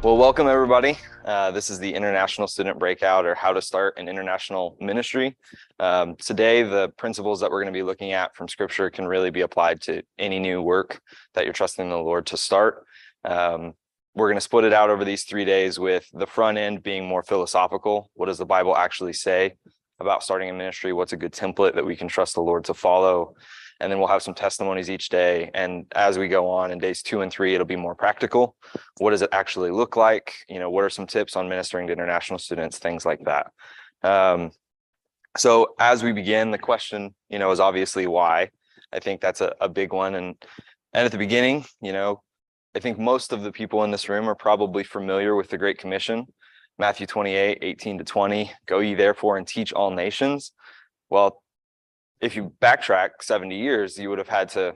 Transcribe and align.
Well, 0.00 0.16
welcome 0.16 0.46
everybody. 0.46 0.96
Uh, 1.24 1.50
this 1.50 1.70
is 1.70 1.80
the 1.80 1.92
International 1.92 2.46
Student 2.46 2.78
Breakout 2.78 3.26
or 3.26 3.34
How 3.34 3.52
to 3.52 3.60
Start 3.60 3.98
an 3.98 4.08
International 4.08 4.76
Ministry. 4.80 5.36
Um, 5.80 6.14
today, 6.14 6.62
the 6.62 6.90
principles 6.90 7.40
that 7.40 7.50
we're 7.50 7.64
going 7.64 7.74
to 7.74 7.76
be 7.76 7.82
looking 7.82 8.12
at 8.12 8.36
from 8.36 8.46
Scripture 8.46 8.90
can 8.90 9.08
really 9.08 9.30
be 9.30 9.40
applied 9.40 9.80
to 9.82 10.04
any 10.16 10.38
new 10.38 10.62
work 10.62 11.00
that 11.34 11.42
you're 11.42 11.52
trusting 11.52 11.90
the 11.90 11.96
Lord 11.96 12.26
to 12.26 12.36
start. 12.36 12.84
Um, 13.24 13.74
we're 14.14 14.28
going 14.28 14.36
to 14.36 14.40
split 14.40 14.64
it 14.64 14.72
out 14.72 14.88
over 14.88 15.04
these 15.04 15.24
three 15.24 15.44
days 15.44 15.80
with 15.80 16.06
the 16.12 16.28
front 16.28 16.58
end 16.58 16.84
being 16.84 17.04
more 17.04 17.24
philosophical. 17.24 18.08
What 18.14 18.26
does 18.26 18.38
the 18.38 18.46
Bible 18.46 18.76
actually 18.76 19.14
say 19.14 19.56
about 19.98 20.22
starting 20.22 20.48
a 20.48 20.52
ministry? 20.52 20.92
What's 20.92 21.12
a 21.12 21.16
good 21.16 21.32
template 21.32 21.74
that 21.74 21.84
we 21.84 21.96
can 21.96 22.06
trust 22.06 22.36
the 22.36 22.40
Lord 22.40 22.64
to 22.66 22.74
follow? 22.74 23.34
And 23.80 23.90
then 23.90 23.98
we'll 23.98 24.08
have 24.08 24.22
some 24.22 24.34
testimonies 24.34 24.90
each 24.90 25.08
day. 25.08 25.50
And 25.54 25.86
as 25.94 26.18
we 26.18 26.28
go 26.28 26.48
on 26.50 26.70
in 26.70 26.78
days 26.78 27.02
two 27.02 27.20
and 27.20 27.30
three 27.30 27.54
it'll 27.54 27.66
be 27.66 27.76
more 27.76 27.94
practical. 27.94 28.56
What 28.98 29.10
does 29.10 29.22
it 29.22 29.30
actually 29.32 29.70
look 29.70 29.96
like? 29.96 30.34
You 30.48 30.58
know 30.58 30.70
what 30.70 30.84
are 30.84 30.90
some 30.90 31.06
tips 31.06 31.36
on 31.36 31.48
ministering 31.48 31.86
to 31.86 31.92
international 31.92 32.38
students? 32.38 32.78
Things 32.78 33.06
like 33.06 33.24
that. 33.24 33.52
Um, 34.02 34.50
so 35.36 35.74
as 35.78 36.02
we 36.02 36.12
begin 36.12 36.50
the 36.50 36.58
question 36.58 37.14
you 37.28 37.38
know 37.38 37.50
is 37.50 37.60
obviously 37.60 38.06
why. 38.06 38.50
I 38.92 39.00
think 39.00 39.20
that's 39.20 39.42
a, 39.42 39.54
a 39.60 39.68
big 39.68 39.92
one. 39.92 40.14
And 40.14 40.36
and 40.92 41.04
at 41.04 41.12
the 41.12 41.18
beginning 41.18 41.64
you 41.80 41.92
know 41.92 42.22
i 42.74 42.80
think 42.80 42.98
most 42.98 43.32
of 43.32 43.42
the 43.42 43.52
people 43.52 43.84
in 43.84 43.90
this 43.90 44.08
room 44.08 44.28
are 44.28 44.34
probably 44.34 44.84
familiar 44.84 45.34
with 45.34 45.48
the 45.48 45.58
great 45.58 45.78
commission 45.78 46.26
matthew 46.78 47.06
28 47.06 47.58
18 47.60 47.98
to 47.98 48.04
20 48.04 48.50
go 48.66 48.78
ye 48.80 48.94
therefore 48.94 49.36
and 49.36 49.46
teach 49.46 49.72
all 49.72 49.90
nations. 49.90 50.52
Well 51.10 51.42
if 52.20 52.36
you 52.36 52.52
backtrack 52.60 53.10
70 53.22 53.56
years, 53.56 53.98
you 53.98 54.10
would 54.10 54.18
have 54.18 54.28
had 54.28 54.48
to 54.50 54.74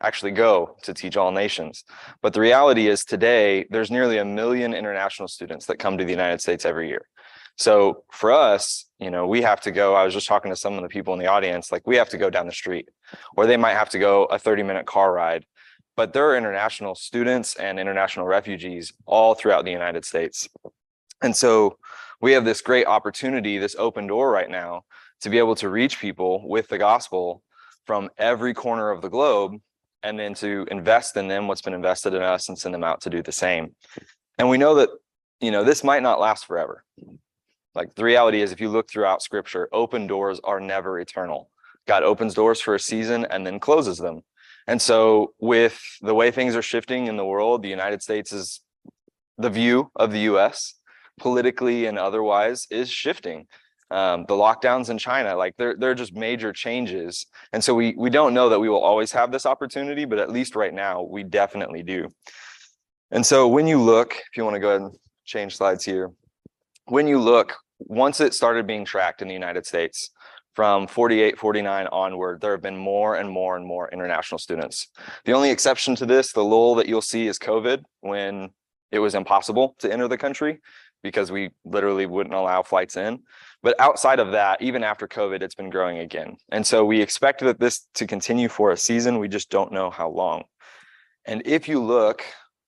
actually 0.00 0.32
go 0.32 0.76
to 0.82 0.92
teach 0.92 1.16
all 1.16 1.30
nations. 1.30 1.84
But 2.20 2.32
the 2.32 2.40
reality 2.40 2.88
is 2.88 3.04
today, 3.04 3.66
there's 3.70 3.90
nearly 3.90 4.18
a 4.18 4.24
million 4.24 4.74
international 4.74 5.28
students 5.28 5.66
that 5.66 5.78
come 5.78 5.96
to 5.98 6.04
the 6.04 6.10
United 6.10 6.40
States 6.40 6.64
every 6.64 6.88
year. 6.88 7.06
So 7.56 8.04
for 8.10 8.32
us, 8.32 8.86
you 8.98 9.10
know, 9.10 9.26
we 9.26 9.42
have 9.42 9.60
to 9.62 9.70
go. 9.70 9.94
I 9.94 10.04
was 10.04 10.14
just 10.14 10.26
talking 10.26 10.50
to 10.50 10.56
some 10.56 10.74
of 10.74 10.82
the 10.82 10.88
people 10.88 11.12
in 11.12 11.20
the 11.20 11.26
audience, 11.26 11.70
like 11.70 11.86
we 11.86 11.96
have 11.96 12.08
to 12.10 12.18
go 12.18 12.30
down 12.30 12.46
the 12.46 12.52
street, 12.52 12.88
or 13.36 13.46
they 13.46 13.56
might 13.56 13.74
have 13.74 13.90
to 13.90 13.98
go 13.98 14.24
a 14.24 14.38
30 14.38 14.62
minute 14.62 14.86
car 14.86 15.12
ride. 15.12 15.44
But 15.94 16.12
there 16.12 16.28
are 16.30 16.36
international 16.36 16.94
students 16.94 17.54
and 17.56 17.78
international 17.78 18.26
refugees 18.26 18.92
all 19.04 19.34
throughout 19.34 19.64
the 19.64 19.70
United 19.70 20.04
States. 20.04 20.48
And 21.22 21.36
so 21.36 21.78
we 22.20 22.32
have 22.32 22.44
this 22.44 22.62
great 22.62 22.86
opportunity, 22.86 23.58
this 23.58 23.76
open 23.78 24.06
door 24.06 24.30
right 24.30 24.50
now 24.50 24.84
to 25.22 25.30
be 25.30 25.38
able 25.38 25.54
to 25.56 25.68
reach 25.68 26.00
people 26.00 26.46
with 26.48 26.68
the 26.68 26.78
gospel 26.78 27.42
from 27.86 28.10
every 28.18 28.54
corner 28.54 28.90
of 28.90 29.02
the 29.02 29.08
globe 29.08 29.60
and 30.02 30.18
then 30.18 30.34
to 30.34 30.66
invest 30.70 31.16
in 31.16 31.28
them 31.28 31.46
what's 31.48 31.62
been 31.62 31.74
invested 31.74 32.12
in 32.12 32.22
us 32.22 32.48
and 32.48 32.58
send 32.58 32.74
them 32.74 32.84
out 32.84 33.00
to 33.00 33.10
do 33.10 33.22
the 33.22 33.32
same. 33.32 33.74
And 34.38 34.48
we 34.48 34.58
know 34.58 34.74
that 34.76 34.90
you 35.40 35.50
know 35.50 35.64
this 35.64 35.82
might 35.82 36.02
not 36.02 36.20
last 36.20 36.46
forever. 36.46 36.84
Like 37.74 37.94
the 37.94 38.04
reality 38.04 38.42
is 38.42 38.52
if 38.52 38.60
you 38.60 38.68
look 38.68 38.90
throughout 38.90 39.22
scripture 39.22 39.68
open 39.72 40.06
doors 40.06 40.40
are 40.44 40.60
never 40.60 40.98
eternal. 41.00 41.50
God 41.86 42.02
opens 42.02 42.34
doors 42.34 42.60
for 42.60 42.74
a 42.74 42.80
season 42.80 43.26
and 43.30 43.46
then 43.46 43.58
closes 43.58 43.98
them. 43.98 44.22
And 44.68 44.80
so 44.80 45.34
with 45.40 45.80
the 46.00 46.14
way 46.14 46.30
things 46.30 46.54
are 46.54 46.62
shifting 46.62 47.06
in 47.06 47.16
the 47.16 47.24
world 47.24 47.62
the 47.62 47.68
united 47.68 48.02
states 48.02 48.32
is 48.32 48.60
the 49.38 49.50
view 49.50 49.90
of 49.96 50.12
the 50.12 50.20
us 50.20 50.74
politically 51.18 51.86
and 51.86 51.98
otherwise 51.98 52.66
is 52.70 52.90
shifting 52.90 53.46
um, 53.92 54.24
the 54.26 54.34
lockdowns 54.34 54.88
in 54.88 54.96
China, 54.96 55.36
like 55.36 55.54
they're 55.58 55.76
they're 55.76 55.94
just 55.94 56.14
major 56.14 56.52
changes. 56.52 57.26
And 57.52 57.62
so 57.62 57.74
we 57.74 57.94
we 57.96 58.10
don't 58.10 58.32
know 58.32 58.48
that 58.48 58.58
we 58.58 58.68
will 58.68 58.80
always 58.80 59.12
have 59.12 59.30
this 59.30 59.44
opportunity, 59.44 60.06
but 60.06 60.18
at 60.18 60.30
least 60.30 60.56
right 60.56 60.72
now 60.72 61.02
we 61.02 61.22
definitely 61.22 61.82
do. 61.82 62.08
And 63.10 63.24
so 63.24 63.46
when 63.46 63.66
you 63.66 63.80
look, 63.80 64.14
if 64.14 64.36
you 64.36 64.44
want 64.44 64.54
to 64.54 64.60
go 64.60 64.70
ahead 64.70 64.80
and 64.80 64.92
change 65.26 65.56
slides 65.56 65.84
here, 65.84 66.10
when 66.86 67.06
you 67.06 67.20
look, 67.20 67.54
once 67.78 68.20
it 68.20 68.32
started 68.32 68.66
being 68.66 68.86
tracked 68.86 69.20
in 69.20 69.28
the 69.28 69.34
United 69.34 69.66
States, 69.66 70.10
from 70.54 70.86
48, 70.86 71.38
49 71.38 71.86
onward, 71.86 72.40
there 72.40 72.52
have 72.52 72.60
been 72.60 72.76
more 72.76 73.16
and 73.16 73.30
more 73.30 73.56
and 73.56 73.66
more 73.66 73.88
international 73.90 74.38
students. 74.38 74.88
The 75.24 75.32
only 75.32 75.50
exception 75.50 75.94
to 75.96 76.04
this, 76.04 76.32
the 76.32 76.44
lull 76.44 76.74
that 76.74 76.86
you'll 76.86 77.00
see 77.00 77.26
is 77.26 77.38
COVID, 77.38 77.82
when 78.00 78.50
it 78.90 78.98
was 78.98 79.14
impossible 79.14 79.74
to 79.78 79.90
enter 79.90 80.08
the 80.08 80.18
country 80.18 80.60
because 81.02 81.32
we 81.32 81.50
literally 81.64 82.06
wouldn't 82.06 82.34
allow 82.34 82.62
flights 82.62 82.96
in. 82.96 83.20
But 83.62 83.78
outside 83.80 84.18
of 84.18 84.32
that, 84.32 84.62
even 84.62 84.82
after 84.82 85.06
COVID, 85.06 85.42
it's 85.42 85.54
been 85.54 85.70
growing 85.70 85.98
again. 85.98 86.36
And 86.50 86.66
so 86.66 86.84
we 86.84 87.00
expect 87.00 87.40
that 87.40 87.60
this 87.60 87.86
to 87.94 88.06
continue 88.06 88.48
for 88.48 88.70
a 88.70 88.76
season. 88.76 89.18
We 89.18 89.28
just 89.28 89.50
don't 89.50 89.72
know 89.72 89.90
how 89.90 90.10
long. 90.10 90.44
And 91.24 91.42
if 91.44 91.68
you 91.68 91.82
look, 91.82 92.24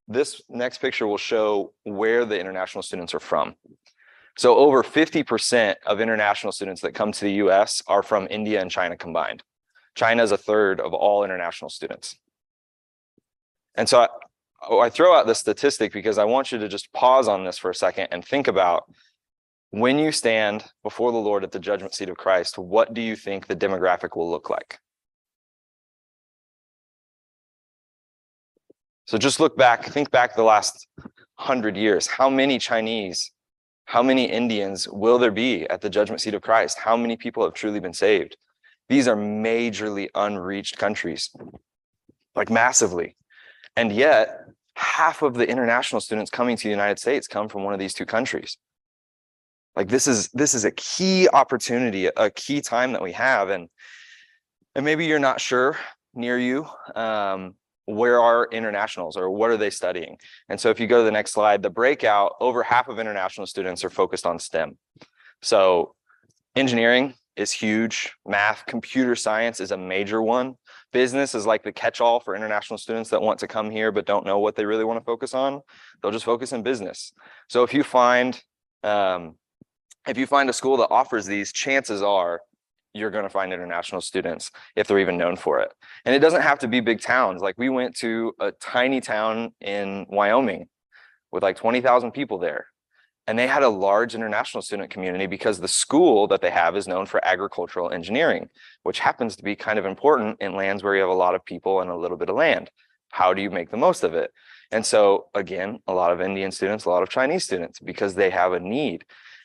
this 0.06 0.41
next 0.49 0.78
picture 0.78 1.06
will 1.06 1.19
show 1.19 1.72
where 1.84 2.25
the 2.25 2.39
international 2.39 2.83
students 2.83 3.15
are 3.15 3.21
from. 3.21 3.55
So 4.37 4.56
over 4.56 4.83
50% 4.83 5.77
of 5.87 6.01
international 6.01 6.53
students 6.53 6.81
that 6.83 6.93
come 6.93 7.12
to 7.12 7.25
the 7.25 7.33
US 7.34 7.83
are 7.87 8.03
from 8.03 8.27
India 8.31 8.61
and 8.61 8.71
China 8.71 8.97
combined. 8.97 9.43
China 9.95 10.22
is 10.22 10.33
a 10.33 10.37
third 10.37 10.81
of 10.81 10.93
all 10.93 11.25
international 11.25 11.71
students. 11.71 12.16
And 13.77 13.89
so 13.89 14.09
I, 14.64 14.66
oh, 14.70 14.80
I 14.80 14.91
throw 14.91 15.14
out 15.14 15.26
the 15.26 15.34
statistic 15.34 15.92
because 15.92 16.19
I 16.19 16.25
want 16.25 16.52
you 16.52 16.58
to 16.58 16.69
just 16.69 16.92
pause 16.92 17.28
on 17.28 17.44
this 17.44 17.58
for 17.58 17.70
a 17.70 17.75
second 17.75 18.08
and 18.10 18.25
think 18.25 18.48
about 18.48 18.84
when 19.70 19.98
you 19.98 20.12
stand 20.12 20.64
before 20.82 21.10
the 21.10 21.19
Lord 21.19 21.42
at 21.42 21.50
the 21.50 21.58
judgment 21.58 21.94
seat 21.94 22.08
of 22.08 22.16
Christ, 22.16 22.58
what 22.58 22.94
do 22.94 23.00
you 23.00 23.16
think 23.16 23.47
the 23.47 23.56
demographic 23.56 24.16
will 24.16 24.30
look 24.30 24.48
like? 24.48 24.78
So 29.06 29.19
just 29.19 29.41
look 29.41 29.56
back, 29.56 29.84
think 29.84 30.10
back 30.10 30.34
the 30.34 30.44
last 30.44 30.86
hundred 31.34 31.76
years. 31.76 32.06
How 32.06 32.30
many 32.30 32.58
Chinese, 32.58 33.32
how 33.86 34.03
many 34.03 34.24
Indians 34.24 34.88
will 34.88 35.19
there 35.19 35.32
be 35.32 35.69
at 35.69 35.80
the 35.80 35.91
judgment 35.91 36.20
seat 36.20 36.34
of 36.34 36.42
Christ? 36.42 36.78
How 36.78 36.97
many 36.97 37.16
people 37.16 37.44
have 37.44 37.54
truly 37.54 37.80
been 37.80 37.92
saved? 37.92 38.36
These 38.88 39.08
are 39.08 39.16
majorly 39.16 40.08
unreached 40.14 40.78
countries, 40.78 41.30
like 42.34 42.48
massively. 42.48 43.16
And 43.76 43.92
yet, 43.92 44.44
half 44.76 45.22
of 45.22 45.34
the 45.34 45.48
international 45.48 46.00
students 46.00 46.30
coming 46.30 46.56
to 46.56 46.64
the 46.64 46.70
United 46.70 46.98
States 46.98 47.28
come 47.28 47.48
from 47.48 47.64
one 47.64 47.74
of 47.74 47.80
these 47.80 47.94
two 47.94 48.06
countries. 48.06 48.58
Like 49.76 49.88
this 49.88 50.06
is 50.06 50.28
this 50.28 50.54
is 50.54 50.64
a 50.64 50.70
key 50.70 51.28
opportunity 51.28 52.06
a 52.06 52.30
key 52.30 52.60
time 52.60 52.92
that 52.92 53.02
we 53.02 53.12
have 53.12 53.50
and 53.50 53.68
and 54.74 54.84
maybe 54.84 55.06
you're 55.06 55.18
not 55.18 55.40
sure 55.40 55.76
near 56.14 56.38
you 56.38 56.66
um, 56.94 57.54
where 57.86 58.20
are 58.20 58.48
internationals 58.50 59.16
or 59.16 59.30
what 59.30 59.50
are 59.50 59.56
they 59.56 59.70
studying? 59.70 60.16
And 60.48 60.60
so 60.60 60.70
if 60.70 60.80
you 60.80 60.86
go 60.86 60.98
to 60.98 61.04
the 61.04 61.10
next 61.10 61.32
slide 61.32 61.62
the 61.62 61.70
breakout 61.70 62.34
over 62.41 62.62
half 62.62 62.88
of 62.88 62.98
international 62.98 63.46
students 63.46 63.84
are 63.84 63.91
focused 63.91 64.26
on 64.26 64.38
stem. 64.38 64.78
So 65.42 65.94
engineering 66.54 67.14
is 67.36 67.50
huge. 67.50 68.12
Math 68.26 68.64
computer 68.66 69.16
science 69.16 69.60
is 69.60 69.72
a 69.72 69.76
major 69.76 70.22
one 70.22 70.54
business 70.94 71.34
is 71.34 71.44
like 71.44 71.62
the 71.62 71.72
catch-all 71.72 72.21
for 72.21 72.34
international 72.34 72.78
students 72.78 73.10
that 73.10 73.21
want 73.21 73.38
to 73.38 73.47
come 73.47 73.71
here 73.71 73.93
but 73.93 74.06
don't 74.06 74.25
know 74.25 74.38
what 74.38 74.56
they 74.56 74.65
really 74.65 74.84
want 74.84 74.99
to 74.99 75.05
focus 75.05 75.34
on 75.34 75.60
they'll 76.00 76.10
just 76.10 76.25
focus 76.25 76.53
in 76.53 76.62
business 76.62 77.12
so 77.50 77.62
if 77.62 77.75
you 77.75 77.82
find 77.82 78.43
um, 78.82 79.34
if 80.06 80.19
you 80.19 80.27
find 80.27 80.50
a 80.50 80.53
school 80.53 80.77
that 80.78 80.88
offers 80.91 81.27
these, 81.27 81.53
chances 81.53 82.03
are 82.03 82.41
you're 82.93 83.10
going 83.10 83.25
to 83.25 83.31
find 83.31 83.53
international 83.53 84.00
students 84.00 84.53
if 84.77 84.87
they're 84.87 85.00
even 85.00 85.16
known 85.16 85.37
for 85.37 85.60
it. 85.60 85.72
And 86.04 86.15
it 86.15 86.21
doesn't 86.21 86.43
have 86.43 86.60
to 86.60 86.69
be 86.69 86.81
big 86.81 87.00
towns. 87.00 87.42
Like 87.42 87.57
we 87.59 87.68
went 87.68 87.97
to 87.97 88.33
a 88.39 88.53
tiny 88.53 89.01
town 89.01 89.53
in 89.60 90.07
Wyoming 90.09 90.68
with 91.33 91.42
like 91.42 91.57
20,000 91.57 92.13
people 92.13 92.39
there. 92.39 92.66
And 93.26 93.38
they 93.38 93.47
had 93.47 93.62
a 93.62 93.68
large 93.68 94.15
international 94.15 94.62
student 94.62 94.91
community 94.91 95.26
because 95.26 95.59
the 95.59 95.68
school 95.68 96.26
that 96.28 96.42
they 96.42 96.50
have 96.50 96.76
is 96.76 96.86
known 96.86 97.06
for 97.06 97.24
agricultural 97.24 97.91
engineering, 97.91 98.48
which 98.82 98.98
happens 98.98 99.36
to 99.36 99.42
be 99.42 99.56
kind 99.56 99.78
of 99.78 99.86
important 99.86 100.41
in 100.41 100.54
lands 100.54 100.82
where 100.82 100.94
you 100.94 101.00
have 101.00 101.10
a 101.10 101.15
lot 101.15 101.34
of 101.34 101.44
people 101.44 101.80
and 101.80 101.91
a 101.91 101.97
little 101.97 102.18
bit 102.18 102.28
of 102.28 102.36
land. 102.36 102.71
How 103.10 103.32
do 103.32 103.41
you 103.41 103.50
make 103.50 103.71
the 103.71 103.76
most 103.76 104.04
of 104.04 104.15
it? 104.15 104.30
And 104.71 104.84
so, 104.84 105.26
again, 105.34 105.78
a 105.86 105.94
lot 105.94 106.12
of 106.12 106.21
Indian 106.21 106.50
students, 106.50 106.84
a 106.84 106.91
lot 106.91 107.03
of 107.03 107.09
Chinese 107.09 107.44
students, 107.44 107.80
because 107.80 108.15
they 108.15 108.30
have 108.30 108.53
a 108.53 108.60
need. 108.60 109.04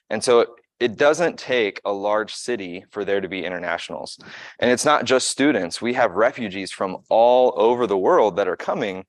And 0.09 0.23
so 0.23 0.55
it 0.79 0.97
doesn't 0.97 1.37
take 1.37 1.81
a 1.85 1.91
large 1.91 2.33
city 2.33 2.85
for 2.89 3.03
there 3.05 3.21
to 3.21 3.27
be 3.27 3.45
internationals. 3.45 4.17
And 4.59 4.71
it's 4.71 4.85
not 4.85 5.05
just 5.05 5.29
students. 5.29 5.81
We 5.81 5.93
have 5.93 6.11
refugees 6.11 6.71
from 6.71 6.97
all 7.09 7.53
over 7.57 7.85
the 7.85 7.97
world 7.97 8.37
that 8.37 8.47
are 8.47 8.57
coming, 8.57 9.05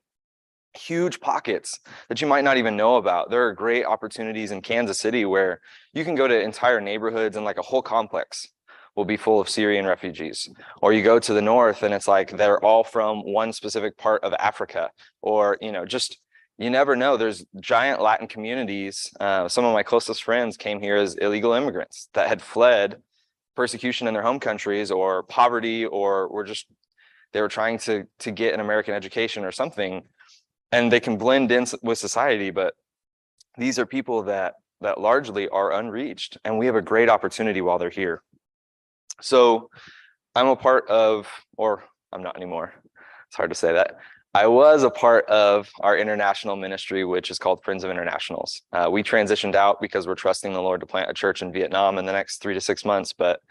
huge 0.73 1.19
pockets 1.19 1.79
that 2.09 2.21
you 2.21 2.27
might 2.27 2.43
not 2.43 2.57
even 2.57 2.77
know 2.77 2.95
about. 2.95 3.29
There 3.29 3.47
are 3.47 3.53
great 3.53 3.85
opportunities 3.85 4.51
in 4.51 4.61
Kansas 4.61 4.99
City 4.99 5.25
where 5.25 5.61
you 5.93 6.03
can 6.03 6.15
go 6.15 6.27
to 6.27 6.41
entire 6.41 6.81
neighborhoods 6.81 7.35
and 7.35 7.45
like 7.45 7.57
a 7.57 7.63
whole 7.63 7.81
complex 7.81 8.47
will 8.95 9.05
be 9.05 9.17
full 9.17 9.39
of 9.39 9.49
Syrian 9.49 9.85
refugees. 9.85 10.49
Or 10.81 10.93
you 10.93 11.03
go 11.03 11.19
to 11.19 11.33
the 11.33 11.41
north 11.41 11.83
and 11.83 11.93
it's 11.93 12.07
like 12.07 12.35
they're 12.35 12.63
all 12.63 12.83
from 12.83 13.21
one 13.21 13.53
specific 13.53 13.97
part 13.97 14.23
of 14.23 14.33
Africa 14.33 14.91
or, 15.21 15.57
you 15.61 15.71
know, 15.71 15.85
just 15.85 16.19
you 16.57 16.69
never 16.69 16.95
know. 16.95 17.17
There's 17.17 17.43
giant 17.59 18.01
Latin 18.01 18.27
communities. 18.27 19.11
Uh, 19.19 19.47
some 19.47 19.65
of 19.65 19.73
my 19.73 19.81
closest 19.81 20.23
friends 20.23 20.57
came 20.57 20.79
here 20.79 20.95
as 20.95 21.15
illegal 21.15 21.53
immigrants 21.53 22.09
that 22.13 22.27
had 22.27 22.41
fled 22.41 23.01
persecution 23.55 24.07
in 24.07 24.13
their 24.13 24.23
home 24.23 24.39
countries 24.39 24.91
or 24.91 25.23
poverty 25.23 25.85
or 25.85 26.27
were 26.29 26.43
just 26.43 26.67
they 27.33 27.41
were 27.41 27.47
trying 27.47 27.77
to 27.79 28.05
to 28.19 28.31
get 28.31 28.53
an 28.53 28.59
American 28.59 28.93
education 28.93 29.43
or 29.43 29.51
something 29.51 30.03
and 30.71 30.91
they 30.91 30.99
can 30.99 31.17
blend 31.17 31.51
in 31.51 31.65
with 31.81 31.97
society 31.97 32.49
but 32.49 32.73
these 33.57 33.77
are 33.77 33.85
people 33.85 34.23
that 34.23 34.55
that 34.81 34.99
largely 34.99 35.47
are 35.49 35.73
unreached 35.73 36.37
and 36.43 36.57
we 36.57 36.65
have 36.65 36.75
a 36.75 36.81
great 36.81 37.09
opportunity 37.09 37.61
while 37.61 37.77
they're 37.77 37.89
here. 37.89 38.21
So 39.21 39.69
i'm 40.35 40.47
a 40.47 40.55
part 40.55 40.87
of 40.87 41.27
or 41.57 41.83
i'm 42.11 42.23
not 42.23 42.35
anymore. 42.35 42.73
It's 43.27 43.35
hard 43.35 43.51
to 43.51 43.55
say 43.55 43.73
that. 43.73 43.95
I 44.33 44.47
was 44.47 44.83
a 44.83 44.89
part 44.89 45.25
of 45.25 45.69
our 45.81 45.97
international 45.97 46.55
ministry 46.55 47.05
which 47.05 47.29
is 47.29 47.37
called 47.37 47.63
friends 47.63 47.83
of 47.83 47.91
internationals. 47.91 48.61
Uh, 48.71 48.89
we 48.91 49.03
transitioned 49.03 49.55
out 49.55 49.81
because 49.81 50.07
we're 50.07 50.15
trusting 50.15 50.53
the 50.53 50.61
lord 50.61 50.79
to 50.81 50.87
plant 50.87 51.09
a 51.09 51.13
church 51.13 51.41
in 51.41 51.51
vietnam 51.51 51.97
in 51.97 52.05
the 52.05 52.13
next 52.13 52.41
three 52.41 52.53
to 52.53 52.61
six 52.61 52.83
months 52.85 53.13
but 53.13 53.41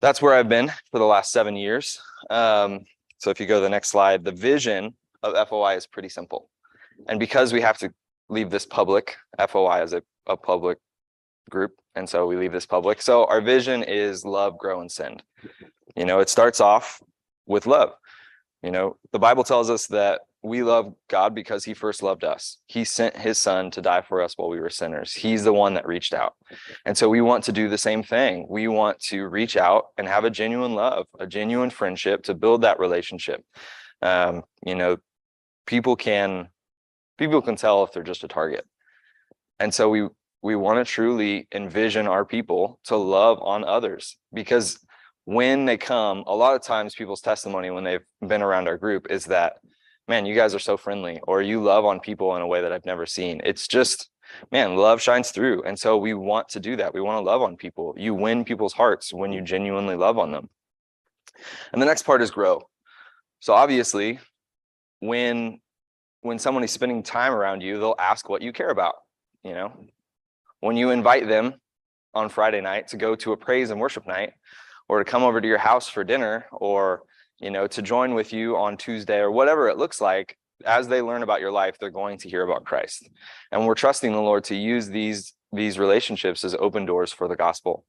that's 0.00 0.20
where 0.20 0.34
i've 0.34 0.48
been 0.48 0.72
for 0.90 0.98
the 0.98 1.04
last 1.04 1.30
seven 1.30 1.56
years. 1.56 2.00
Um, 2.30 2.80
so 3.18 3.30
if 3.30 3.40
you 3.40 3.46
go 3.46 3.56
to 3.56 3.62
the 3.62 3.70
next 3.70 3.90
slide 3.90 4.24
the 4.24 4.32
vision 4.32 4.94
of 5.34 5.48
foi 5.48 5.76
is 5.76 5.86
pretty 5.86 6.08
simple. 6.08 6.48
And 7.08 7.20
because 7.20 7.52
we 7.52 7.60
have 7.60 7.78
to 7.78 7.92
leave 8.28 8.50
this 8.50 8.66
public 8.66 9.16
foi 9.48 9.80
as 9.80 9.92
a, 9.92 10.02
a 10.26 10.36
public 10.36 10.78
group 11.50 11.72
and 11.96 12.08
so 12.08 12.26
we 12.26 12.36
leave 12.36 12.52
this 12.52 12.66
public. 12.66 13.00
So 13.00 13.24
our 13.24 13.40
vision 13.40 13.82
is 13.82 14.24
love 14.24 14.58
grow 14.58 14.80
and 14.80 14.92
send. 14.92 15.22
You 15.96 16.04
know 16.04 16.20
it 16.20 16.28
starts 16.28 16.60
off 16.60 17.02
with 17.46 17.66
love. 17.66 17.92
You 18.62 18.70
know 18.70 18.96
the 19.12 19.18
bible 19.18 19.44
tells 19.44 19.70
us 19.70 19.86
that 19.88 20.20
we 20.42 20.62
love 20.62 20.94
god 21.08 21.34
because 21.34 21.64
he 21.64 21.74
first 21.74 22.02
loved 22.02 22.22
us. 22.22 22.58
He 22.66 22.84
sent 22.84 23.16
his 23.16 23.38
son 23.38 23.70
to 23.72 23.80
die 23.80 24.02
for 24.02 24.22
us 24.22 24.34
while 24.36 24.50
we 24.50 24.60
were 24.60 24.70
sinners. 24.70 25.12
He's 25.12 25.42
the 25.42 25.52
one 25.52 25.74
that 25.74 25.86
reached 25.86 26.12
out. 26.14 26.34
And 26.84 26.96
so 26.96 27.08
we 27.08 27.20
want 27.20 27.44
to 27.44 27.52
do 27.52 27.68
the 27.68 27.78
same 27.78 28.02
thing. 28.02 28.46
We 28.48 28.68
want 28.68 29.00
to 29.10 29.26
reach 29.26 29.56
out 29.56 29.86
and 29.96 30.06
have 30.06 30.24
a 30.24 30.30
genuine 30.30 30.74
love 30.74 31.06
a 31.18 31.26
genuine 31.26 31.70
friendship 31.70 32.22
to 32.24 32.34
build 32.34 32.62
that 32.62 32.78
relationship. 32.78 33.42
Um, 34.02 34.42
you 34.64 34.74
know 34.74 34.98
people 35.66 35.96
can 35.96 36.48
people 37.18 37.42
can 37.42 37.56
tell 37.56 37.82
if 37.84 37.92
they're 37.92 38.02
just 38.02 38.24
a 38.24 38.28
target. 38.28 38.66
And 39.58 39.72
so 39.72 39.88
we 39.88 40.08
we 40.42 40.54
want 40.54 40.78
to 40.78 40.90
truly 40.90 41.48
envision 41.52 42.06
our 42.06 42.24
people 42.24 42.78
to 42.84 42.96
love 42.96 43.38
on 43.42 43.64
others 43.64 44.16
because 44.32 44.78
when 45.26 45.64
they 45.64 45.76
come, 45.76 46.22
a 46.26 46.34
lot 46.34 46.54
of 46.54 46.62
times 46.62 46.94
people's 46.94 47.20
testimony 47.20 47.70
when 47.70 47.82
they've 47.82 48.04
been 48.26 48.42
around 48.42 48.68
our 48.68 48.78
group 48.78 49.08
is 49.10 49.24
that, 49.24 49.56
man, 50.06 50.24
you 50.24 50.36
guys 50.36 50.54
are 50.54 50.60
so 50.60 50.76
friendly, 50.76 51.20
or 51.26 51.42
you 51.42 51.60
love 51.60 51.84
on 51.84 51.98
people 51.98 52.36
in 52.36 52.42
a 52.42 52.46
way 52.46 52.60
that 52.62 52.72
I've 52.72 52.86
never 52.86 53.06
seen. 53.06 53.40
It's 53.44 53.66
just, 53.66 54.08
man, 54.52 54.76
love 54.76 55.02
shines 55.02 55.32
through. 55.32 55.64
And 55.64 55.76
so 55.76 55.96
we 55.96 56.14
want 56.14 56.48
to 56.50 56.60
do 56.60 56.76
that. 56.76 56.94
We 56.94 57.00
want 57.00 57.16
to 57.16 57.28
love 57.28 57.42
on 57.42 57.56
people. 57.56 57.92
You 57.98 58.14
win 58.14 58.44
people's 58.44 58.72
hearts 58.72 59.12
when 59.12 59.32
you 59.32 59.42
genuinely 59.42 59.96
love 59.96 60.16
on 60.16 60.30
them. 60.30 60.48
And 61.72 61.82
the 61.82 61.86
next 61.86 62.04
part 62.04 62.22
is 62.22 62.30
grow. 62.30 62.62
So 63.40 63.52
obviously, 63.52 64.20
when 65.00 65.60
when 66.22 66.38
someone 66.38 66.64
is 66.64 66.72
spending 66.72 67.02
time 67.02 67.32
around 67.32 67.62
you, 67.62 67.78
they'll 67.78 67.94
ask 67.98 68.28
what 68.28 68.42
you 68.42 68.52
care 68.52 68.70
about. 68.70 68.94
You 69.44 69.52
know, 69.52 69.72
when 70.60 70.76
you 70.76 70.90
invite 70.90 71.28
them 71.28 71.54
on 72.14 72.28
Friday 72.28 72.60
night 72.60 72.88
to 72.88 72.96
go 72.96 73.14
to 73.16 73.32
a 73.32 73.36
praise 73.36 73.70
and 73.70 73.80
worship 73.80 74.06
night, 74.06 74.32
or 74.88 74.98
to 74.98 75.04
come 75.04 75.22
over 75.22 75.40
to 75.40 75.48
your 75.48 75.58
house 75.58 75.88
for 75.88 76.04
dinner, 76.04 76.46
or 76.52 77.02
you 77.38 77.50
know, 77.50 77.66
to 77.66 77.82
join 77.82 78.14
with 78.14 78.32
you 78.32 78.56
on 78.56 78.76
Tuesday 78.76 79.18
or 79.18 79.30
whatever 79.30 79.68
it 79.68 79.76
looks 79.76 80.00
like, 80.00 80.36
as 80.64 80.88
they 80.88 81.02
learn 81.02 81.22
about 81.22 81.40
your 81.40 81.52
life, 81.52 81.76
they're 81.78 81.90
going 81.90 82.18
to 82.18 82.28
hear 82.28 82.42
about 82.42 82.64
Christ. 82.64 83.08
And 83.52 83.66
we're 83.66 83.74
trusting 83.74 84.12
the 84.12 84.20
Lord 84.20 84.44
to 84.44 84.54
use 84.54 84.88
these 84.88 85.32
these 85.52 85.78
relationships 85.78 86.44
as 86.44 86.54
open 86.54 86.86
doors 86.86 87.12
for 87.12 87.28
the 87.28 87.36
gospel. 87.36 87.84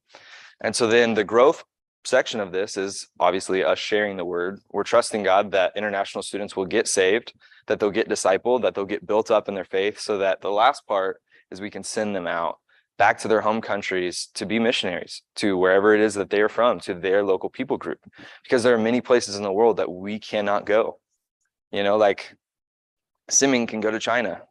And 0.60 0.74
so 0.74 0.86
then 0.86 1.14
the 1.14 1.24
growth 1.24 1.64
section 2.04 2.40
of 2.40 2.52
this 2.52 2.76
is 2.76 3.08
obviously 3.20 3.64
us 3.64 3.78
sharing 3.78 4.16
the 4.16 4.24
word. 4.24 4.60
We're 4.70 4.84
trusting 4.84 5.22
God 5.22 5.50
that 5.52 5.72
international 5.76 6.22
students 6.22 6.56
will 6.56 6.66
get 6.66 6.88
saved, 6.88 7.32
that 7.66 7.80
they'll 7.80 7.90
get 7.90 8.08
discipled, 8.08 8.62
that 8.62 8.74
they'll 8.74 8.84
get 8.84 9.06
built 9.06 9.30
up 9.30 9.48
in 9.48 9.54
their 9.54 9.64
faith, 9.64 9.98
so 9.98 10.18
that 10.18 10.40
the 10.40 10.50
last 10.50 10.86
part 10.86 11.20
is 11.50 11.60
we 11.60 11.70
can 11.70 11.84
send 11.84 12.14
them 12.14 12.26
out 12.26 12.58
back 12.98 13.18
to 13.18 13.28
their 13.28 13.40
home 13.40 13.60
countries 13.60 14.28
to 14.34 14.44
be 14.44 14.58
missionaries 14.58 15.22
to 15.36 15.56
wherever 15.56 15.94
it 15.94 16.00
is 16.00 16.14
that 16.14 16.30
they 16.30 16.40
are 16.40 16.48
from, 16.48 16.80
to 16.80 16.94
their 16.94 17.22
local 17.22 17.48
people 17.48 17.76
group. 17.76 18.00
Because 18.42 18.62
there 18.62 18.74
are 18.74 18.78
many 18.78 19.00
places 19.00 19.36
in 19.36 19.42
the 19.42 19.52
world 19.52 19.76
that 19.76 19.90
we 19.90 20.18
cannot 20.18 20.66
go. 20.66 20.98
You 21.70 21.84
know, 21.84 21.96
like 21.96 22.34
Simming 23.30 23.68
can 23.68 23.80
go 23.80 23.90
to 23.90 23.98
China 23.98 24.42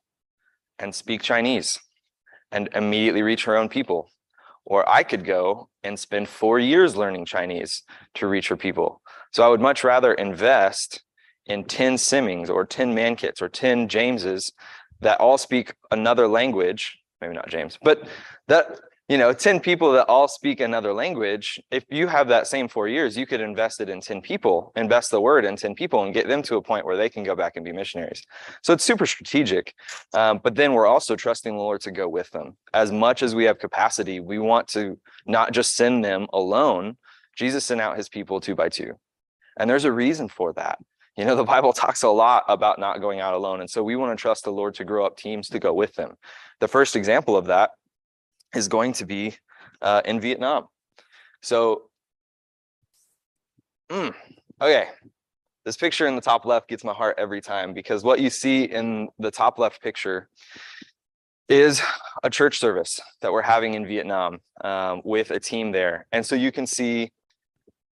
and 0.79 0.93
speak 0.93 1.21
Chinese 1.21 1.79
and 2.51 2.69
immediately 2.73 3.21
reach 3.21 3.45
her 3.45 3.57
own 3.57 3.67
people 3.67 4.09
or 4.69 4.87
I 4.87 5.03
could 5.03 5.23
go 5.23 5.69
and 5.81 5.97
spend 5.97 6.27
four 6.27 6.59
years 6.59 6.97
learning 6.97 7.25
Chinese 7.25 7.83
to 8.15 8.27
reach 8.27 8.49
her 8.49 8.57
people. 8.57 9.01
So 9.31 9.43
I 9.43 9.47
would 9.47 9.61
much 9.61 9.85
rather 9.85 10.13
invest 10.13 11.03
in 11.45 11.63
10 11.63 11.95
Simmings 11.95 12.49
or 12.49 12.65
10 12.65 12.93
Mankits 12.93 13.41
or 13.41 13.47
10 13.47 13.87
Jameses 13.87 14.51
that 14.99 15.21
all 15.21 15.37
speak 15.37 15.73
another 15.89 16.27
language, 16.27 16.99
maybe 17.21 17.33
not 17.33 17.49
James, 17.49 17.79
but 17.81 18.09
that 18.49 18.81
you 19.09 19.17
know 19.17 19.31
10 19.31 19.61
people 19.61 19.93
that 19.93 20.05
all 20.07 20.27
speak 20.27 20.59
another 20.59 20.93
language 20.93 21.61
if 21.71 21.85
you 21.89 22.07
have 22.07 22.27
that 22.27 22.45
same 22.45 22.67
four 22.67 22.87
years 22.87 23.17
you 23.17 23.25
could 23.25 23.39
invest 23.39 23.79
it 23.79 23.89
in 23.89 24.01
10 24.01 24.21
people 24.21 24.71
invest 24.75 25.11
the 25.11 25.21
word 25.21 25.45
in 25.45 25.55
10 25.55 25.75
people 25.75 26.03
and 26.03 26.13
get 26.13 26.27
them 26.27 26.41
to 26.41 26.57
a 26.57 26.61
point 26.61 26.85
where 26.85 26.97
they 26.97 27.09
can 27.09 27.23
go 27.23 27.35
back 27.35 27.55
and 27.55 27.63
be 27.63 27.71
missionaries. 27.71 28.23
So 28.63 28.73
it's 28.73 28.83
super 28.83 29.05
strategic 29.05 29.73
um, 30.13 30.39
but 30.43 30.55
then 30.55 30.73
we're 30.73 30.87
also 30.87 31.15
trusting 31.15 31.55
the 31.55 31.61
lord 31.61 31.81
to 31.81 31.91
go 31.91 32.07
with 32.07 32.29
them. 32.31 32.57
As 32.73 32.91
much 32.91 33.23
as 33.23 33.33
we 33.33 33.45
have 33.45 33.59
capacity 33.59 34.19
we 34.19 34.39
want 34.39 34.67
to 34.69 34.99
not 35.25 35.51
just 35.51 35.75
send 35.75 36.03
them 36.03 36.27
alone. 36.33 36.97
Jesus 37.35 37.63
sent 37.63 37.81
out 37.81 37.97
his 37.97 38.09
people 38.09 38.39
two 38.39 38.55
by 38.55 38.69
two. 38.69 38.93
And 39.59 39.69
there's 39.69 39.85
a 39.85 39.91
reason 39.91 40.27
for 40.27 40.53
that. 40.53 40.79
You 41.15 41.25
know 41.25 41.35
the 41.35 41.43
bible 41.43 41.71
talks 41.83 42.03
a 42.03 42.09
lot 42.09 42.43
about 42.49 42.77
not 42.77 42.99
going 42.99 43.21
out 43.21 43.33
alone. 43.33 43.61
And 43.61 43.69
so 43.69 43.83
we 43.83 43.95
want 43.95 44.17
to 44.17 44.21
trust 44.21 44.43
the 44.43 44.51
lord 44.51 44.75
to 44.75 44.85
grow 44.85 45.05
up 45.05 45.15
teams 45.15 45.47
to 45.49 45.59
go 45.59 45.73
with 45.73 45.93
them. 45.93 46.17
The 46.59 46.67
first 46.67 46.95
example 46.95 47.37
of 47.37 47.45
that 47.45 47.71
is 48.55 48.67
going 48.67 48.93
to 48.93 49.05
be 49.05 49.35
uh, 49.81 50.01
in 50.05 50.19
Vietnam. 50.19 50.65
So, 51.41 51.83
mm, 53.89 54.13
okay, 54.61 54.87
this 55.65 55.77
picture 55.77 56.07
in 56.07 56.15
the 56.15 56.21
top 56.21 56.45
left 56.45 56.69
gets 56.69 56.83
my 56.83 56.93
heart 56.93 57.15
every 57.17 57.41
time 57.41 57.73
because 57.73 58.03
what 58.03 58.19
you 58.19 58.29
see 58.29 58.63
in 58.63 59.09
the 59.19 59.31
top 59.31 59.59
left 59.59 59.81
picture 59.81 60.29
is 61.49 61.81
a 62.23 62.29
church 62.29 62.59
service 62.59 62.99
that 63.21 63.31
we're 63.31 63.41
having 63.41 63.73
in 63.73 63.85
Vietnam 63.85 64.39
um, 64.63 65.01
with 65.03 65.31
a 65.31 65.39
team 65.39 65.71
there. 65.71 66.07
And 66.11 66.25
so 66.25 66.35
you 66.35 66.51
can 66.51 66.67
see 66.67 67.11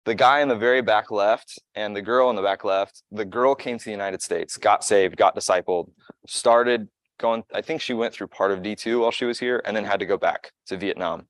the 0.05 0.15
guy 0.15 0.41
in 0.41 0.47
the 0.47 0.55
very 0.55 0.81
back 0.81 1.09
left 1.09 1.59
and 1.73 1.95
the 1.95 2.01
girl 2.01 2.29
in 2.29 2.35
the 2.35 2.41
back 2.41 2.63
left. 2.63 3.03
The 3.11 3.25
girl 3.25 3.55
came 3.55 3.77
to 3.77 3.85
the 3.85 3.91
United 3.91 4.21
States, 4.21 4.57
got 4.57 4.83
saved, 4.83 5.17
got 5.17 5.35
discipled, 5.35 5.89
started 6.27 6.87
going, 7.17 7.43
I 7.53 7.61
think 7.61 7.81
she 7.81 7.93
went 7.93 8.13
through 8.13 8.27
part 8.27 8.51
of 8.51 8.59
D2 8.59 9.01
while 9.01 9.11
she 9.11 9.25
was 9.25 9.39
here 9.39 9.61
and 9.65 9.75
then 9.75 9.85
had 9.85 9.99
to 9.99 10.05
go 10.05 10.17
back 10.17 10.51
to 10.67 10.77
Vietnam. 10.77 11.27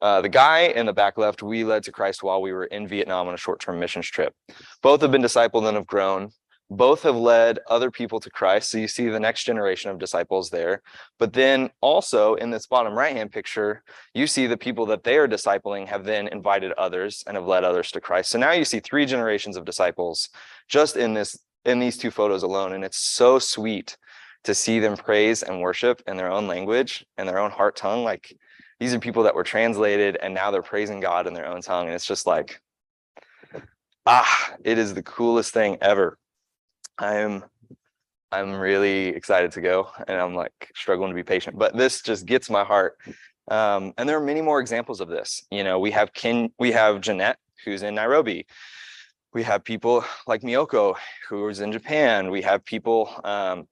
Uh, 0.00 0.20
the 0.20 0.28
guy 0.28 0.60
in 0.60 0.86
the 0.86 0.92
back 0.92 1.18
left, 1.18 1.42
we 1.42 1.64
led 1.64 1.82
to 1.84 1.92
Christ 1.92 2.22
while 2.22 2.40
we 2.40 2.52
were 2.52 2.66
in 2.66 2.86
Vietnam 2.86 3.28
on 3.28 3.34
a 3.34 3.38
short 3.38 3.60
term 3.60 3.78
missions 3.78 4.06
trip. 4.06 4.34
Both 4.82 5.02
have 5.02 5.10
been 5.10 5.22
discipled 5.22 5.66
and 5.66 5.76
have 5.76 5.86
grown. 5.86 6.30
Both 6.70 7.02
have 7.04 7.16
led 7.16 7.60
other 7.66 7.90
people 7.90 8.20
to 8.20 8.30
Christ. 8.30 8.70
So 8.70 8.76
you 8.76 8.88
see 8.88 9.08
the 9.08 9.18
next 9.18 9.44
generation 9.44 9.90
of 9.90 9.98
disciples 9.98 10.50
there. 10.50 10.82
But 11.18 11.32
then 11.32 11.70
also 11.80 12.34
in 12.34 12.50
this 12.50 12.66
bottom 12.66 12.92
right 12.92 13.16
hand 13.16 13.32
picture, 13.32 13.82
you 14.12 14.26
see 14.26 14.46
the 14.46 14.56
people 14.56 14.84
that 14.86 15.02
they 15.02 15.16
are 15.16 15.26
discipling 15.26 15.86
have 15.86 16.04
then 16.04 16.28
invited 16.28 16.72
others 16.72 17.24
and 17.26 17.36
have 17.36 17.46
led 17.46 17.64
others 17.64 17.90
to 17.92 18.02
Christ. 18.02 18.30
So 18.30 18.38
now 18.38 18.52
you 18.52 18.66
see 18.66 18.80
three 18.80 19.06
generations 19.06 19.56
of 19.56 19.64
disciples 19.64 20.28
just 20.68 20.96
in 20.96 21.14
this 21.14 21.38
in 21.64 21.78
these 21.78 21.96
two 21.96 22.10
photos 22.10 22.42
alone. 22.42 22.72
And 22.74 22.84
it's 22.84 22.98
so 22.98 23.38
sweet 23.38 23.96
to 24.48 24.54
see 24.54 24.80
them 24.80 24.96
praise 24.96 25.42
and 25.42 25.60
worship 25.60 26.02
in 26.06 26.16
their 26.16 26.30
own 26.30 26.46
language 26.46 27.04
and 27.18 27.28
their 27.28 27.38
own 27.38 27.50
heart 27.50 27.76
tongue. 27.76 28.02
Like 28.02 28.34
these 28.80 28.94
are 28.94 28.98
people 28.98 29.24
that 29.24 29.34
were 29.34 29.44
translated 29.44 30.16
and 30.16 30.32
now 30.32 30.50
they're 30.50 30.62
praising 30.62 31.00
God 31.00 31.26
in 31.26 31.34
their 31.34 31.46
own 31.46 31.60
tongue. 31.60 31.84
And 31.84 31.94
it's 31.94 32.06
just 32.06 32.26
like, 32.26 32.58
ah, 34.06 34.54
it 34.64 34.78
is 34.78 34.94
the 34.94 35.02
coolest 35.02 35.52
thing 35.52 35.76
ever. 35.82 36.16
I'm 36.98 37.44
I'm 38.32 38.54
really 38.54 39.08
excited 39.08 39.52
to 39.52 39.60
go 39.60 39.90
and 40.06 40.18
I'm 40.18 40.34
like 40.34 40.70
struggling 40.74 41.10
to 41.10 41.14
be 41.14 41.22
patient, 41.22 41.58
but 41.58 41.76
this 41.76 42.00
just 42.00 42.24
gets 42.24 42.48
my 42.48 42.64
heart. 42.64 42.96
Um, 43.50 43.92
and 43.98 44.08
there 44.08 44.16
are 44.16 44.24
many 44.24 44.40
more 44.40 44.60
examples 44.60 45.02
of 45.02 45.08
this. 45.08 45.42
You 45.50 45.62
know, 45.62 45.78
we 45.78 45.90
have 45.90 46.14
Ken, 46.14 46.50
we 46.58 46.72
have 46.72 47.02
Jeanette, 47.02 47.38
who's 47.66 47.82
in 47.82 47.94
Nairobi. 47.94 48.46
We 49.34 49.42
have 49.42 49.62
people 49.62 50.06
like 50.26 50.40
Miyoko, 50.40 50.96
who's 51.28 51.60
in 51.60 51.70
Japan. 51.70 52.30
We 52.30 52.40
have 52.42 52.64
people 52.64 53.10
um, 53.24 53.68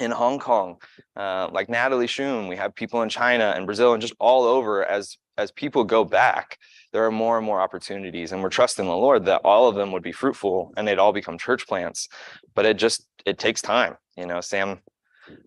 in 0.00 0.10
Hong 0.10 0.38
Kong, 0.38 0.76
uh, 1.16 1.48
like 1.52 1.68
Natalie 1.68 2.06
Shun. 2.06 2.48
We 2.48 2.56
have 2.56 2.74
people 2.74 3.02
in 3.02 3.08
China 3.08 3.52
and 3.56 3.66
Brazil 3.66 3.92
and 3.92 4.00
just 4.00 4.14
all 4.18 4.44
over 4.44 4.84
as 4.84 5.16
as 5.36 5.50
people 5.50 5.84
go 5.84 6.04
back, 6.04 6.58
there 6.92 7.04
are 7.04 7.10
more 7.10 7.36
and 7.36 7.46
more 7.46 7.60
opportunities, 7.60 8.32
and 8.32 8.42
we're 8.42 8.50
trusting 8.50 8.84
the 8.84 8.96
Lord 8.96 9.24
that 9.24 9.40
all 9.44 9.68
of 9.68 9.74
them 9.74 9.92
would 9.92 10.02
be 10.02 10.12
fruitful 10.12 10.72
and 10.76 10.86
they'd 10.86 10.98
all 10.98 11.12
become 11.12 11.38
church 11.38 11.66
plants. 11.66 12.08
But 12.54 12.66
it 12.66 12.76
just 12.76 13.06
it 13.26 13.38
takes 13.38 13.62
time. 13.62 13.96
You 14.16 14.26
know, 14.26 14.40
Sam, 14.40 14.80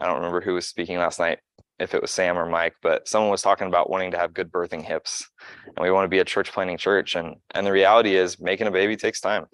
I 0.01 0.05
don't 0.05 0.17
remember 0.17 0.41
who 0.41 0.55
was 0.55 0.67
speaking 0.67 0.97
last 0.97 1.19
night, 1.19 1.39
if 1.79 1.93
it 1.93 2.01
was 2.01 2.11
Sam 2.11 2.37
or 2.37 2.45
Mike, 2.45 2.75
but 2.81 3.07
someone 3.07 3.31
was 3.31 3.41
talking 3.41 3.67
about 3.67 3.89
wanting 3.89 4.11
to 4.11 4.17
have 4.17 4.33
good 4.33 4.51
birthing 4.51 4.83
hips, 4.83 5.25
and 5.65 5.83
we 5.83 5.91
want 5.91 6.05
to 6.05 6.09
be 6.09 6.19
a 6.19 6.25
church 6.25 6.51
planting 6.51 6.77
church. 6.77 7.15
And 7.15 7.37
and 7.51 7.65
the 7.65 7.71
reality 7.71 8.15
is, 8.15 8.39
making 8.39 8.67
a 8.67 8.71
baby 8.71 8.97
takes 8.97 9.21
time. 9.21 9.45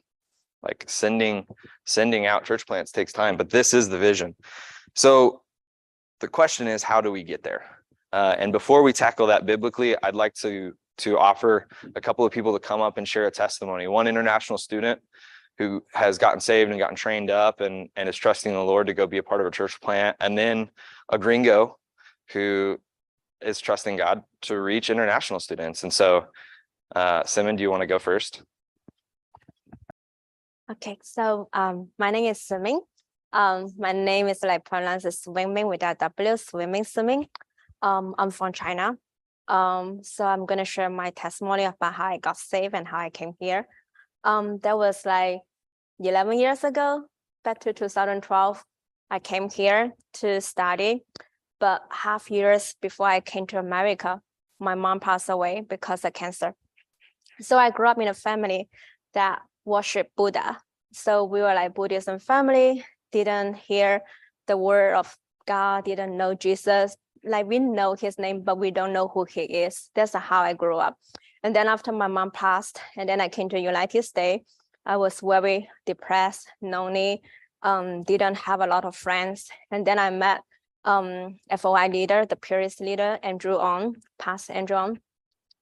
Like 0.64 0.86
sending 0.88 1.46
sending 1.86 2.26
out 2.26 2.46
church 2.46 2.66
plants 2.66 2.92
takes 2.92 3.14
time, 3.14 3.38
but 3.38 3.50
this 3.50 3.74
is 3.74 3.90
the 3.90 4.00
vision. 4.00 4.36
So 4.96 5.42
the 6.20 6.28
question 6.28 6.68
is, 6.68 6.84
how 6.84 7.02
do 7.02 7.12
we 7.12 7.24
get 7.24 7.44
there? 7.44 7.66
Uh, 8.12 8.36
and 8.38 8.52
before 8.52 8.84
we 8.84 8.94
tackle 8.94 9.28
that 9.28 9.46
biblically, 9.46 9.96
I'd 10.04 10.16
like 10.16 10.34
to 10.36 10.74
to 11.00 11.18
offer 11.18 11.68
a 11.96 12.02
couple 12.02 12.24
of 12.24 12.32
people 12.32 12.54
to 12.54 12.60
come 12.60 12.80
up 12.80 12.98
and 12.98 13.08
share 13.08 13.26
a 13.26 13.32
testimony. 13.32 13.88
One 13.88 14.08
international 14.08 14.60
student 14.60 15.02
who 15.58 15.84
has 15.94 16.18
gotten 16.18 16.40
saved 16.40 16.70
and 16.70 16.80
gotten 16.80 16.96
trained 16.96 17.30
up 17.30 17.62
and, 17.62 17.90
and 17.96 18.10
is 18.10 18.16
trusting 18.16 18.52
the 18.52 18.64
Lord 18.64 18.88
to 18.88 18.94
go 18.94 19.08
be 19.08 19.18
a 19.18 19.24
part 19.24 19.42
of 19.42 19.48
a 19.48 19.52
church 19.52 19.80
plant. 19.82 20.18
And 20.20 20.38
then 20.38 20.70
a 21.10 21.18
gringo 21.18 21.78
who 22.30 22.80
is 23.42 23.60
trusting 23.60 23.98
God 23.98 24.24
to 24.42 24.60
reach 24.60 24.90
international 24.90 25.40
students. 25.40 25.84
And 25.84 25.92
so, 25.92 26.26
uh, 26.96 27.24
Simming, 27.24 27.58
do 27.58 27.64
you 27.64 27.72
want 27.72 27.82
to 27.82 27.88
go 27.88 28.00
first? 28.00 28.42
Okay, 30.72 30.98
so 31.04 31.50
um, 31.54 31.90
my 32.00 32.10
name 32.10 32.26
is 32.26 32.42
Swimming. 32.42 32.82
Um, 33.34 33.74
my 33.80 33.92
name 33.92 34.28
is 34.28 34.44
like 34.44 34.63
pronounced 34.63 35.24
swimming 35.24 35.68
without 35.68 35.98
W, 35.98 36.38
swimming, 36.38 36.84
swimming. 36.84 37.28
Um, 37.82 38.13
I'm 38.20 38.30
from 38.30 38.54
China. 38.54 38.96
Um, 39.48 40.04
so 40.04 40.24
I'm 40.24 40.46
gonna 40.46 40.63
share 40.66 40.90
my 40.90 41.10
testimony 41.10 41.63
about 41.63 41.94
how 41.94 42.06
I 42.06 42.18
got 42.20 42.38
saved 42.38 42.75
and 42.75 42.88
how 42.88 43.00
I 43.00 43.10
came 43.10 43.34
here. 43.40 43.68
Um, 44.24 44.60
that 44.60 44.78
was 44.78 45.04
like 45.04 45.42
11 46.00 46.40
years 46.40 46.63
ago, 46.63 47.06
back 47.44 47.60
to 47.62 47.74
2012. 47.74 48.63
I 49.10 49.20
came 49.20 49.50
here 49.50 49.94
to 50.13 50.40
study, 50.40 51.04
but 51.60 51.84
half 51.90 52.30
years 52.30 52.75
before 52.82 53.08
I 53.08 53.20
came 53.20 53.48
to 53.48 53.58
America, 53.58 54.22
my 54.60 54.75
mom 54.75 55.00
passed 55.00 55.30
away 55.30 55.62
because 55.68 56.06
of 56.06 56.13
cancer. 56.13 56.54
So 57.42 57.58
I 57.58 57.72
grew 57.72 57.88
up 57.88 58.00
in 58.00 58.08
a 58.08 58.13
family 58.13 58.70
that 59.16 59.42
worship 59.66 60.10
Buddha. 60.16 60.60
So 60.94 61.25
we 61.25 61.42
were 61.42 61.54
like 61.54 61.74
Buddhism 61.74 62.20
family, 62.20 62.86
didn't 63.13 63.55
hear 63.55 64.01
the 64.48 64.58
word 64.58 64.96
of 64.96 65.15
God, 65.48 65.86
didn't 65.86 66.17
know 66.17 66.34
Jesus. 66.34 66.98
Like 67.24 67.46
we 67.46 67.60
know 67.60 67.93
his 67.93 68.20
name, 68.20 68.41
but 68.41 68.58
we 68.58 68.72
don't 68.72 68.91
know 68.91 69.08
who 69.08 69.24
he 69.24 69.43
is. 69.43 69.89
That's 69.96 70.13
how 70.13 70.41
I 70.41 70.53
grew 70.53 70.77
up. 70.77 70.98
And 71.43 71.55
then 71.55 71.67
after 71.67 71.91
my 71.91 72.08
mom 72.08 72.32
passed, 72.32 72.79
and 72.98 73.08
then 73.08 73.22
I 73.22 73.29
came 73.29 73.50
to 73.50 73.60
United 73.60 74.03
States, 74.03 74.43
I 74.86 74.98
was 74.98 75.22
very 75.22 75.70
depressed, 75.86 76.48
lonely, 76.62 77.22
um, 77.62 78.03
didn't 78.03 78.36
have 78.36 78.60
a 78.60 78.67
lot 78.67 78.84
of 78.84 78.96
friends. 78.96 79.50
And 79.72 79.88
then 79.88 80.00
I 80.00 80.10
met 80.10 80.41
um, 80.84 81.38
FOI 81.55 81.88
leader, 81.88 82.25
the 82.25 82.36
purist 82.36 82.82
leader, 82.82 83.20
Andrew 83.24 83.58
On, 83.58 83.96
Pastor 84.20 84.53
Andrew 84.53 84.77
On. 84.77 85.00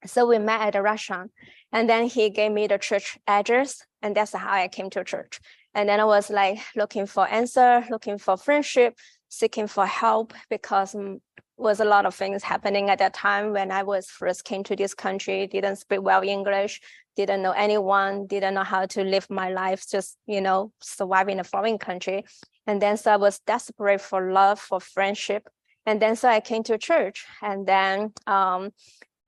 So 0.06 0.26
we 0.26 0.38
met 0.38 0.60
at 0.60 0.74
a 0.74 0.82
restaurant 0.82 1.30
and 1.72 1.88
then 1.88 2.06
he 2.06 2.30
gave 2.30 2.50
me 2.50 2.66
the 2.66 2.78
church 2.78 3.18
address 3.28 3.82
and 4.02 4.16
that's 4.16 4.34
how 4.34 4.52
I 4.52 4.66
came 4.66 4.90
to 4.90 5.04
church. 5.04 5.38
And 5.74 5.88
then 5.88 6.00
I 6.00 6.04
was 6.04 6.30
like 6.30 6.58
looking 6.76 7.06
for 7.06 7.28
answer, 7.28 7.84
looking 7.90 8.18
for 8.18 8.36
friendship, 8.36 8.98
seeking 9.28 9.66
for 9.66 9.86
help 9.86 10.34
because 10.50 10.94
mm, 10.94 11.18
was 11.56 11.80
a 11.80 11.84
lot 11.84 12.06
of 12.06 12.14
things 12.14 12.42
happening 12.42 12.90
at 12.90 12.98
that 12.98 13.14
time 13.14 13.52
when 13.52 13.70
I 13.70 13.82
was 13.82 14.06
first 14.06 14.44
came 14.44 14.64
to 14.64 14.76
this 14.76 14.94
country, 14.94 15.46
didn't 15.46 15.76
speak 15.76 16.02
well 16.02 16.22
English, 16.22 16.80
didn't 17.16 17.42
know 17.42 17.52
anyone, 17.52 18.26
didn't 18.26 18.54
know 18.54 18.64
how 18.64 18.86
to 18.86 19.04
live 19.04 19.28
my 19.30 19.50
life, 19.50 19.84
just, 19.88 20.18
you 20.26 20.40
know, 20.40 20.72
survive 20.82 21.28
in 21.28 21.40
a 21.40 21.44
foreign 21.44 21.78
country. 21.78 22.24
And 22.66 22.80
then 22.80 22.96
so 22.96 23.12
I 23.12 23.16
was 23.16 23.40
desperate 23.40 24.00
for 24.00 24.32
love, 24.32 24.58
for 24.58 24.80
friendship. 24.80 25.48
And 25.86 26.00
then 26.00 26.16
so 26.16 26.28
I 26.28 26.40
came 26.40 26.62
to 26.64 26.78
church 26.78 27.24
and 27.42 27.66
then 27.66 28.12
um, 28.26 28.70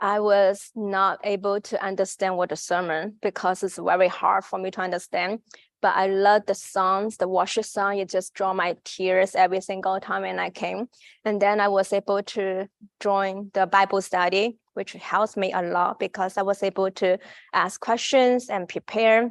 I 0.01 0.21
was 0.21 0.71
not 0.75 1.19
able 1.25 1.61
to 1.63 1.85
understand 1.85 2.37
what 2.37 2.51
the 2.51 2.57
sermon 2.57 3.17
because 3.23 3.63
it's 3.63 3.79
very 3.79 4.09
hard 4.09 4.45
for 4.45 4.59
me 4.59 4.71
to 4.73 4.81
understand. 4.81 5.41
But 5.85 5.97
I 5.97 6.07
love 6.07 6.47
the 6.47 6.55
songs, 6.55 7.19
the 7.19 7.29
worship 7.29 7.67
song. 7.67 7.99
It 7.99 8.09
just 8.09 8.33
draw 8.33 8.55
my 8.55 8.75
tears 8.85 9.35
every 9.35 9.61
single 9.61 10.01
time 10.01 10.23
when 10.23 10.39
I 10.39 10.49
came. 10.49 10.89
And 11.27 11.43
then 11.43 11.61
I 11.61 11.69
was 11.69 11.93
able 11.93 12.23
to 12.23 12.71
join 13.01 13.51
the 13.53 13.67
Bible 13.67 14.01
study, 14.01 14.57
which 14.73 14.93
helps 14.93 15.37
me 15.37 15.53
a 15.53 15.61
lot 15.61 15.99
because 15.99 16.39
I 16.39 16.43
was 16.43 16.63
able 16.63 16.91
to 16.93 17.19
ask 17.53 17.79
questions 17.79 18.49
and 18.49 18.67
prepare 18.67 19.31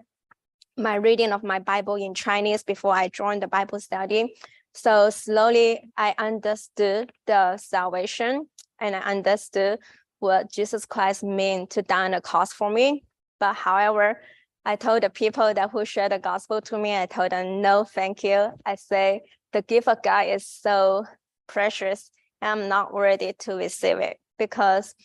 my 0.77 0.93
reading 0.93 1.31
of 1.31 1.43
my 1.43 1.57
Bible 1.57 1.95
in 1.95 2.13
Chinese 2.13 2.61
before 2.61 2.93
I 2.93 3.07
joined 3.07 3.41
the 3.41 3.47
Bible 3.47 3.79
study. 3.79 4.35
So 4.75 5.09
slowly 5.09 5.89
I 5.97 6.13
understood 6.19 7.13
the 7.25 7.57
salvation 7.57 8.47
and 8.79 8.95
I 8.95 8.99
understood 8.99 9.79
what 10.19 10.51
Jesus 10.51 10.85
Christ 10.85 11.23
meant 11.23 11.71
to 11.71 11.81
die 11.81 12.05
on 12.05 12.11
the 12.11 12.21
cross 12.21 12.53
for 12.53 12.69
me. 12.69 13.05
But 13.39 13.55
however, 13.55 14.21
I 14.65 14.75
told 14.77 15.03
the 15.03 15.09
people 15.09 15.53
that 15.53 15.71
who 15.71 15.83
share 15.83 16.09
the 16.09 16.19
gospel 16.19 16.61
to 16.61 16.77
me, 16.77 16.95
I 16.95 17.05
told 17.05 17.31
them, 17.31 17.61
no, 17.61 17.83
thank 17.83 18.23
you. 18.23 18.51
I 18.65 18.75
say 18.75 19.23
the 19.51 19.61
gift 19.61 19.87
of 19.87 20.01
God 20.01 20.27
is 20.27 20.47
so 20.47 21.05
precious. 21.47 22.09
I'm 22.41 22.69
not 22.69 22.93
worthy 22.93 23.33
to 23.39 23.55
receive 23.55 23.99
it 23.99 24.17
because 24.37 24.95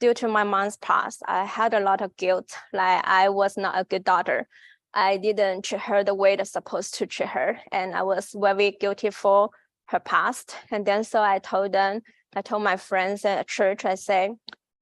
due 0.00 0.14
to 0.14 0.28
my 0.28 0.44
mom's 0.44 0.76
past, 0.76 1.22
I 1.26 1.44
had 1.44 1.74
a 1.74 1.80
lot 1.80 2.02
of 2.02 2.16
guilt. 2.16 2.54
Like 2.72 3.02
I 3.06 3.30
was 3.30 3.56
not 3.56 3.78
a 3.78 3.84
good 3.84 4.04
daughter. 4.04 4.46
I 4.92 5.16
didn't 5.16 5.64
treat 5.64 5.82
her 5.82 6.04
the 6.04 6.14
way 6.14 6.36
that's 6.36 6.52
supposed 6.52 6.94
to 6.94 7.06
treat 7.06 7.30
her. 7.30 7.60
And 7.72 7.94
I 7.94 8.02
was 8.02 8.34
very 8.34 8.72
guilty 8.72 9.10
for 9.10 9.50
her 9.86 10.00
past. 10.00 10.54
And 10.70 10.84
then 10.84 11.04
so 11.04 11.22
I 11.22 11.38
told 11.38 11.72
them, 11.72 12.00
I 12.36 12.42
told 12.42 12.62
my 12.62 12.76
friends 12.76 13.24
at 13.24 13.48
church, 13.48 13.84
I 13.84 13.94
say, 13.94 14.32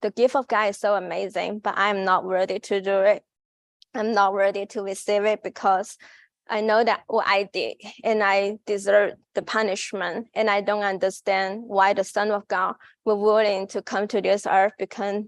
the 0.02 0.10
gift 0.10 0.36
of 0.36 0.48
God 0.48 0.70
is 0.70 0.78
so 0.78 0.94
amazing, 0.94 1.60
but 1.60 1.74
I'm 1.76 2.04
not 2.04 2.24
worthy 2.24 2.58
to 2.58 2.80
do 2.80 2.98
it. 3.00 3.24
I'm 3.96 4.12
not 4.12 4.32
worthy 4.32 4.66
to 4.66 4.82
receive 4.82 5.24
it 5.24 5.42
because 5.42 5.96
I 6.48 6.60
know 6.60 6.84
that 6.84 7.02
what 7.08 7.26
I 7.26 7.48
did 7.52 7.76
and 8.04 8.22
I 8.22 8.58
deserve 8.66 9.14
the 9.34 9.42
punishment. 9.42 10.28
And 10.34 10.48
I 10.48 10.60
don't 10.60 10.84
understand 10.84 11.62
why 11.66 11.92
the 11.92 12.04
Son 12.04 12.30
of 12.30 12.46
God 12.48 12.74
was 13.04 13.18
willing 13.18 13.66
to 13.68 13.82
come 13.82 14.06
to 14.08 14.20
this 14.20 14.46
earth 14.46 14.72
because 14.78 15.24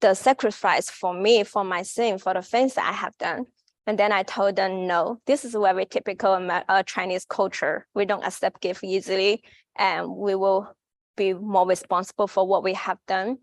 the 0.00 0.14
sacrifice 0.14 0.90
for 0.90 1.14
me, 1.14 1.44
for 1.44 1.64
my 1.64 1.82
sin, 1.82 2.18
for 2.18 2.34
the 2.34 2.42
things 2.42 2.74
that 2.74 2.88
I 2.88 2.92
have 2.92 3.16
done. 3.18 3.46
And 3.86 3.98
then 3.98 4.10
I 4.10 4.24
told 4.24 4.56
them, 4.56 4.86
no, 4.86 5.20
this 5.26 5.44
is 5.44 5.52
very 5.52 5.86
typical 5.86 6.32
uh, 6.50 6.82
Chinese 6.82 7.24
culture. 7.24 7.86
We 7.94 8.04
don't 8.04 8.24
accept 8.24 8.60
gift 8.60 8.82
easily, 8.82 9.44
and 9.76 10.08
we 10.08 10.34
will 10.34 10.74
be 11.16 11.32
more 11.32 11.66
responsible 11.66 12.26
for 12.26 12.46
what 12.46 12.64
we 12.64 12.74
have 12.74 12.98
done. 13.06 13.38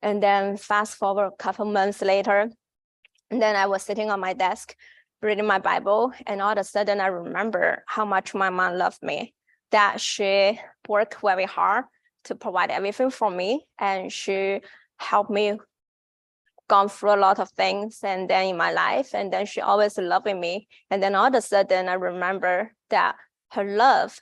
And 0.00 0.22
then 0.22 0.56
fast 0.56 0.94
forward 0.94 1.26
a 1.26 1.36
couple 1.36 1.64
months 1.64 2.00
later, 2.00 2.50
and 3.30 3.40
then 3.42 3.56
I 3.56 3.66
was 3.66 3.82
sitting 3.82 4.10
on 4.10 4.20
my 4.20 4.32
desk 4.32 4.74
reading 5.20 5.46
my 5.46 5.58
Bible, 5.58 6.12
and 6.26 6.40
all 6.40 6.52
of 6.52 6.58
a 6.58 6.64
sudden 6.64 7.00
I 7.00 7.06
remember 7.08 7.82
how 7.86 8.04
much 8.04 8.34
my 8.34 8.50
mom 8.50 8.76
loved 8.76 9.02
me, 9.02 9.34
that 9.72 10.00
she 10.00 10.60
worked 10.88 11.16
very 11.20 11.44
hard 11.44 11.84
to 12.24 12.34
provide 12.34 12.70
everything 12.70 13.10
for 13.10 13.30
me, 13.30 13.66
and 13.78 14.12
she 14.12 14.60
helped 14.98 15.30
me 15.30 15.58
gone 16.68 16.88
through 16.88 17.14
a 17.14 17.16
lot 17.16 17.38
of 17.38 17.50
things 17.52 18.00
and 18.04 18.28
then 18.28 18.48
in 18.48 18.56
my 18.56 18.70
life, 18.70 19.14
and 19.14 19.32
then 19.32 19.46
she 19.46 19.60
always 19.60 19.98
loving 19.98 20.38
me. 20.38 20.68
And 20.90 21.02
then 21.02 21.14
all 21.14 21.26
of 21.26 21.34
a 21.34 21.40
sudden 21.40 21.88
I 21.88 21.94
remember 21.94 22.72
that 22.90 23.16
her 23.52 23.64
love 23.64 24.18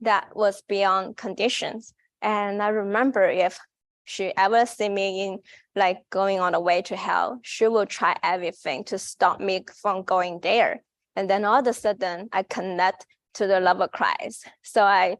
that 0.00 0.34
was 0.34 0.62
beyond 0.66 1.16
conditions. 1.16 1.92
And 2.22 2.62
I 2.62 2.68
remember 2.68 3.24
if 3.24 3.58
she 4.04 4.32
ever 4.36 4.66
see 4.66 4.88
me 4.88 5.26
in 5.26 5.38
like 5.74 5.98
going 6.10 6.40
on 6.40 6.52
the 6.52 6.60
way 6.60 6.82
to 6.82 6.96
hell, 6.96 7.40
she 7.42 7.66
will 7.68 7.86
try 7.86 8.16
everything 8.22 8.84
to 8.84 8.98
stop 8.98 9.40
me 9.40 9.64
from 9.80 10.02
going 10.02 10.40
there. 10.40 10.82
And 11.16 11.28
then 11.28 11.44
all 11.44 11.60
of 11.60 11.66
a 11.66 11.72
sudden 11.72 12.28
I 12.32 12.42
connect 12.42 13.06
to 13.34 13.46
the 13.46 13.60
love 13.60 13.80
of 13.80 13.90
Christ. 13.92 14.46
So 14.62 14.84
I 14.84 15.16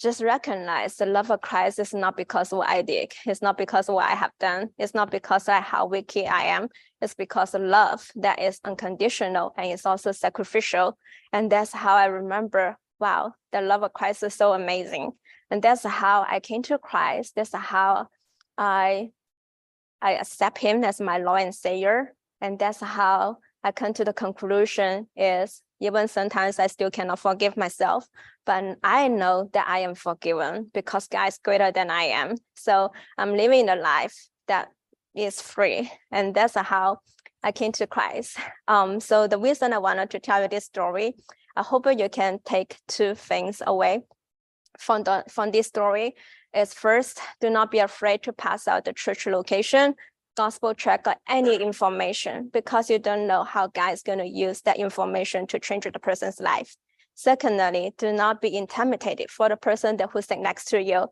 just 0.00 0.22
recognize 0.22 0.96
the 0.96 1.06
love 1.06 1.30
of 1.30 1.40
Christ 1.40 1.78
is 1.78 1.94
not 1.94 2.16
because 2.16 2.52
of 2.52 2.58
what 2.58 2.68
I 2.68 2.82
did. 2.82 3.12
It's 3.26 3.42
not 3.42 3.56
because 3.56 3.88
of 3.88 3.94
what 3.94 4.10
I 4.10 4.14
have 4.14 4.32
done. 4.40 4.70
It's 4.78 4.94
not 4.94 5.10
because 5.10 5.48
of 5.48 5.62
how 5.62 5.86
wicked 5.86 6.26
I 6.26 6.44
am. 6.44 6.68
It's 7.00 7.14
because 7.14 7.54
of 7.54 7.62
love 7.62 8.10
that 8.16 8.40
is 8.40 8.60
unconditional 8.64 9.54
and 9.56 9.70
it's 9.70 9.86
also 9.86 10.12
sacrificial. 10.12 10.98
And 11.32 11.50
that's 11.50 11.72
how 11.72 11.94
I 11.94 12.06
remember, 12.06 12.76
wow, 12.98 13.34
the 13.52 13.60
love 13.60 13.82
of 13.82 13.92
Christ 13.92 14.22
is 14.24 14.34
so 14.34 14.52
amazing. 14.52 15.12
And 15.50 15.62
that's 15.62 15.84
how 15.84 16.26
I 16.28 16.40
came 16.40 16.62
to 16.64 16.78
Christ. 16.78 17.34
That's 17.36 17.54
how 17.54 18.08
I 18.58 19.10
I 20.04 20.12
accept 20.16 20.58
him 20.58 20.84
as 20.84 21.00
my 21.00 21.18
Lord 21.18 21.40
and 21.40 21.54
Savior. 21.54 22.14
And 22.40 22.58
that's 22.58 22.80
how 22.80 23.38
I 23.62 23.72
come 23.72 23.94
to 23.94 24.04
the 24.04 24.12
conclusion 24.12 25.08
is 25.16 25.62
even 25.80 26.08
sometimes 26.08 26.58
I 26.58 26.66
still 26.66 26.90
cannot 26.90 27.18
forgive 27.18 27.56
myself, 27.56 28.06
but 28.44 28.76
I 28.84 29.08
know 29.08 29.48
that 29.54 29.66
I 29.66 29.80
am 29.80 29.94
forgiven 29.94 30.70
because 30.74 31.08
God 31.08 31.28
is 31.28 31.38
greater 31.38 31.72
than 31.72 31.90
I 31.90 32.04
am. 32.04 32.36
So 32.54 32.92
I'm 33.16 33.34
living 33.36 33.68
a 33.70 33.76
life 33.76 34.28
that 34.46 34.68
is 35.14 35.40
free. 35.40 35.90
And 36.10 36.34
that's 36.34 36.54
how 36.54 36.98
I 37.42 37.52
came 37.52 37.72
to 37.72 37.86
Christ. 37.86 38.36
Um, 38.68 39.00
so 39.00 39.26
the 39.26 39.38
reason 39.38 39.72
I 39.72 39.78
wanted 39.78 40.10
to 40.10 40.18
tell 40.18 40.42
you 40.42 40.48
this 40.48 40.64
story, 40.64 41.14
I 41.56 41.62
hope 41.62 41.86
you 41.86 42.08
can 42.08 42.40
take 42.44 42.78
two 42.88 43.14
things 43.14 43.62
away 43.66 44.04
from 44.78 45.04
the 45.04 45.24
from 45.28 45.50
this 45.50 45.68
story. 45.68 46.14
Is 46.54 46.72
first, 46.72 47.20
do 47.40 47.50
not 47.50 47.72
be 47.72 47.80
afraid 47.80 48.22
to 48.22 48.32
pass 48.32 48.68
out 48.68 48.84
the 48.84 48.92
church 48.92 49.26
location, 49.26 49.96
gospel 50.36 50.72
track, 50.72 51.04
or 51.06 51.16
any 51.28 51.56
information 51.56 52.48
because 52.52 52.88
you 52.88 53.00
don't 53.00 53.26
know 53.26 53.42
how 53.42 53.66
God 53.66 53.92
is 53.92 54.02
going 54.02 54.20
to 54.20 54.26
use 54.26 54.60
that 54.60 54.78
information 54.78 55.48
to 55.48 55.58
change 55.58 55.84
the 55.84 55.98
person's 55.98 56.40
life. 56.40 56.76
Secondly, 57.14 57.92
do 57.98 58.12
not 58.12 58.40
be 58.40 58.56
intimidated 58.56 59.30
for 59.30 59.48
the 59.48 59.56
person 59.56 59.96
that 59.96 60.10
who 60.12 60.22
sit 60.22 60.38
next 60.38 60.66
to 60.66 60.80
you. 60.80 61.06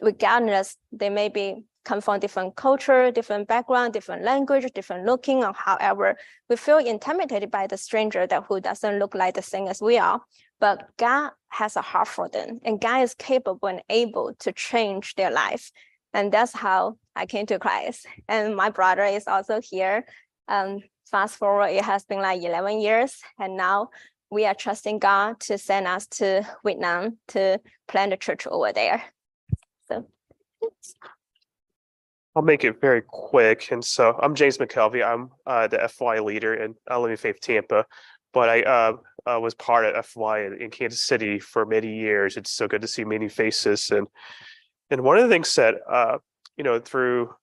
Regardless, 0.00 0.76
they 0.90 1.10
may 1.10 1.28
be 1.28 1.64
come 1.86 2.00
from 2.00 2.18
different 2.18 2.56
culture, 2.56 3.10
different 3.12 3.46
background, 3.46 3.92
different 3.92 4.24
language, 4.24 4.66
different 4.74 5.06
looking, 5.06 5.44
or 5.44 5.52
however, 5.54 6.16
we 6.50 6.56
feel 6.56 6.78
intimidated 6.78 7.50
by 7.50 7.66
the 7.66 7.76
stranger 7.76 8.26
that 8.26 8.44
who 8.48 8.60
doesn't 8.60 8.98
look 8.98 9.14
like 9.14 9.34
the 9.34 9.42
same 9.42 9.68
as 9.68 9.80
we 9.80 9.96
are. 9.96 10.20
But 10.58 10.88
God 10.96 11.30
has 11.48 11.76
a 11.76 11.82
heart 11.82 12.08
for 12.08 12.28
them, 12.28 12.60
and 12.64 12.80
God 12.80 13.02
is 13.04 13.14
capable 13.14 13.68
and 13.68 13.82
able 13.88 14.34
to 14.40 14.52
change 14.52 15.14
their 15.14 15.30
life. 15.30 15.70
And 16.12 16.32
that's 16.32 16.52
how 16.52 16.96
I 17.14 17.26
came 17.26 17.46
to 17.46 17.58
Christ. 17.58 18.06
And 18.28 18.56
my 18.56 18.70
brother 18.70 19.04
is 19.04 19.28
also 19.28 19.60
here. 19.62 20.06
Um, 20.48 20.80
fast 21.10 21.36
forward, 21.36 21.68
it 21.68 21.84
has 21.84 22.04
been 22.04 22.20
like 22.20 22.42
11 22.42 22.80
years, 22.80 23.20
and 23.38 23.56
now 23.56 23.90
we 24.28 24.44
are 24.44 24.54
trusting 24.54 24.98
God 24.98 25.38
to 25.40 25.56
send 25.56 25.86
us 25.86 26.06
to 26.18 26.44
Vietnam 26.64 27.18
to 27.28 27.60
plant 27.86 28.12
a 28.12 28.16
church 28.16 28.46
over 28.48 28.72
there. 28.72 29.04
So. 29.88 30.06
I'll 32.36 32.42
make 32.42 32.64
it 32.64 32.82
very 32.82 33.00
quick. 33.00 33.70
And 33.72 33.82
so 33.82 34.14
I'm 34.22 34.34
James 34.34 34.58
McKelvey. 34.58 35.02
I'm 35.02 35.30
uh, 35.46 35.68
the 35.68 35.88
FOI 35.88 36.22
leader 36.22 36.52
in 36.52 36.74
uh, 36.90 37.00
Living 37.00 37.16
Faith 37.16 37.40
Tampa, 37.40 37.86
but 38.34 38.50
I 38.50 38.60
uh, 38.60 38.92
uh, 39.26 39.40
was 39.40 39.54
part 39.54 39.86
of 39.86 40.04
FOI 40.04 40.50
in, 40.60 40.70
Kansas 40.70 41.00
City 41.00 41.38
for 41.38 41.64
many 41.64 41.96
years. 41.96 42.36
It's 42.36 42.50
so 42.50 42.68
good 42.68 42.82
to 42.82 42.86
see 42.86 43.04
many 43.04 43.30
faces. 43.30 43.90
And 43.90 44.06
and 44.90 45.00
one 45.00 45.16
of 45.16 45.22
the 45.22 45.30
things 45.30 45.52
that 45.54 45.76
uh, 45.90 46.18
you 46.58 46.62
know 46.62 46.78
through 46.78 47.34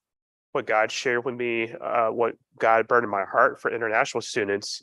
what 0.52 0.64
God 0.64 0.92
shared 0.92 1.24
with 1.24 1.34
me, 1.34 1.72
uh, 1.72 2.10
what 2.10 2.36
God 2.60 2.86
burned 2.86 3.02
in 3.02 3.10
my 3.10 3.24
heart 3.24 3.60
for 3.60 3.74
international 3.74 4.20
students, 4.20 4.80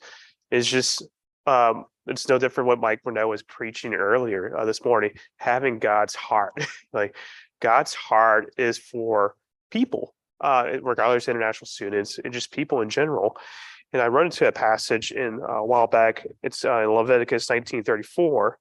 is 0.51 0.67
just 0.67 1.03
um, 1.47 1.85
it's 2.05 2.27
no 2.27 2.37
different 2.37 2.67
what 2.67 2.81
Mike 2.81 2.99
Renault 3.05 3.29
was 3.29 3.43
preaching 3.43 3.93
earlier 3.93 4.61
this 4.65 4.83
morning. 4.83 5.11
Having 5.37 5.79
God's 5.79 6.15
heart, 6.15 6.51
like 6.91 7.15
God's 7.61 7.93
heart, 7.93 8.53
is 8.57 8.77
for 8.77 9.35
people, 9.71 10.13
uh, 10.39 10.77
regardless 10.81 11.27
international 11.27 11.67
students 11.67 12.19
and 12.23 12.33
just 12.33 12.51
people 12.51 12.81
in 12.81 12.89
general. 12.89 13.37
And 13.93 14.01
I 14.01 14.07
run 14.07 14.25
into 14.25 14.47
a 14.47 14.51
passage 14.51 15.11
in 15.11 15.41
uh, 15.41 15.55
a 15.55 15.65
while 15.65 15.87
back. 15.87 16.25
It's 16.43 16.63
uh, 16.63 16.81
in 16.81 16.91
Leviticus 16.91 17.49
1934. 17.49 18.57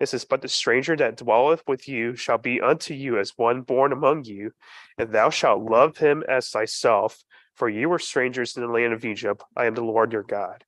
It 0.00 0.08
says, 0.08 0.24
But 0.24 0.42
the 0.42 0.48
stranger 0.48 0.96
that 0.96 1.16
dwelleth 1.16 1.62
with 1.66 1.88
you 1.88 2.16
shall 2.16 2.38
be 2.38 2.60
unto 2.60 2.94
you 2.94 3.18
as 3.18 3.36
one 3.36 3.62
born 3.62 3.92
among 3.92 4.24
you, 4.24 4.52
and 4.98 5.12
thou 5.12 5.30
shalt 5.30 5.62
love 5.62 5.98
him 5.98 6.24
as 6.28 6.48
thyself, 6.48 7.22
for 7.54 7.68
you 7.68 7.88
were 7.88 7.98
strangers 7.98 8.56
in 8.56 8.62
the 8.62 8.72
land 8.72 8.92
of 8.92 9.04
Egypt. 9.04 9.42
I 9.56 9.66
am 9.66 9.74
the 9.74 9.84
Lord 9.84 10.12
your 10.12 10.22
God. 10.22 10.64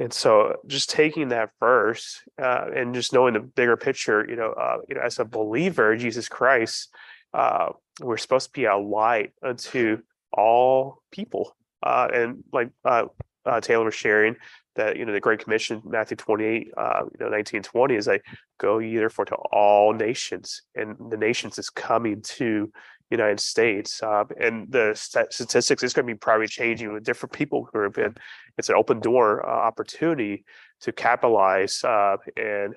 And 0.00 0.12
so, 0.12 0.56
just 0.66 0.90
taking 0.90 1.28
that 1.28 1.50
verse 1.60 2.20
uh, 2.42 2.66
and 2.74 2.94
just 2.94 3.12
knowing 3.12 3.34
the 3.34 3.40
bigger 3.40 3.76
picture, 3.76 4.26
you 4.28 4.34
know, 4.34 4.50
uh, 4.50 4.78
you 4.88 4.96
know, 4.96 5.00
as 5.00 5.20
a 5.20 5.24
believer, 5.24 5.96
Jesus 5.96 6.28
Christ, 6.28 6.88
uh, 7.34 7.70
we're 8.00 8.16
supposed 8.16 8.46
to 8.46 8.52
be 8.52 8.64
a 8.64 8.76
light 8.76 9.32
unto 9.42 9.98
all 10.32 11.02
people. 11.10 11.56
Uh, 11.82 12.08
and 12.14 12.44
like 12.52 12.70
uh, 12.84 13.04
uh, 13.44 13.60
Taylor 13.60 13.84
was 13.84 13.94
sharing, 13.94 14.36
that 14.76 14.96
you 14.96 15.04
know 15.04 15.12
the 15.12 15.20
Great 15.20 15.40
Commission, 15.40 15.82
Matthew 15.84 16.16
twenty 16.16 16.44
eight, 16.44 16.68
uh, 16.76 17.02
you 17.04 17.24
know 17.24 17.30
nineteen 17.30 17.62
twenty 17.62 17.94
is 17.96 18.06
like 18.06 18.24
go 18.58 18.78
ye 18.78 18.96
therefore 18.96 19.26
to 19.26 19.34
all 19.34 19.92
nations, 19.92 20.62
and 20.74 20.96
the 21.10 21.16
nations 21.16 21.58
is 21.58 21.68
coming 21.68 22.22
to 22.22 22.72
United 23.10 23.40
States, 23.40 24.02
uh, 24.02 24.24
and 24.40 24.70
the 24.70 24.92
statistics 24.94 25.82
is 25.82 25.92
going 25.92 26.06
to 26.06 26.14
be 26.14 26.18
probably 26.18 26.48
changing 26.48 26.92
with 26.92 27.04
different 27.04 27.32
people 27.32 27.62
group, 27.62 27.98
and 27.98 28.18
it's 28.58 28.68
an 28.68 28.76
open 28.76 29.00
door 29.00 29.46
uh, 29.46 29.50
opportunity 29.50 30.44
to 30.80 30.92
capitalize 30.92 31.84
uh, 31.84 32.16
and 32.36 32.74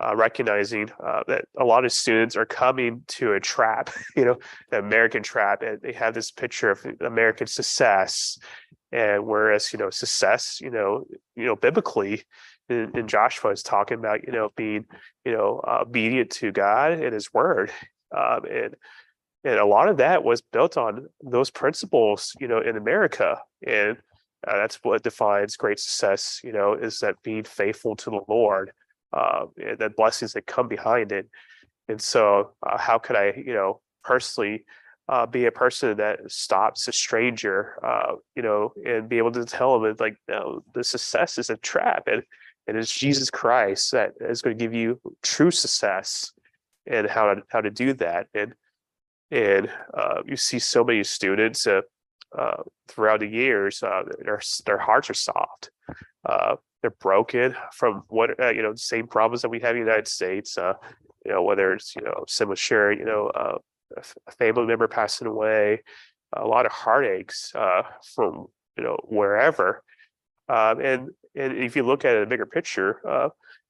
uh, 0.00 0.16
recognizing 0.16 0.90
uh, 1.04 1.22
that 1.28 1.44
a 1.58 1.64
lot 1.64 1.84
of 1.84 1.92
students 1.92 2.36
are 2.36 2.46
coming 2.46 3.02
to 3.06 3.34
a 3.34 3.40
trap, 3.40 3.90
you 4.16 4.24
know, 4.24 4.38
the 4.70 4.78
American 4.78 5.22
trap, 5.22 5.62
and 5.62 5.80
they 5.82 5.92
have 5.92 6.14
this 6.14 6.30
picture 6.30 6.70
of 6.70 6.84
American 7.00 7.46
success, 7.46 8.38
and 8.92 9.26
whereas 9.26 9.72
you 9.72 9.78
know 9.78 9.90
success, 9.90 10.60
you 10.60 10.70
know, 10.70 11.04
you 11.36 11.44
know, 11.44 11.56
biblically, 11.56 12.24
in, 12.68 12.96
in 12.96 13.08
Joshua 13.08 13.50
is 13.50 13.62
talking 13.62 13.98
about 13.98 14.26
you 14.26 14.32
know 14.32 14.50
being 14.56 14.86
you 15.24 15.32
know 15.32 15.60
uh, 15.66 15.80
obedient 15.82 16.30
to 16.30 16.52
God 16.52 16.92
and 16.92 17.12
His 17.12 17.32
Word, 17.32 17.70
um, 18.16 18.44
and 18.50 18.74
and 19.44 19.58
a 19.58 19.66
lot 19.66 19.88
of 19.88 19.98
that 19.98 20.24
was 20.24 20.40
built 20.40 20.76
on 20.76 21.08
those 21.22 21.50
principles, 21.50 22.34
you 22.40 22.48
know, 22.48 22.60
in 22.60 22.76
America, 22.76 23.38
and 23.66 23.96
uh, 24.46 24.56
that's 24.56 24.78
what 24.82 25.02
defines 25.02 25.56
great 25.56 25.78
success, 25.78 26.40
you 26.42 26.52
know, 26.52 26.74
is 26.74 27.00
that 27.00 27.22
being 27.22 27.44
faithful 27.44 27.94
to 27.96 28.10
the 28.10 28.20
Lord 28.28 28.72
uh, 29.12 29.46
the 29.56 29.92
blessings 29.96 30.32
that 30.32 30.46
come 30.46 30.68
behind 30.68 31.12
it. 31.12 31.28
And 31.88 32.00
so, 32.00 32.52
uh, 32.62 32.78
how 32.78 32.98
could 32.98 33.16
I, 33.16 33.32
you 33.36 33.52
know, 33.52 33.80
personally 34.04 34.64
uh, 35.08 35.26
be 35.26 35.46
a 35.46 35.52
person 35.52 35.96
that 35.96 36.20
stops 36.30 36.86
a 36.86 36.92
stranger, 36.92 37.76
uh, 37.84 38.14
you 38.36 38.42
know, 38.42 38.72
and 38.86 39.08
be 39.08 39.18
able 39.18 39.32
to 39.32 39.44
tell 39.44 39.80
them 39.80 39.96
like, 39.98 40.16
no, 40.28 40.62
the 40.72 40.84
success 40.84 41.36
is 41.36 41.50
a 41.50 41.56
trap, 41.56 42.04
and 42.06 42.22
and 42.66 42.76
it's 42.76 42.96
Jesus 42.96 43.30
Christ 43.30 43.90
that 43.90 44.12
is 44.20 44.42
going 44.42 44.56
to 44.56 44.64
give 44.64 44.72
you 44.72 45.00
true 45.22 45.50
success, 45.50 46.32
and 46.86 47.08
how 47.08 47.34
to 47.34 47.42
how 47.48 47.60
to 47.60 47.70
do 47.70 47.92
that. 47.94 48.28
And 48.34 48.54
and 49.32 49.68
uh, 49.92 50.22
you 50.24 50.36
see 50.36 50.60
so 50.60 50.84
many 50.84 51.02
students 51.02 51.66
uh, 51.66 51.82
throughout 52.86 53.20
the 53.20 53.26
years, 53.26 53.82
uh, 53.82 54.02
their 54.24 54.40
their 54.64 54.78
hearts 54.78 55.10
are 55.10 55.14
soft. 55.14 55.70
They're 56.82 56.90
broken 56.90 57.54
from 57.72 58.04
what 58.08 58.40
uh, 58.40 58.50
you 58.50 58.62
know 58.62 58.72
the 58.72 58.78
same 58.78 59.06
problems 59.06 59.42
that 59.42 59.50
we 59.50 59.60
have 59.60 59.76
in 59.76 59.82
the 59.82 59.86
United 59.86 60.08
States. 60.08 60.56
Uh, 60.56 60.74
you 61.24 61.32
know 61.32 61.42
whether 61.42 61.72
it's 61.72 61.94
you 61.94 62.02
know 62.02 62.24
similar 62.26 62.56
share, 62.56 62.92
you 62.92 63.04
know 63.04 63.26
uh, 63.28 63.58
a 64.26 64.32
family 64.32 64.66
member 64.66 64.88
passing 64.88 65.26
away, 65.26 65.82
a 66.34 66.46
lot 66.46 66.66
of 66.66 66.72
heartaches 66.72 67.52
uh, 67.54 67.82
from 68.14 68.46
you 68.76 68.84
know 68.84 68.96
wherever. 69.04 69.82
Um, 70.48 70.80
and 70.80 71.10
and 71.36 71.56
if 71.56 71.76
you 71.76 71.82
look 71.82 72.04
at 72.04 72.16
it, 72.16 72.22
a 72.22 72.26
bigger 72.26 72.46
picture, 72.46 73.06
uh, 73.06 73.28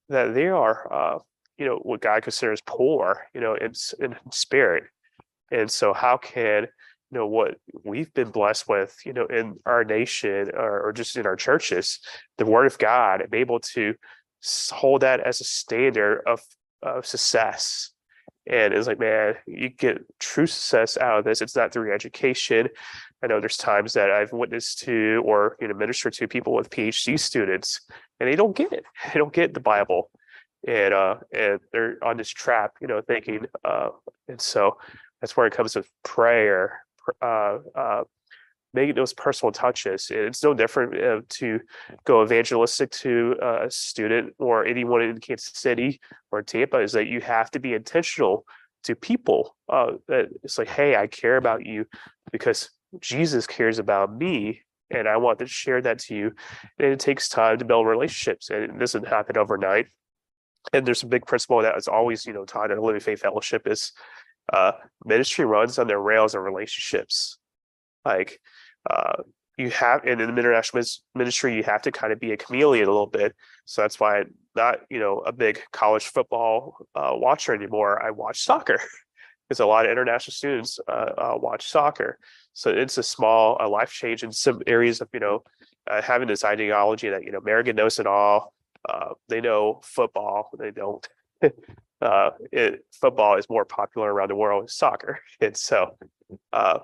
that 0.09 0.35
they 0.35 0.49
are 0.49 0.93
uh, 0.93 1.19
you 1.59 1.67
know 1.67 1.77
what 1.77 2.01
God 2.01 2.23
considers 2.23 2.61
poor, 2.65 3.27
you 3.35 3.41
know, 3.41 3.55
in, 3.55 3.73
in 4.01 4.17
spirit. 4.31 4.85
And 5.53 5.71
so 5.71 5.93
how 5.93 6.17
can 6.17 6.69
you 7.11 7.19
know 7.19 7.27
what 7.27 7.57
we've 7.85 8.13
been 8.15 8.31
blessed 8.31 8.69
with 8.69 8.97
you 9.05 9.13
know 9.13 9.27
in 9.27 9.57
our 9.67 9.85
nation 9.85 10.51
or, 10.55 10.89
or 10.89 10.93
just 10.93 11.17
in 11.17 11.27
our 11.27 11.37
churches 11.37 11.99
the 12.39 12.47
word 12.47 12.67
of 12.67 12.79
god 12.79 13.21
and 13.21 13.31
be 13.31 13.39
able 13.39 13.61
to 13.61 13.95
hold 14.71 15.03
that 15.03 15.21
as 15.21 15.41
a 15.41 15.45
standard 15.45 16.23
of, 16.27 16.41
of 16.83 17.07
success. 17.07 17.91
And 18.47 18.73
it's 18.73 18.87
like 18.87 18.99
man 18.99 19.35
you 19.47 19.69
get 19.69 19.99
true 20.19 20.47
success 20.47 20.97
out 20.97 21.19
of 21.19 21.25
this. 21.25 21.43
It's 21.43 21.55
not 21.55 21.73
through 21.73 21.93
education. 21.93 22.69
I 23.23 23.27
know 23.27 23.39
there's 23.39 23.59
times 23.59 23.93
that 23.93 24.11
i've 24.11 24.33
witnessed 24.33 24.81
to 24.81 25.23
or 25.27 25.57
you 25.61 25.69
know 25.69 25.75
minister 25.75 26.11
to 26.11 26.27
people 26.27 26.55
with 26.55 26.71
phd 26.71 27.21
students 27.21 27.83
and 28.19 28.29
they 28.29 28.37
don't 28.37 28.57
get 28.57 28.73
it. 28.73 28.85
They 29.13 29.19
don't 29.19 29.33
get 29.33 29.53
the 29.53 29.61
bible. 29.61 30.11
And 30.67 30.95
uh 30.95 31.17
and 31.33 31.61
they're 31.73 31.97
on 32.03 32.17
this 32.17 32.31
trap 32.31 32.73
you 32.81 32.87
know 32.87 33.03
thinking 33.03 33.47
uh 33.65 33.91
and 34.27 34.41
so 34.41 34.79
that's 35.21 35.37
where 35.37 35.47
it 35.47 35.53
comes 35.53 35.77
with 35.77 35.89
prayer 36.03 36.81
uh, 37.21 37.59
uh, 37.75 38.05
making 38.73 38.95
those 38.95 39.13
personal 39.13 39.53
touches. 39.53 40.11
It's 40.11 40.43
no 40.43 40.55
different 40.55 41.03
uh, 41.03 41.21
to 41.29 41.61
go 42.05 42.23
evangelistic 42.23 42.91
to 42.91 43.37
a 43.43 43.71
student 43.71 44.35
or 44.39 44.65
anyone 44.65 45.03
in 45.03 45.19
Kansas 45.19 45.53
City 45.55 46.01
or 46.31 46.43
Tampa. 46.43 46.79
Is 46.81 46.93
that 46.93 47.07
you 47.07 47.21
have 47.21 47.51
to 47.53 47.61
be 47.61 47.75
intentional 47.75 48.45
to 48.85 48.95
people. 48.95 49.57
Uh, 49.69 49.93
it's 50.09 50.59
like, 50.59 50.69
hey, 50.69 50.97
I 50.97 51.07
care 51.07 51.37
about 51.37 51.67
you 51.67 51.87
because 52.33 52.71
Jesus 53.01 53.47
cares 53.47 53.79
about 53.79 54.17
me. 54.17 54.63
And 54.93 55.07
I 55.07 55.19
want 55.19 55.39
to 55.39 55.47
share 55.47 55.81
that 55.83 56.01
to 56.01 56.17
you. 56.17 56.33
And 56.81 56.93
it 56.93 56.99
takes 56.99 57.29
time 57.29 57.59
to 57.59 57.65
build 57.65 57.87
relationships, 57.87 58.51
and 58.51 58.65
it 58.65 58.77
doesn't 58.77 59.07
happen 59.07 59.39
overnight. 59.39 59.87
And 60.73 60.85
there's 60.85 61.05
a 61.05 61.07
big 61.07 61.27
principle 61.27 61.63
that 61.63 61.77
is 61.77 61.87
always, 61.87 62.27
you 62.27 62.33
know, 62.33 62.45
taught 62.45 62.73
in 62.73 62.79
a 62.79 62.83
Living 62.83 63.01
Faith 63.01 63.21
Fellowship 63.21 63.69
is 63.69 63.93
uh, 64.53 64.73
ministry 65.05 65.45
runs 65.45 65.79
on 65.79 65.87
the 65.87 65.97
rails 65.97 66.35
of 66.35 66.43
relationships. 66.43 67.39
Like 68.05 68.41
uh, 68.89 69.23
you 69.57 69.71
have 69.71 70.05
and 70.05 70.21
in 70.21 70.35
the 70.35 70.41
international 70.41 70.83
ministry, 71.15 71.55
you 71.55 71.63
have 71.63 71.83
to 71.83 71.93
kind 71.93 72.13
of 72.13 72.21
be 72.21 72.33
a 72.33 72.37
chameleon 72.37 72.89
a 72.89 72.91
little 72.91 73.07
bit. 73.07 73.35
So 73.65 73.83
that's 73.83 74.01
why 74.01 74.21
I'm 74.21 74.35
not, 74.57 74.81
you 74.89 74.99
know, 74.99 75.19
a 75.19 75.33
big 75.33 75.61
college 75.73 76.05
football 76.05 76.87
uh, 76.95 77.13
watcher 77.15 77.55
anymore. 77.55 78.03
I 78.03 78.11
watch 78.11 78.43
soccer 78.43 78.81
because 79.49 79.61
a 79.61 79.67
lot 79.67 79.85
of 79.85 79.93
international 79.93 80.33
students 80.33 80.79
uh, 80.89 81.11
uh, 81.17 81.39
watch 81.41 81.69
soccer. 81.69 82.19
So 82.53 82.71
it's 82.71 82.99
a 82.99 83.03
small, 83.03 83.57
a 83.61 83.69
life 83.69 83.91
change 83.91 84.23
in 84.23 84.33
some 84.33 84.63
areas 84.67 85.01
of, 85.01 85.09
you 85.13 85.21
know, 85.21 85.45
uh, 85.89 86.03
having 86.03 86.29
this 86.29 86.45
ideology 86.45 87.09
that, 87.11 87.25
you 87.25 87.33
know, 87.33 87.39
American 87.39 87.77
knows 87.77 87.99
it 87.99 88.07
all. 88.07 88.53
They 89.29 89.41
know 89.41 89.81
football, 89.85 90.51
they 90.59 90.71
don't. 90.71 91.07
uh, 92.01 92.31
it, 92.53 92.85
football 92.93 93.37
is 93.37 93.49
more 93.49 93.65
popular 93.65 94.13
around 94.13 94.29
the 94.29 94.37
world 94.37 94.63
than 94.63 94.69
soccer. 94.69 95.21
And 95.41 95.57
so, 95.57 95.97
uh, 96.53 96.81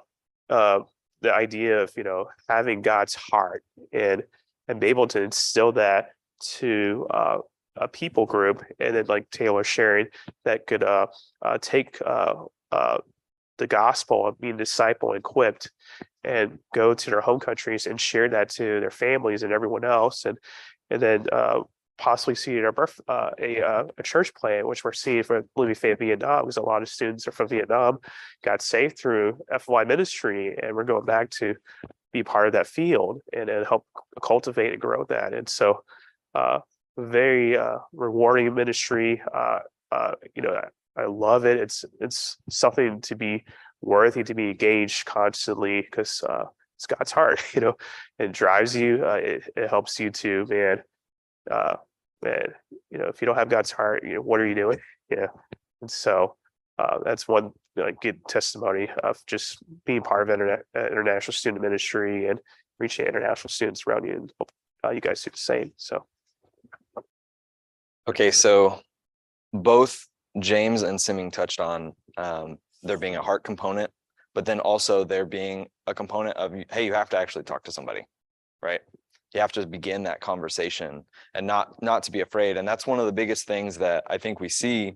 uh, 0.51 0.81
the 1.23 1.35
idea 1.35 1.81
of, 1.83 1.93
you 1.97 2.05
know, 2.05 2.27
having 2.49 2.83
God's 2.83 3.15
heart 3.15 3.65
and, 3.93 4.23
and 4.69 4.81
be 4.81 4.89
able 4.89 5.09
to 5.09 5.23
instill 5.23 5.73
that 5.73 6.11
to, 6.41 7.07
uh, 7.11 7.39
a 7.79 7.89
people 7.89 8.25
group 8.25 8.65
and 8.81 8.97
then 8.97 9.05
like 9.07 9.29
Taylor 9.31 9.63
sharing 9.63 10.07
that 10.45 10.67
could, 10.67 10.83
uh, 10.83 11.09
uh, 11.43 11.59
take, 11.61 11.99
uh, 12.05 12.35
uh, 12.73 12.99
the 13.59 13.67
gospel 13.67 14.27
of 14.27 14.39
being 14.39 14.57
disciple 14.57 15.13
equipped 15.13 15.71
and 16.25 16.59
go 16.75 16.95
to 16.95 17.11
their 17.11 17.21
home 17.21 17.41
countries 17.41 17.87
and 17.87 18.01
share 18.01 18.29
that 18.29 18.51
to 18.51 18.81
their 18.81 18.91
families 18.91 19.43
and 19.43 19.53
everyone 19.53 19.85
else 19.85 20.25
and 20.25 20.39
and 20.91 21.03
then 21.03 21.27
uh, 21.33 21.61
possibly 21.99 22.35
see 22.35 22.61
our 22.61 22.73
birth 22.73 23.01
uh, 23.09 23.31
a 23.39 23.61
uh, 23.63 23.85
a 23.99 24.03
church 24.03 24.35
plant 24.35 24.67
which 24.67 24.85
we're 24.85 24.93
seeing 24.93 25.23
for 25.23 25.45
Living 25.57 25.75
Faith 25.75 25.99
Vietnam 25.99 26.43
because 26.43 26.57
a 26.57 26.63
lot 26.63 26.83
of 26.83 26.89
students 26.89 27.27
are 27.27 27.33
from 27.33 27.49
Vietnam 27.49 27.99
got 28.45 28.63
saved 28.63 28.99
through 28.99 29.39
FOI 29.61 29.85
ministry 29.85 30.57
and 30.63 30.75
we're 30.75 30.85
going 30.85 31.05
back 31.05 31.31
to 31.31 31.55
be 32.13 32.23
part 32.23 32.47
of 32.47 32.53
that 32.55 32.67
field 32.67 33.21
and, 33.33 33.49
and 33.49 33.67
help 33.67 33.87
cultivate 34.23 34.73
and 34.73 34.81
grow 34.81 35.05
that 35.05 35.33
and 35.35 35.49
so 35.49 35.83
uh 36.35 36.61
very 36.99 37.57
uh 37.57 37.79
rewarding 37.93 38.55
ministry 38.55 39.23
uh 39.35 39.61
uh 39.93 40.13
you 40.35 40.43
know 40.43 40.61
I 40.97 41.07
love 41.07 41.45
it. 41.45 41.59
It's 41.59 41.85
it's 42.01 42.39
something 42.49 43.01
to 43.03 43.17
be 43.17 43.45
worthy 43.83 44.25
to 44.25 44.35
be 44.35 44.51
engaged 44.51 45.05
constantly 45.05 45.83
because 45.83 46.23
uh, 46.27 46.45
it's 46.77 46.87
God's 46.87 47.13
heart, 47.13 47.43
you 47.55 47.61
know. 47.61 47.77
It 48.19 48.33
drives 48.33 48.75
you. 48.75 49.05
Uh, 49.05 49.15
it 49.15 49.51
it 49.57 49.71
helps 49.71 50.01
you 50.01 50.11
to 50.11 50.47
man, 50.47 50.83
uh, 51.51 51.77
man. 52.23 52.55
You 52.91 52.99
know, 52.99 53.07
if 53.07 53.21
you 53.21 53.27
don't 53.27 53.37
have 53.37 53.49
God's 53.49 53.71
heart, 53.71 54.05
you 54.05 54.15
know, 54.15 54.23
what 54.23 54.41
are 54.41 54.47
you 54.47 54.55
doing? 54.55 54.79
Yeah, 55.11 55.27
and 55.81 55.91
so 55.91 56.37
uh, 56.79 56.99
that's 57.05 57.29
one 57.29 57.53
like 57.77 58.01
good 58.01 58.27
testimony 58.27 58.89
of 59.03 59.19
just 59.27 59.59
being 59.85 60.03
part 60.03 60.23
of 60.23 60.31
internet 60.31 60.61
uh, 60.77 60.87
international 60.87 61.33
student 61.33 61.63
ministry 61.63 62.29
and 62.29 62.41
reaching 62.79 63.07
international 63.07 63.51
students 63.51 63.85
around 63.87 64.07
you, 64.07 64.15
and 64.15 64.33
hope 64.39 64.51
uh, 64.85 64.91
you 64.91 65.01
guys 65.01 65.23
do 65.23 65.31
the 65.31 65.37
same. 65.37 65.73
So. 65.77 66.07
Okay, 68.09 68.31
so 68.31 68.81
both 69.53 70.07
James 70.39 70.83
and 70.83 70.99
Simming 70.99 71.33
touched 71.33 71.61
on 71.61 71.93
um, 72.17 72.59
there 72.83 72.99
being 72.99 73.17
a 73.17 73.23
heart 73.23 73.43
component, 73.43 73.91
but 74.35 74.45
then 74.45 74.61
also 74.61 75.03
there 75.03 75.27
being 75.27 75.67
a 75.87 75.95
component 75.95 76.37
of, 76.37 76.55
hey, 76.71 76.85
you 76.85 76.93
have 76.93 77.09
to 77.11 77.19
actually 77.19 77.45
talk 77.45 77.65
to 77.65 77.73
somebody, 77.73 78.07
right? 78.63 78.81
You 79.37 79.43
have 79.43 79.53
to 79.53 79.67
begin 79.67 80.05
that 80.05 80.21
conversation 80.21 81.05
and 81.35 81.47
not 81.47 81.83
not 81.83 82.03
to 82.05 82.11
be 82.11 82.23
afraid. 82.23 82.57
And 82.57 82.67
that's 82.67 82.87
one 82.87 82.99
of 82.99 83.05
the 83.05 83.13
biggest 83.13 83.47
things 83.47 83.77
that 83.79 84.03
I 84.09 84.17
think 84.17 84.41
we 84.41 84.49
see 84.49 84.95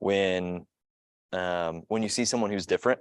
when 0.00 0.66
um, 1.32 1.82
when 1.86 2.02
you 2.02 2.08
see 2.08 2.24
someone 2.24 2.50
who's 2.50 2.66
different 2.66 2.98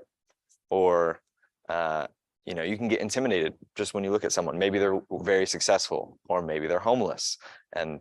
or 0.69 1.21
uh, 1.69 2.05
you 2.45 2.53
know 2.53 2.61
you 2.61 2.77
can 2.77 2.87
get 2.87 3.01
intimidated 3.01 3.55
just 3.75 3.95
when 3.95 4.03
you 4.03 4.11
look 4.11 4.23
at 4.23 4.31
someone 4.31 4.59
maybe 4.59 4.77
they're 4.77 5.01
very 5.11 5.47
successful 5.47 6.19
or 6.29 6.43
maybe 6.43 6.67
they're 6.67 6.77
homeless 6.77 7.39
and 7.75 7.99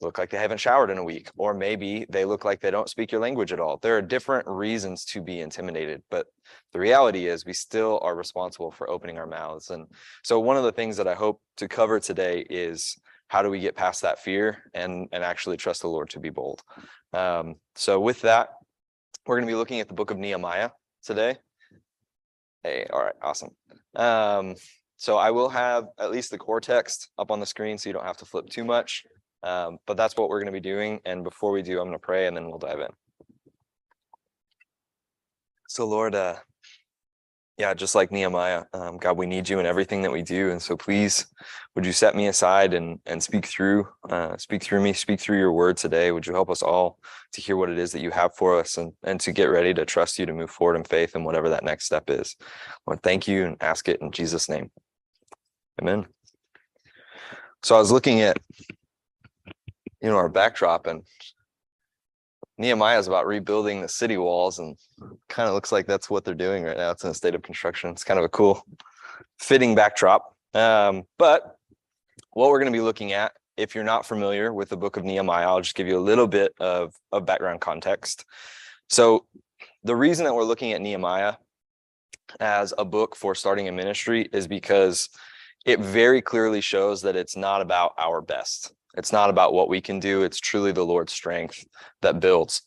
look 0.00 0.18
like 0.18 0.30
they 0.30 0.38
haven't 0.38 0.58
showered 0.58 0.90
in 0.90 0.98
a 0.98 1.04
week, 1.04 1.30
or 1.36 1.54
maybe 1.54 2.06
they 2.10 2.24
look 2.24 2.44
like 2.44 2.60
they 2.60 2.70
don't 2.70 2.88
speak 2.88 3.10
your 3.10 3.20
language 3.20 3.52
at 3.52 3.60
all. 3.60 3.78
There 3.78 3.96
are 3.96 4.02
different 4.02 4.46
reasons 4.46 5.04
to 5.06 5.22
be 5.22 5.40
intimidated, 5.40 6.02
but 6.10 6.26
the 6.72 6.78
reality 6.78 7.26
is 7.26 7.46
we 7.46 7.54
still 7.54 7.98
are 8.02 8.14
responsible 8.14 8.70
for 8.70 8.90
opening 8.90 9.18
our 9.18 9.26
mouths. 9.26 9.70
And 9.70 9.86
so 10.22 10.38
one 10.38 10.56
of 10.56 10.64
the 10.64 10.72
things 10.72 10.96
that 10.98 11.08
I 11.08 11.14
hope 11.14 11.40
to 11.56 11.68
cover 11.68 11.98
today 11.98 12.46
is 12.50 12.96
how 13.28 13.42
do 13.42 13.50
we 13.50 13.58
get 13.58 13.74
past 13.74 14.02
that 14.02 14.18
fear 14.18 14.62
and, 14.74 15.08
and 15.12 15.24
actually 15.24 15.56
trust 15.56 15.82
the 15.82 15.88
Lord 15.88 16.10
to 16.10 16.20
be 16.20 16.30
bold. 16.30 16.62
Um, 17.12 17.56
so 17.74 17.98
with 17.98 18.20
that, 18.22 18.50
we're 19.26 19.36
going 19.36 19.46
to 19.48 19.52
be 19.52 19.56
looking 19.56 19.80
at 19.80 19.88
the 19.88 19.94
book 19.94 20.10
of 20.10 20.18
Nehemiah 20.18 20.70
today. 21.02 21.36
Hey, 22.62 22.86
all 22.92 23.02
right, 23.02 23.14
awesome. 23.22 23.50
Um, 23.94 24.54
so 24.96 25.16
I 25.16 25.30
will 25.30 25.48
have 25.48 25.86
at 25.98 26.10
least 26.10 26.30
the 26.30 26.38
core 26.38 26.60
text 26.60 27.10
up 27.18 27.30
on 27.30 27.40
the 27.40 27.46
screen 27.46 27.78
so 27.78 27.88
you 27.88 27.92
don't 27.92 28.06
have 28.06 28.16
to 28.18 28.24
flip 28.24 28.48
too 28.48 28.64
much. 28.64 29.04
Um, 29.42 29.78
but 29.86 29.96
that's 29.96 30.16
what 30.16 30.28
we're 30.28 30.40
going 30.40 30.46
to 30.46 30.52
be 30.52 30.60
doing. 30.60 31.00
And 31.04 31.22
before 31.22 31.52
we 31.52 31.62
do, 31.62 31.78
I'm 31.78 31.86
going 31.86 31.92
to 31.92 31.98
pray 31.98 32.26
and 32.26 32.36
then 32.36 32.48
we'll 32.48 32.58
dive 32.58 32.80
in. 32.80 32.88
So, 35.68 35.86
Lord, 35.86 36.14
uh, 36.14 36.36
yeah, 37.58 37.72
just 37.72 37.94
like 37.94 38.12
Nehemiah, 38.12 38.64
um, 38.74 38.98
God, 38.98 39.16
we 39.16 39.26
need 39.26 39.48
you 39.48 39.58
in 39.58 39.66
everything 39.66 40.02
that 40.02 40.12
we 40.12 40.22
do. 40.22 40.50
And 40.50 40.60
so, 40.60 40.76
please, 40.76 41.26
would 41.74 41.86
you 41.86 41.92
set 41.92 42.14
me 42.14 42.28
aside 42.28 42.74
and 42.74 43.00
and 43.06 43.22
speak 43.22 43.46
through, 43.46 43.88
uh, 44.10 44.36
speak 44.36 44.62
through 44.62 44.82
me, 44.82 44.92
speak 44.92 45.20
through 45.20 45.38
your 45.38 45.52
word 45.52 45.76
today? 45.76 46.12
Would 46.12 46.26
you 46.26 46.34
help 46.34 46.50
us 46.50 46.62
all 46.62 46.98
to 47.32 47.40
hear 47.40 47.56
what 47.56 47.70
it 47.70 47.78
is 47.78 47.92
that 47.92 48.02
you 48.02 48.10
have 48.10 48.34
for 48.34 48.58
us 48.58 48.76
and 48.76 48.92
and 49.04 49.18
to 49.20 49.32
get 49.32 49.46
ready 49.46 49.72
to 49.74 49.84
trust 49.84 50.18
you 50.18 50.26
to 50.26 50.34
move 50.34 50.50
forward 50.50 50.76
in 50.76 50.84
faith 50.84 51.14
and 51.14 51.24
whatever 51.24 51.48
that 51.48 51.64
next 51.64 51.86
step 51.86 52.10
is? 52.10 52.36
Lord, 52.86 53.02
thank 53.02 53.26
you 53.26 53.44
and 53.44 53.56
ask 53.60 53.88
it 53.88 54.00
in 54.00 54.12
Jesus' 54.12 54.48
name. 54.48 54.70
Amen. 55.80 56.06
So 57.62 57.74
I 57.74 57.78
was 57.78 57.90
looking 57.90 58.20
at 58.20 58.38
you 60.06 60.12
know, 60.12 60.18
our 60.18 60.28
backdrop 60.28 60.86
and 60.86 61.02
Nehemiah 62.58 63.00
is 63.00 63.08
about 63.08 63.26
rebuilding 63.26 63.82
the 63.82 63.88
city 63.88 64.16
walls 64.16 64.60
and 64.60 64.76
kind 65.28 65.48
of 65.48 65.54
looks 65.56 65.72
like 65.72 65.84
that's 65.84 66.08
what 66.08 66.24
they're 66.24 66.32
doing 66.32 66.62
right 66.62 66.76
now. 66.76 66.92
It's 66.92 67.02
in 67.02 67.10
a 67.10 67.14
state 67.14 67.34
of 67.34 67.42
construction. 67.42 67.90
It's 67.90 68.04
kind 68.04 68.20
of 68.20 68.24
a 68.24 68.28
cool 68.28 68.64
fitting 69.40 69.74
backdrop. 69.74 70.32
Um, 70.54 71.02
but 71.18 71.56
what 72.34 72.50
we're 72.50 72.60
going 72.60 72.72
to 72.72 72.78
be 72.78 72.84
looking 72.84 73.14
at, 73.14 73.32
if 73.56 73.74
you're 73.74 73.82
not 73.82 74.06
familiar 74.06 74.54
with 74.54 74.68
the 74.68 74.76
book 74.76 74.96
of 74.96 75.02
Nehemiah, 75.02 75.48
I'll 75.48 75.60
just 75.60 75.74
give 75.74 75.88
you 75.88 75.98
a 75.98 76.06
little 76.08 76.28
bit 76.28 76.54
of, 76.60 76.94
of 77.10 77.26
background 77.26 77.60
context. 77.60 78.26
So 78.88 79.26
the 79.82 79.96
reason 79.96 80.24
that 80.24 80.34
we're 80.36 80.44
looking 80.44 80.72
at 80.72 80.80
Nehemiah 80.80 81.34
as 82.38 82.72
a 82.78 82.84
book 82.84 83.16
for 83.16 83.34
starting 83.34 83.66
a 83.66 83.72
ministry 83.72 84.28
is 84.32 84.46
because 84.46 85.08
it 85.64 85.80
very 85.80 86.22
clearly 86.22 86.60
shows 86.60 87.02
that 87.02 87.16
it's 87.16 87.36
not 87.36 87.60
about 87.60 87.92
our 87.98 88.20
best. 88.20 88.72
It's 88.96 89.12
not 89.12 89.30
about 89.30 89.52
what 89.52 89.68
we 89.68 89.80
can 89.80 90.00
do. 90.00 90.22
It's 90.22 90.40
truly 90.40 90.72
the 90.72 90.84
Lord's 90.84 91.12
strength 91.12 91.64
that 92.02 92.20
builds. 92.20 92.62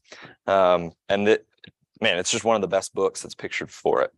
Um, 0.47 0.91
and 1.07 1.25
man, 2.01 2.17
it's 2.17 2.31
just 2.31 2.45
one 2.45 2.55
of 2.55 2.61
the 2.61 2.67
best 2.67 2.93
books 2.93 3.21
that's 3.21 3.35
pictured 3.35 3.71
for 3.71 4.01
it. 4.01 4.11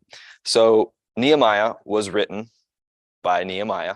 So 0.46 0.94
Nehemiah 1.18 1.76
was 1.86 2.10
written 2.10 2.48
by 3.24 3.44
Nehemiah. 3.44 3.96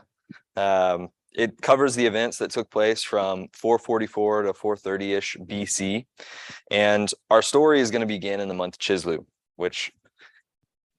Um, 0.55 1.09
it 1.33 1.61
covers 1.61 1.95
the 1.95 2.05
events 2.05 2.37
that 2.37 2.51
took 2.51 2.71
place 2.71 3.03
from 3.03 3.47
444 3.53 4.43
to 4.43 4.53
430-ish 4.53 5.37
BC. 5.41 6.05
And 6.71 7.11
our 7.29 7.41
story 7.41 7.81
is 7.81 7.91
going 7.91 8.01
to 8.01 8.07
begin 8.07 8.39
in 8.39 8.47
the 8.47 8.53
month 8.53 8.79
Chisleu, 8.79 9.25
which 9.57 9.91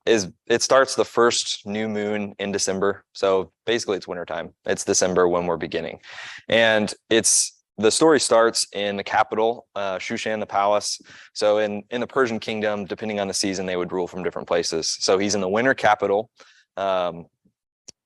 is 0.07 0.31
it 0.47 0.63
starts 0.63 0.95
the 0.95 1.05
first 1.05 1.67
new 1.67 1.89
moon 1.89 2.35
in 2.39 2.53
December. 2.53 3.05
So 3.13 3.53
basically 3.65 3.97
it's 3.97 4.09
wintertime. 4.09 4.55
It's 4.65 4.85
December 4.85 5.29
when 5.29 5.47
we're 5.47 5.57
beginning. 5.57 6.01
And 6.49 6.93
it's 7.11 7.53
the 7.79 7.91
story 7.91 8.21
starts 8.21 8.67
in 8.73 8.97
the 8.97 9.05
capital, 9.05 9.67
uh, 9.75 9.99
Shushan, 9.99 10.41
the 10.41 10.47
palace. 10.47 11.01
So 11.35 11.59
in, 11.59 11.85
in 11.91 12.01
the 12.01 12.07
Persian 12.07 12.39
kingdom, 12.39 12.87
depending 12.87 13.21
on 13.21 13.29
the 13.29 13.35
season, 13.35 13.67
they 13.67 13.77
would 13.77 13.93
rule 13.93 14.07
from 14.07 14.23
different 14.23 14.49
places. 14.49 14.97
So 15.01 15.19
he's 15.19 15.35
in 15.35 15.43
the 15.43 15.49
winter 15.49 15.75
capital. 15.75 16.31
Um, 16.77 17.27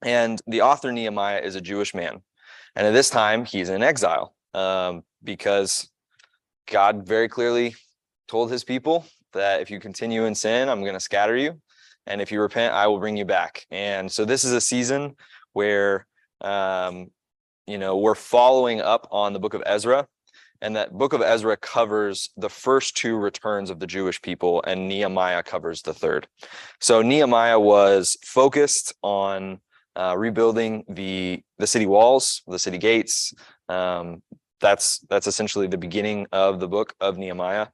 and 0.02 0.40
the 0.46 0.62
author 0.62 0.90
Nehemiah 0.90 1.40
is 1.40 1.54
a 1.54 1.60
Jewish 1.60 1.94
man. 1.94 2.22
And 2.74 2.86
at 2.86 2.92
this 2.92 3.10
time, 3.10 3.44
he's 3.44 3.68
in 3.68 3.82
exile 3.82 4.34
um, 4.54 5.04
because 5.22 5.88
God 6.66 7.06
very 7.06 7.28
clearly 7.28 7.74
told 8.26 8.50
his 8.50 8.64
people 8.64 9.06
that 9.32 9.60
if 9.60 9.70
you 9.70 9.78
continue 9.78 10.24
in 10.24 10.34
sin, 10.34 10.68
I'm 10.68 10.80
going 10.80 10.94
to 10.94 11.00
scatter 11.00 11.36
you 11.36 11.60
and 12.10 12.20
if 12.20 12.32
you 12.32 12.40
repent 12.40 12.74
i 12.74 12.86
will 12.86 12.98
bring 12.98 13.16
you 13.16 13.24
back. 13.24 13.66
And 13.70 14.10
so 14.10 14.24
this 14.24 14.44
is 14.44 14.52
a 14.52 14.60
season 14.60 15.16
where 15.52 16.06
um, 16.40 17.10
you 17.66 17.78
know 17.78 17.96
we're 17.96 18.14
following 18.14 18.80
up 18.80 19.06
on 19.10 19.32
the 19.32 19.38
book 19.38 19.54
of 19.54 19.62
ezra 19.64 20.06
and 20.60 20.76
that 20.76 20.92
book 20.92 21.12
of 21.12 21.22
ezra 21.22 21.56
covers 21.56 22.30
the 22.36 22.50
first 22.50 22.96
two 22.96 23.16
returns 23.16 23.70
of 23.70 23.78
the 23.78 23.86
jewish 23.86 24.20
people 24.20 24.62
and 24.66 24.88
nehemiah 24.88 25.42
covers 25.42 25.82
the 25.82 25.94
third. 25.94 26.26
So 26.80 27.00
nehemiah 27.02 27.60
was 27.60 28.16
focused 28.24 28.92
on 29.02 29.60
uh, 29.96 30.14
rebuilding 30.16 30.84
the 30.88 31.42
the 31.58 31.66
city 31.66 31.86
walls 31.86 32.42
the 32.46 32.58
city 32.58 32.78
gates. 32.78 33.32
Um, 33.68 34.22
that's 34.60 34.98
that's 35.08 35.26
essentially 35.26 35.68
the 35.68 35.78
beginning 35.78 36.26
of 36.32 36.60
the 36.60 36.68
book 36.68 36.94
of 37.00 37.16
nehemiah. 37.16 37.68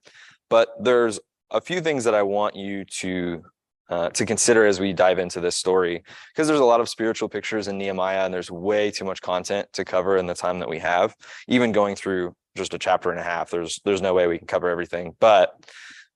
But 0.49 0.69
there's 0.81 1.19
a 1.51 1.61
few 1.61 1.81
things 1.81 2.05
that 2.05 2.15
i 2.15 2.23
want 2.23 2.57
you 2.57 2.85
to 2.85 3.45
uh, 3.89 4.11
to 4.11 4.27
consider 4.27 4.67
as 4.67 4.81
we 4.81 4.93
dive 4.93 5.19
into 5.19 5.41
this 5.41 5.57
story 5.57 6.03
because 6.35 6.49
there's 6.49 6.61
a 6.61 6.65
lot 6.65 6.81
of 6.81 6.89
spiritual 6.89 7.29
pictures 7.29 7.69
in 7.69 7.79
Nehemiah 7.79 8.25
and 8.25 8.35
there's 8.35 8.51
way 8.51 8.91
too 8.91 9.05
much 9.05 9.21
content 9.23 9.69
to 9.73 9.85
cover 9.85 10.17
in 10.17 10.27
the 10.27 10.35
time 10.35 10.59
that 10.59 10.69
we 10.69 10.79
have 10.79 11.15
even 11.49 11.73
going 11.73 11.95
through 11.95 12.35
just 12.57 12.75
a 12.75 12.79
chapter 12.79 13.11
and 13.11 13.21
a 13.21 13.23
half 13.23 13.51
there's 13.51 13.81
there's 13.85 14.03
no 14.03 14.15
way 14.15 14.27
we 14.27 14.39
can 14.39 14.47
cover 14.47 14.69
everything 14.69 15.15
but 15.21 15.55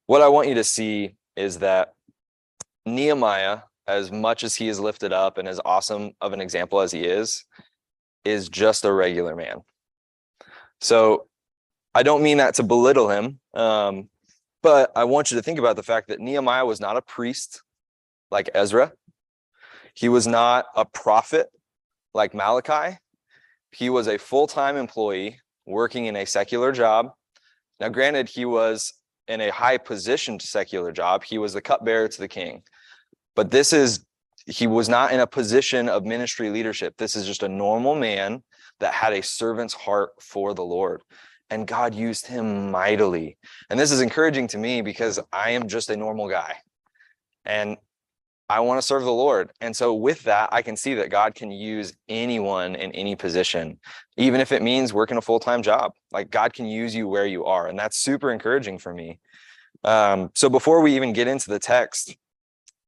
what 0.06 0.22
I 0.22 0.28
want 0.28 0.48
you 0.48 0.54
to 0.54 0.64
see 0.64 1.14
is 1.36 1.58
that 1.58 1.92
Nehemiah 2.86 3.60
as 3.90 4.12
much 4.12 4.44
as 4.44 4.54
he 4.54 4.68
is 4.68 4.78
lifted 4.78 5.12
up 5.12 5.36
and 5.36 5.48
as 5.48 5.60
awesome 5.64 6.12
of 6.20 6.32
an 6.32 6.40
example 6.40 6.80
as 6.80 6.92
he 6.92 7.00
is, 7.00 7.44
is 8.24 8.48
just 8.48 8.84
a 8.84 8.92
regular 8.92 9.34
man. 9.34 9.58
So 10.80 11.26
I 11.94 12.04
don't 12.04 12.22
mean 12.22 12.38
that 12.38 12.54
to 12.54 12.62
belittle 12.62 13.10
him, 13.10 13.40
um, 13.52 14.08
but 14.62 14.92
I 14.94 15.04
want 15.04 15.30
you 15.30 15.36
to 15.36 15.42
think 15.42 15.58
about 15.58 15.76
the 15.76 15.82
fact 15.82 16.08
that 16.08 16.20
Nehemiah 16.20 16.66
was 16.66 16.80
not 16.80 16.96
a 16.96 17.02
priest 17.02 17.62
like 18.30 18.50
Ezra. 18.54 18.92
He 19.94 20.08
was 20.08 20.26
not 20.26 20.66
a 20.76 20.84
prophet 20.84 21.48
like 22.14 22.34
Malachi. 22.34 22.98
He 23.72 23.90
was 23.90 24.06
a 24.06 24.18
full 24.18 24.46
time 24.46 24.76
employee 24.76 25.40
working 25.66 26.06
in 26.06 26.16
a 26.16 26.26
secular 26.26 26.72
job. 26.72 27.12
Now, 27.78 27.88
granted, 27.88 28.28
he 28.28 28.44
was 28.44 28.92
in 29.28 29.40
a 29.40 29.50
high 29.50 29.78
positioned 29.78 30.42
secular 30.42 30.90
job, 30.90 31.22
he 31.22 31.38
was 31.38 31.52
the 31.52 31.62
cupbearer 31.62 32.08
to 32.08 32.20
the 32.20 32.28
king. 32.28 32.62
But 33.36 33.50
this 33.50 33.72
is, 33.72 34.04
he 34.46 34.66
was 34.66 34.88
not 34.88 35.12
in 35.12 35.20
a 35.20 35.26
position 35.26 35.88
of 35.88 36.04
ministry 36.04 36.50
leadership. 36.50 36.94
This 36.98 37.14
is 37.14 37.26
just 37.26 37.44
a 37.44 37.48
normal 37.48 37.94
man 37.94 38.42
that 38.80 38.92
had 38.92 39.12
a 39.12 39.22
servant's 39.22 39.74
heart 39.74 40.10
for 40.20 40.52
the 40.52 40.64
Lord. 40.64 41.02
And 41.50 41.66
God 41.66 41.94
used 41.94 42.26
him 42.26 42.70
mightily. 42.70 43.36
And 43.68 43.78
this 43.78 43.90
is 43.90 44.00
encouraging 44.00 44.46
to 44.48 44.58
me 44.58 44.82
because 44.82 45.18
I 45.32 45.50
am 45.50 45.68
just 45.68 45.90
a 45.90 45.96
normal 45.96 46.28
guy. 46.28 46.54
And 47.44 47.76
I 48.48 48.60
want 48.60 48.78
to 48.78 48.86
serve 48.86 49.04
the 49.04 49.12
Lord. 49.12 49.52
And 49.60 49.74
so 49.76 49.94
with 49.94 50.24
that, 50.24 50.48
I 50.52 50.62
can 50.62 50.76
see 50.76 50.94
that 50.94 51.10
God 51.10 51.34
can 51.34 51.52
use 51.52 51.92
anyone 52.08 52.74
in 52.74 52.90
any 52.92 53.14
position, 53.14 53.78
even 54.16 54.40
if 54.40 54.50
it 54.50 54.60
means 54.60 54.92
working 54.92 55.16
a 55.16 55.22
full-time 55.22 55.62
job. 55.62 55.92
Like 56.10 56.30
God 56.30 56.52
can 56.52 56.66
use 56.66 56.94
you 56.94 57.06
where 57.06 57.26
you 57.26 57.44
are. 57.44 57.68
And 57.68 57.78
that's 57.78 57.96
super 57.96 58.32
encouraging 58.32 58.78
for 58.78 58.92
me. 58.92 59.20
Um, 59.84 60.30
so 60.34 60.50
before 60.50 60.82
we 60.82 60.96
even 60.96 61.12
get 61.12 61.28
into 61.28 61.48
the 61.48 61.60
text, 61.60 62.16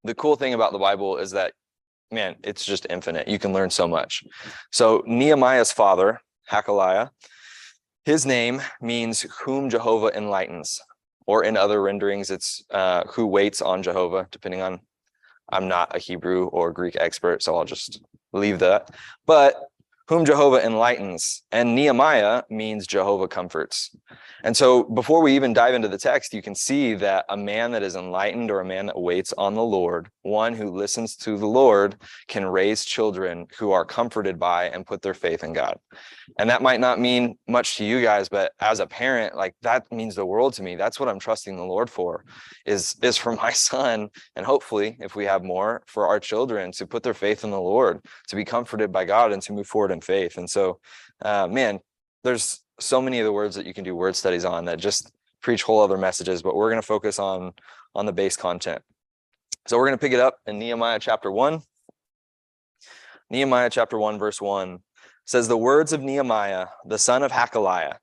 the 0.02 0.14
cool 0.14 0.34
thing 0.34 0.52
about 0.52 0.72
the 0.72 0.78
Bible 0.78 1.18
is 1.18 1.30
that, 1.30 1.52
man, 2.10 2.36
it's 2.42 2.64
just 2.64 2.86
infinite. 2.90 3.28
You 3.28 3.38
can 3.38 3.52
learn 3.52 3.70
so 3.70 3.86
much. 3.86 4.24
So 4.72 5.04
Nehemiah's 5.06 5.70
father, 5.70 6.20
Hachaliah, 6.50 7.10
his 8.04 8.26
name 8.26 8.62
means 8.80 9.22
whom 9.44 9.70
Jehovah 9.70 10.16
enlightens, 10.16 10.80
or 11.26 11.44
in 11.44 11.56
other 11.56 11.82
renderings, 11.82 12.30
it's 12.30 12.64
uh, 12.70 13.04
who 13.04 13.26
waits 13.26 13.62
on 13.62 13.82
Jehovah, 13.82 14.26
depending 14.30 14.60
on 14.60 14.80
I'm 15.50 15.68
not 15.68 15.94
a 15.94 15.98
Hebrew 15.98 16.46
or 16.46 16.72
Greek 16.72 16.96
expert, 16.98 17.42
so 17.42 17.56
I'll 17.56 17.64
just 17.64 18.00
leave 18.32 18.58
that. 18.60 18.90
But 19.26 19.56
whom 20.12 20.26
Jehovah 20.26 20.62
enlightens, 20.62 21.42
and 21.52 21.74
Nehemiah 21.74 22.42
means 22.50 22.86
Jehovah 22.86 23.28
comforts. 23.28 23.96
And 24.44 24.54
so 24.54 24.84
before 24.84 25.22
we 25.22 25.34
even 25.34 25.54
dive 25.54 25.74
into 25.74 25.88
the 25.88 25.96
text, 25.96 26.34
you 26.34 26.42
can 26.42 26.54
see 26.54 26.94
that 26.94 27.24
a 27.28 27.36
man 27.36 27.70
that 27.72 27.82
is 27.82 27.94
enlightened 27.94 28.50
or 28.50 28.60
a 28.60 28.64
man 28.64 28.86
that 28.86 29.00
waits 29.00 29.32
on 29.38 29.54
the 29.54 29.62
Lord, 29.62 30.10
one 30.22 30.52
who 30.52 30.70
listens 30.70 31.16
to 31.18 31.38
the 31.38 31.46
Lord, 31.46 31.96
can 32.28 32.44
raise 32.44 32.84
children 32.84 33.46
who 33.58 33.70
are 33.70 33.84
comforted 33.84 34.38
by 34.38 34.64
and 34.66 34.86
put 34.86 35.00
their 35.00 35.14
faith 35.14 35.44
in 35.44 35.52
God. 35.52 35.78
And 36.38 36.50
that 36.50 36.62
might 36.62 36.80
not 36.80 37.00
mean 37.00 37.38
much 37.48 37.76
to 37.76 37.84
you 37.84 38.02
guys, 38.02 38.28
but 38.28 38.52
as 38.60 38.80
a 38.80 38.86
parent, 38.86 39.36
like 39.36 39.54
that 39.62 39.90
means 39.92 40.14
the 40.14 40.26
world 40.26 40.54
to 40.54 40.62
me. 40.62 40.76
That's 40.76 40.98
what 40.98 41.08
I'm 41.08 41.18
trusting 41.20 41.56
the 41.56 41.62
Lord 41.62 41.88
for 41.88 42.24
is, 42.66 42.96
is 43.02 43.16
for 43.16 43.32
my 43.36 43.52
son. 43.52 44.08
And 44.36 44.44
hopefully 44.44 44.96
if 45.00 45.14
we 45.14 45.24
have 45.24 45.44
more 45.44 45.82
for 45.86 46.06
our 46.06 46.20
children 46.20 46.72
to 46.72 46.86
put 46.86 47.02
their 47.02 47.14
faith 47.14 47.44
in 47.44 47.50
the 47.50 47.60
Lord, 47.60 48.00
to 48.28 48.36
be 48.36 48.44
comforted 48.44 48.92
by 48.92 49.04
God 49.04 49.32
and 49.32 49.40
to 49.42 49.52
move 49.52 49.66
forward 49.66 49.92
in 49.92 50.00
faith. 50.02 50.36
And 50.36 50.48
so, 50.48 50.80
uh, 51.24 51.48
man, 51.48 51.80
there's 52.24 52.62
so 52.78 53.00
many 53.00 53.18
of 53.20 53.24
the 53.24 53.32
words 53.32 53.56
that 53.56 53.66
you 53.66 53.74
can 53.74 53.84
do 53.84 53.94
word 53.94 54.16
studies 54.16 54.44
on 54.44 54.66
that 54.66 54.78
just 54.78 55.12
preach 55.40 55.62
whole 55.62 55.80
other 55.80 55.98
messages, 55.98 56.42
but 56.42 56.54
we're 56.54 56.70
going 56.70 56.80
to 56.80 56.86
focus 56.86 57.18
on 57.18 57.52
on 57.94 58.06
the 58.06 58.12
base 58.12 58.36
content. 58.36 58.82
So 59.66 59.76
we're 59.76 59.86
going 59.86 59.98
to 59.98 60.00
pick 60.00 60.12
it 60.12 60.20
up 60.20 60.38
in 60.46 60.58
Nehemiah 60.58 60.98
chapter 60.98 61.30
1. 61.30 61.60
Nehemiah 63.30 63.70
chapter 63.70 63.98
1 63.98 64.18
verse 64.18 64.40
1 64.40 64.78
says 65.24 65.48
the 65.48 65.56
words 65.56 65.92
of 65.92 66.02
Nehemiah, 66.02 66.66
the 66.84 66.98
son 66.98 67.22
of 67.22 67.32
Hachaliah. 67.32 67.96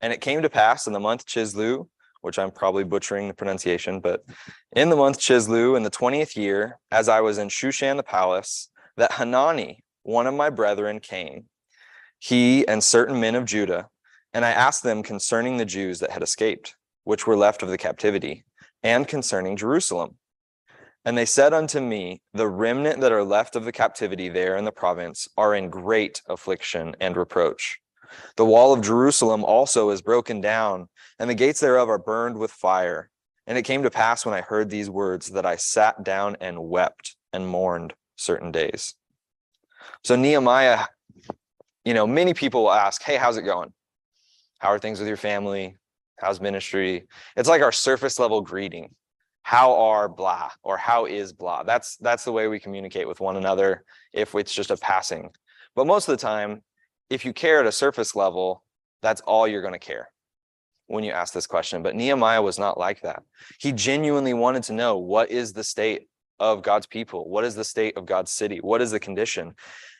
And 0.00 0.12
it 0.12 0.20
came 0.20 0.42
to 0.42 0.50
pass 0.50 0.86
in 0.86 0.92
the 0.92 1.00
month 1.00 1.26
Chisleu, 1.26 1.88
which 2.20 2.38
I'm 2.38 2.50
probably 2.50 2.84
butchering 2.84 3.28
the 3.28 3.34
pronunciation, 3.34 4.00
but 4.00 4.24
in 4.74 4.90
the 4.90 4.96
month 4.96 5.18
Chisleu 5.18 5.76
in 5.76 5.82
the 5.82 5.90
20th 5.90 6.36
year, 6.36 6.78
as 6.90 7.08
I 7.08 7.20
was 7.20 7.38
in 7.38 7.48
Shushan 7.48 7.96
the 7.96 8.02
palace, 8.02 8.68
that 8.96 9.12
Hanani, 9.12 9.82
one 10.02 10.26
of 10.26 10.34
my 10.34 10.50
brethren, 10.50 11.00
came, 11.00 11.46
he 12.18 12.66
and 12.68 12.84
certain 12.84 13.18
men 13.18 13.34
of 13.34 13.44
Judah, 13.44 13.88
and 14.32 14.44
I 14.44 14.50
asked 14.50 14.82
them 14.82 15.02
concerning 15.02 15.56
the 15.56 15.64
Jews 15.64 15.98
that 15.98 16.12
had 16.12 16.22
escaped, 16.22 16.76
which 17.04 17.26
were 17.26 17.36
left 17.36 17.62
of 17.62 17.68
the 17.68 17.78
captivity, 17.78 18.44
and 18.82 19.08
concerning 19.08 19.56
Jerusalem. 19.56 20.16
And 21.04 21.18
they 21.18 21.24
said 21.24 21.52
unto 21.52 21.80
me, 21.80 22.22
The 22.32 22.46
remnant 22.46 23.00
that 23.00 23.10
are 23.10 23.24
left 23.24 23.56
of 23.56 23.64
the 23.64 23.72
captivity 23.72 24.28
there 24.28 24.56
in 24.56 24.64
the 24.64 24.70
province 24.70 25.28
are 25.36 25.54
in 25.54 25.68
great 25.68 26.22
affliction 26.28 26.94
and 27.00 27.16
reproach. 27.16 27.80
The 28.36 28.44
wall 28.44 28.72
of 28.72 28.82
Jerusalem 28.82 29.44
also 29.44 29.90
is 29.90 30.00
broken 30.00 30.40
down, 30.40 30.88
and 31.18 31.28
the 31.28 31.34
gates 31.34 31.58
thereof 31.58 31.88
are 31.88 31.98
burned 31.98 32.38
with 32.38 32.52
fire. 32.52 33.10
And 33.48 33.58
it 33.58 33.62
came 33.62 33.82
to 33.82 33.90
pass 33.90 34.24
when 34.24 34.34
I 34.34 34.42
heard 34.42 34.70
these 34.70 34.88
words 34.88 35.30
that 35.30 35.44
I 35.44 35.56
sat 35.56 36.04
down 36.04 36.36
and 36.40 36.68
wept 36.68 37.16
and 37.32 37.48
mourned 37.48 37.94
certain 38.14 38.52
days. 38.52 38.94
So 40.04 40.16
Nehemiah, 40.16 40.86
you 41.84 41.94
know, 41.94 42.06
many 42.06 42.34
people 42.34 42.64
will 42.64 42.72
ask, 42.72 43.02
Hey, 43.02 43.16
how's 43.16 43.36
it 43.36 43.42
going? 43.42 43.72
How 44.58 44.68
are 44.68 44.78
things 44.78 44.98
with 44.98 45.08
your 45.08 45.16
family? 45.16 45.76
How's 46.20 46.40
ministry? 46.40 47.06
It's 47.36 47.48
like 47.48 47.62
our 47.62 47.72
surface 47.72 48.18
level 48.18 48.40
greeting. 48.40 48.94
How 49.42 49.74
are 49.74 50.08
blah 50.08 50.50
or 50.62 50.76
how 50.76 51.06
is 51.06 51.32
blah? 51.32 51.64
That's 51.64 51.96
that's 51.96 52.24
the 52.24 52.32
way 52.32 52.46
we 52.46 52.60
communicate 52.60 53.08
with 53.08 53.20
one 53.20 53.36
another 53.36 53.84
if 54.12 54.34
it's 54.36 54.54
just 54.54 54.70
a 54.70 54.76
passing. 54.76 55.30
But 55.74 55.86
most 55.86 56.08
of 56.08 56.12
the 56.16 56.22
time, 56.22 56.62
if 57.10 57.24
you 57.24 57.32
care 57.32 57.60
at 57.60 57.66
a 57.66 57.72
surface 57.72 58.14
level, 58.14 58.62
that's 59.02 59.20
all 59.22 59.48
you're 59.48 59.62
going 59.62 59.74
to 59.74 59.78
care 59.80 60.10
when 60.86 61.02
you 61.02 61.10
ask 61.10 61.34
this 61.34 61.46
question. 61.46 61.82
But 61.82 61.96
Nehemiah 61.96 62.42
was 62.42 62.58
not 62.58 62.78
like 62.78 63.02
that. 63.02 63.22
He 63.58 63.72
genuinely 63.72 64.34
wanted 64.34 64.62
to 64.64 64.74
know 64.74 64.98
what 64.98 65.30
is 65.30 65.52
the 65.52 65.64
state 65.64 66.08
of 66.42 66.62
God's 66.62 66.86
people? 66.86 67.28
What 67.28 67.44
is 67.44 67.54
the 67.54 67.64
state 67.64 67.96
of 67.96 68.04
God's 68.04 68.32
city? 68.32 68.58
What 68.58 68.82
is 68.82 68.90
the 68.90 69.00
condition? 69.00 69.54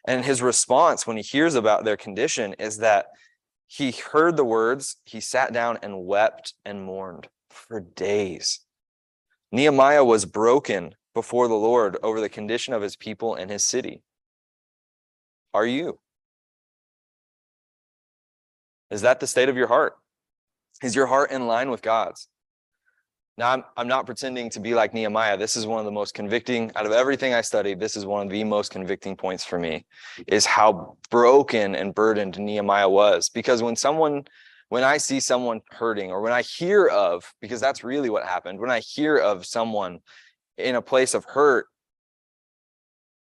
And 0.07 0.24
his 0.24 0.42
response 0.42 1.07
when 1.07 1.16
he 1.16 1.22
hears 1.22 1.55
about 1.55 1.85
their 1.85 1.96
condition 1.96 2.55
is 2.55 2.78
that 2.78 3.07
he 3.68 3.92
heard 3.92 4.37
the 4.37 4.44
words, 4.44 4.96
he 5.05 5.20
sat 5.20 5.52
down 5.52 5.78
and 5.83 6.05
wept 6.05 6.55
and 6.64 6.85
mourned 6.85 7.28
for 7.48 7.81
days. 7.81 8.61
Nehemiah 9.52 10.05
was 10.05 10.24
broken 10.24 10.94
before 11.14 11.46
the 11.46 11.55
Lord 11.55 11.96
over 12.02 12.20
the 12.20 12.28
condition 12.28 12.74
of 12.74 12.83
his 12.83 12.96
people 12.96 13.35
and 13.35 13.50
his 13.50 13.64
city. 13.64 14.02
Are 15.55 15.66
you? 15.66 16.00
Is 18.90 19.02
that 19.02 19.20
the 19.20 19.26
state 19.26 19.48
of 19.48 19.57
your 19.57 19.68
heart? 19.68 19.94
Is 20.83 20.96
your 20.96 21.07
heart 21.07 21.31
in 21.31 21.46
line 21.46 21.70
with 21.70 21.83
God's? 21.83 22.28
Now, 23.38 23.51
I'm, 23.53 23.64
I'm 23.77 23.88
not 23.88 24.05
pretending 24.05 24.51
to 24.51 24.61
be 24.61 24.75
like 24.75 24.92
Nehemiah. 24.92 25.38
This 25.38 25.57
is 25.57 25.66
one 25.66 25.79
of 25.79 25.87
the 25.87 25.90
most 25.90 26.12
convicting, 26.12 26.71
out 26.77 26.85
of 26.85 26.92
everything 26.92 27.33
I 27.33 27.40
studied, 27.40 27.81
this 27.81 27.97
is 27.97 28.05
one 28.05 28.27
of 28.27 28.31
the 28.31 28.45
most 28.45 28.71
convicting 28.71 29.16
points 29.16 29.45
for 29.45 29.59
me, 29.59 29.87
is 30.27 30.45
how 30.45 30.97
broken 31.11 31.75
and 31.75 31.95
burdened 31.95 32.38
Nehemiah 32.38 32.88
was. 32.88 33.31
Because 33.31 33.62
when 33.62 33.75
someone, 33.75 34.25
when 34.68 34.85
I 34.85 34.99
see 34.99 35.18
someone 35.18 35.62
hurting, 35.71 36.11
or 36.11 36.21
when 36.21 36.33
I 36.33 36.42
hear 36.42 36.87
of, 36.88 37.33
because 37.40 37.61
that's 37.61 37.83
really 37.83 38.11
what 38.11 38.25
happened, 38.25 38.61
when 38.61 38.71
I 38.71 38.81
hear 38.81 39.16
of 39.16 39.47
someone 39.47 40.01
in 40.59 40.75
a 40.75 40.83
place 40.83 41.14
of 41.14 41.25
hurt, 41.25 41.66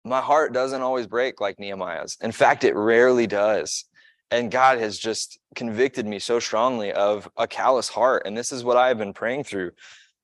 my 0.05 0.21
heart 0.21 0.55
doesn't 0.55 0.83
always 0.83 1.07
break 1.07 1.41
like 1.41 1.59
Nehemiah's. 1.59 2.17
In 2.23 2.33
fact, 2.33 2.65
it 2.65 2.75
rarely 2.75 3.27
does 3.27 3.85
and 4.33 4.51
God 4.51 4.79
has 4.79 4.99
just 4.99 5.39
convicted 5.55 6.07
me 6.07 6.19
so 6.19 6.41
strongly 6.41 6.91
of 6.91 7.29
a 7.37 7.47
callous 7.47 7.91
heart. 7.91 8.23
And 8.25 8.37
this 8.37 8.51
is 8.51 8.65
what 8.65 8.79
I've 8.79 8.97
been 8.97 9.13
praying 9.13 9.45
through. 9.45 9.73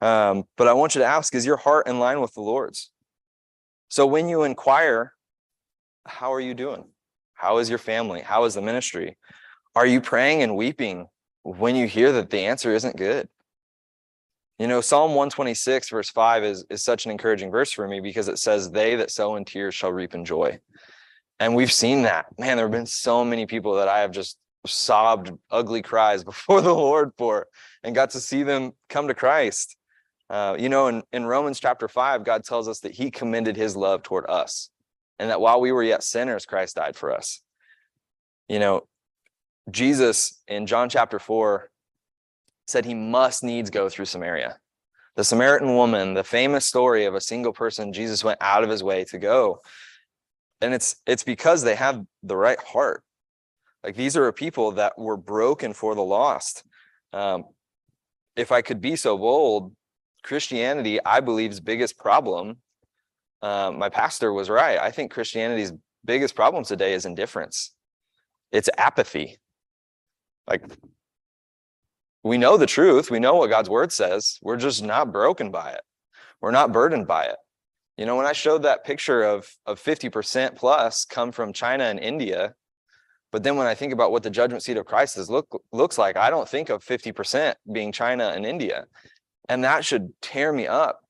Um, 0.01 0.45
but 0.57 0.67
I 0.67 0.73
want 0.73 0.95
you 0.95 1.03
to 1.03 1.07
ask 1.07 1.35
is 1.35 1.45
your 1.45 1.59
heart 1.59 1.87
in 1.87 1.99
line 1.99 2.23
with 2.23 2.33
the 2.33 2.41
Lord's? 2.41 2.91
So 3.89 4.07
when 4.07 4.29
you 4.29 4.45
inquire, 4.45 5.13
how 6.07 6.33
are 6.33 6.41
you 6.41 6.55
doing? 6.55 6.85
How 7.35 7.59
is 7.59 7.69
your 7.69 7.79
family? 7.79 8.23
How 8.23 8.45
is 8.45 8.55
the 8.55 8.63
ministry? 8.63 9.19
Are 9.75 9.87
you 9.87 10.01
praying 10.01 10.43
and 10.43 10.57
weeping 10.57 11.07
when 11.43 11.77
you 11.77 11.87
hear 11.87 12.11
that 12.13 12.31
the 12.31 12.41
answer 12.41 12.75
isn't 12.75 12.97
good? 12.97 13.29
You 14.59 14.69
know, 14.69 14.81
Psalm 14.81 15.11
126, 15.11 15.91
verse 15.91 16.09
5 16.09 16.45
is, 16.45 16.65
is 16.71 16.83
such 16.83 17.05
an 17.05 17.13
encouraging 17.13 17.51
verse 17.51 17.73
for 17.73 17.87
me 17.87 18.01
because 18.01 18.29
it 18.29 18.39
says, 18.39 18.71
They 18.71 18.97
that 18.97 19.11
sow 19.11 19.37
in 19.37 19.45
tears 19.45 19.75
shall 19.75 19.93
reap 19.93 20.15
in 20.15 20.25
joy. 20.25 20.59
And 21.41 21.55
we've 21.55 21.73
seen 21.73 22.03
that. 22.03 22.27
Man, 22.39 22.57
there 22.57 22.67
have 22.67 22.73
been 22.73 22.87
so 22.87 23.25
many 23.25 23.47
people 23.47 23.77
that 23.77 23.89
I 23.89 24.01
have 24.01 24.11
just 24.11 24.39
sobbed 24.67 25.33
ugly 25.51 25.83
cries 25.83 26.25
before 26.33 26.61
the 26.61 26.75
Lord 26.75 27.13
for 27.17 27.47
and 27.83 27.95
got 27.95 28.11
to 28.11 28.21
see 28.21 28.43
them 28.43 28.73
come 28.89 29.09
to 29.09 29.15
Christ. 29.15 29.77
Uh, 30.31 30.57
you 30.59 30.69
know, 30.69 30.89
in, 30.89 31.03
in 31.13 31.25
Romans 31.25 31.59
chapter 31.59 31.89
5, 31.89 32.25
God 32.25 32.45
tells 32.45 32.69
us 32.69 32.81
that 32.81 32.93
he 32.93 33.11
commended 33.11 33.57
his 33.57 33.77
love 33.77 34.03
toward 34.03 34.27
us 34.29 34.71
and 35.19 35.31
that 35.31 35.41
while 35.41 35.61
we 35.61 35.73
were 35.73 35.83
yet 35.83 36.03
sinners, 36.03 36.47
Christ 36.47 36.77
died 36.77 36.97
for 36.97 37.13
us. 37.13 37.41
You 38.49 38.59
know, 38.59 38.87
Jesus 39.71 40.41
in 40.47 40.67
John 40.67 40.89
chapter 40.89 41.19
4 41.19 41.71
said 42.67 42.85
he 42.85 42.95
must 42.95 43.43
needs 43.43 43.71
go 43.71 43.89
through 43.89 44.05
Samaria. 44.05 44.59
The 45.17 45.25
Samaritan 45.25 45.75
woman, 45.75 46.15
the 46.15 46.25
famous 46.25 46.65
story 46.65 47.05
of 47.05 47.15
a 47.15 47.21
single 47.21 47.53
person 47.53 47.93
Jesus 47.93 48.23
went 48.23 48.39
out 48.41 48.63
of 48.63 48.71
his 48.71 48.85
way 48.85 49.05
to 49.05 49.19
go. 49.19 49.61
And 50.61 50.75
it's 50.75 50.97
it's 51.07 51.25
because 51.25 51.63
they 51.63 51.75
have 51.75 52.05
the 52.23 52.37
right 52.37 52.59
heart. 52.61 53.03
Like 53.85 53.97
these 53.97 54.17
are 54.17 54.27
a 54.27 54.33
people 54.33 54.73
that 54.73 54.99
were 54.99 55.17
broken 55.17 55.73
for 55.73 55.95
the 55.95 56.03
lost. 56.03 56.65
Um, 57.13 57.45
if 58.37 58.53
I 58.53 58.63
could 58.63 58.81
be 58.81 58.97
so 58.97 59.17
bold, 59.17 59.75
Christianity, 60.23 60.99
I 61.05 61.21
believe's 61.21 61.61
biggest 61.61 61.99
problem. 61.99 62.59
Um, 63.41 63.79
my 63.79 63.89
pastor 63.89 64.33
was 64.33 64.51
right. 64.51 64.79
I 64.79 64.91
think 64.91 65.13
Christianity's 65.13 65.73
biggest 66.05 66.35
problem 66.35 66.65
today 66.65 66.93
is 66.93 67.07
indifference. 67.07 67.73
It's 68.51 68.69
apathy. 68.77 69.37
Like 70.47 70.65
we 72.25 72.39
know 72.39 72.57
the 72.57 72.67
truth. 72.67 73.11
We 73.11 73.21
know 73.21 73.37
what 73.37 73.51
God's 73.51 73.71
word 73.71 73.93
says. 73.93 74.39
We're 74.43 74.57
just 74.57 74.83
not 74.83 75.13
broken 75.13 75.51
by 75.51 75.71
it. 75.73 75.83
We're 76.41 76.51
not 76.51 76.73
burdened 76.73 77.07
by 77.07 77.25
it. 77.25 77.37
You 77.99 78.07
know, 78.07 78.15
when 78.15 78.27
I 78.27 78.33
showed 78.33 78.63
that 78.63 78.85
picture 78.85 79.25
of 79.25 79.51
of 79.67 79.83
50% 79.83 80.55
plus 80.55 81.05
come 81.05 81.33
from 81.33 81.53
China 81.53 81.85
and 81.85 81.99
India, 81.99 82.55
but 83.33 83.43
then 83.43 83.57
when 83.57 83.67
I 83.67 83.75
think 83.75 83.93
about 83.93 84.13
what 84.13 84.23
the 84.23 84.31
judgment 84.31 84.63
seat 84.63 84.77
of 84.77 84.87
Christ 84.87 85.19
is 85.19 85.29
look 85.29 85.63
looks 85.73 85.99
like, 85.99 86.17
I 86.17 86.31
don't 86.31 86.49
think 86.49 86.71
of 86.71 86.85
50% 86.85 87.57
being 87.73 87.91
China 87.91 88.29
and 88.29 88.47
India. 88.47 88.87
And 89.49 89.65
that 89.65 89.85
should 89.85 90.13
tear 90.23 90.53
me 90.53 90.69
up. 90.69 91.01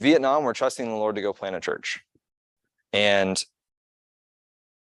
Vietnam, 0.00 0.44
we're 0.44 0.52
trusting 0.52 0.86
the 0.86 0.94
Lord 0.94 1.16
to 1.16 1.22
go 1.22 1.32
plant 1.32 1.56
a 1.56 1.60
church. 1.60 2.00
And 2.92 3.42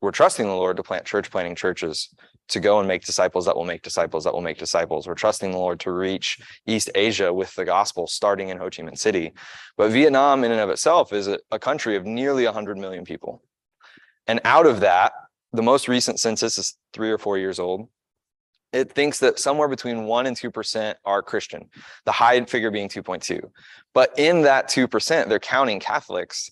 we're 0.02 0.12
trusting 0.12 0.47
the 0.47 0.56
Lord 0.56 0.78
to 0.78 0.84
plant 0.84 1.06
church 1.06 1.30
planting 1.30 1.56
churches 1.56 2.10
to 2.51 2.59
go 2.59 2.79
and 2.79 2.87
make 2.87 3.03
disciples 3.03 3.45
that 3.45 3.55
will 3.55 3.65
make 3.65 3.81
disciples 3.81 4.23
that 4.23 4.33
will 4.33 4.41
make 4.41 4.57
disciples. 4.57 5.07
We're 5.07 5.15
trusting 5.15 5.51
the 5.51 5.57
Lord 5.57 5.79
to 5.81 5.91
reach 5.91 6.39
East 6.67 6.89
Asia 6.95 7.33
with 7.33 7.53
the 7.55 7.65
gospel 7.65 8.07
starting 8.07 8.49
in 8.49 8.57
Ho 8.57 8.65
Chi 8.65 8.83
Minh 8.83 8.97
City. 8.97 9.33
But 9.77 9.91
Vietnam, 9.91 10.43
in 10.43 10.51
and 10.51 10.61
of 10.61 10.69
itself, 10.69 11.13
is 11.13 11.27
a, 11.27 11.39
country 11.59 11.95
of 11.95 12.05
nearly 12.05 12.45
100 12.45 12.77
million 12.77 13.05
people. 13.05 13.41
And 14.27 14.41
out 14.43 14.65
of 14.65 14.81
that, 14.81 15.13
the 15.53 15.61
most 15.61 15.87
recent 15.87 16.19
census 16.19 16.57
is 16.57 16.77
three 16.93 17.11
or 17.11 17.17
four 17.17 17.37
years 17.37 17.59
old. 17.59 17.87
It 18.73 18.91
thinks 18.91 19.19
that 19.19 19.39
somewhere 19.39 19.67
between 19.67 19.97
1% 19.97 20.27
and 20.27 20.35
2% 20.35 20.95
are 21.05 21.21
Christian, 21.21 21.69
the 22.05 22.11
high 22.11 22.43
figure 22.45 22.71
being 22.71 22.89
2.2. 22.89 23.41
But 23.93 24.17
in 24.17 24.41
that 24.43 24.69
2%, 24.69 25.27
they're 25.27 25.39
counting 25.39 25.79
Catholics, 25.79 26.49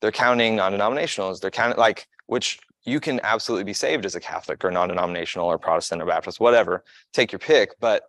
they're 0.00 0.12
counting 0.12 0.56
non 0.56 0.72
denominationals, 0.72 1.40
they're 1.40 1.50
counting 1.50 1.78
like, 1.78 2.06
which 2.26 2.58
you 2.84 3.00
can 3.00 3.20
absolutely 3.22 3.64
be 3.64 3.72
saved 3.72 4.06
as 4.06 4.14
a 4.14 4.20
Catholic 4.20 4.64
or 4.64 4.70
non 4.70 4.88
denominational 4.88 5.46
or 5.46 5.58
Protestant 5.58 6.02
or 6.02 6.06
Baptist, 6.06 6.40
whatever, 6.40 6.84
take 7.12 7.32
your 7.32 7.38
pick. 7.38 7.78
But 7.80 8.04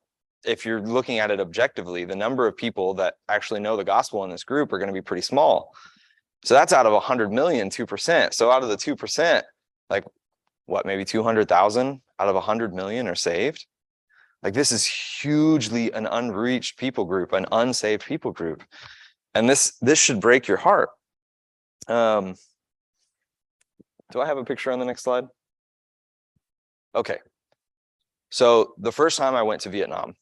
if 0.46 0.66
you're 0.66 0.82
looking 0.82 1.20
at 1.20 1.32
it 1.32 1.40
objectively, 1.40 2.06
the 2.06 2.16
number 2.16 2.48
of 2.48 2.56
people 2.56 2.94
that 2.96 3.16
actually 3.30 3.60
know 3.60 3.78
the 3.78 3.84
gospel 3.84 4.24
in 4.24 4.30
this 4.30 4.44
group 4.44 4.74
are 4.74 4.80
going 4.80 4.88
to 4.88 4.94
be 4.94 5.02
pretty 5.02 5.22
small. 5.22 5.74
So 6.44 6.54
that's 6.54 6.74
out 6.74 6.86
of 6.86 6.94
100 6.94 7.32
million, 7.32 7.70
2%. 7.70 8.34
So 8.34 8.50
out 8.50 8.64
of 8.64 8.70
the 8.70 8.78
2%, 8.78 9.44
like 9.90 10.06
what, 10.66 10.86
maybe 10.86 11.06
200,000 11.06 12.02
out 12.20 12.28
of 12.28 12.36
100 12.36 12.74
million 12.74 13.08
are 13.08 13.16
saved? 13.16 13.66
Like 14.42 14.54
this 14.54 14.72
is 14.72 14.86
hugely 14.86 15.92
an 15.92 16.08
unreached 16.08 16.78
people 16.78 17.06
group, 17.06 17.34
an 17.34 17.46
unsaved 17.52 18.06
people 18.06 18.32
group. 18.32 18.64
And 19.36 19.48
this 19.48 19.78
this 19.82 20.00
should 20.00 20.20
break 20.20 20.48
your 20.48 20.58
heart. 20.58 20.90
Um, 21.88 22.36
do 24.12 24.22
I 24.22 24.26
have 24.26 24.38
a 24.38 24.44
picture 24.44 24.72
on 24.72 24.80
the 24.80 24.86
next 24.86 25.04
slide? 25.04 25.26
Okay. 26.96 27.20
So 28.30 28.74
the 28.78 28.92
first 28.92 29.18
time 29.18 29.36
I 29.36 29.42
went 29.42 29.62
to 29.62 29.70
Vietnam, 29.70 30.14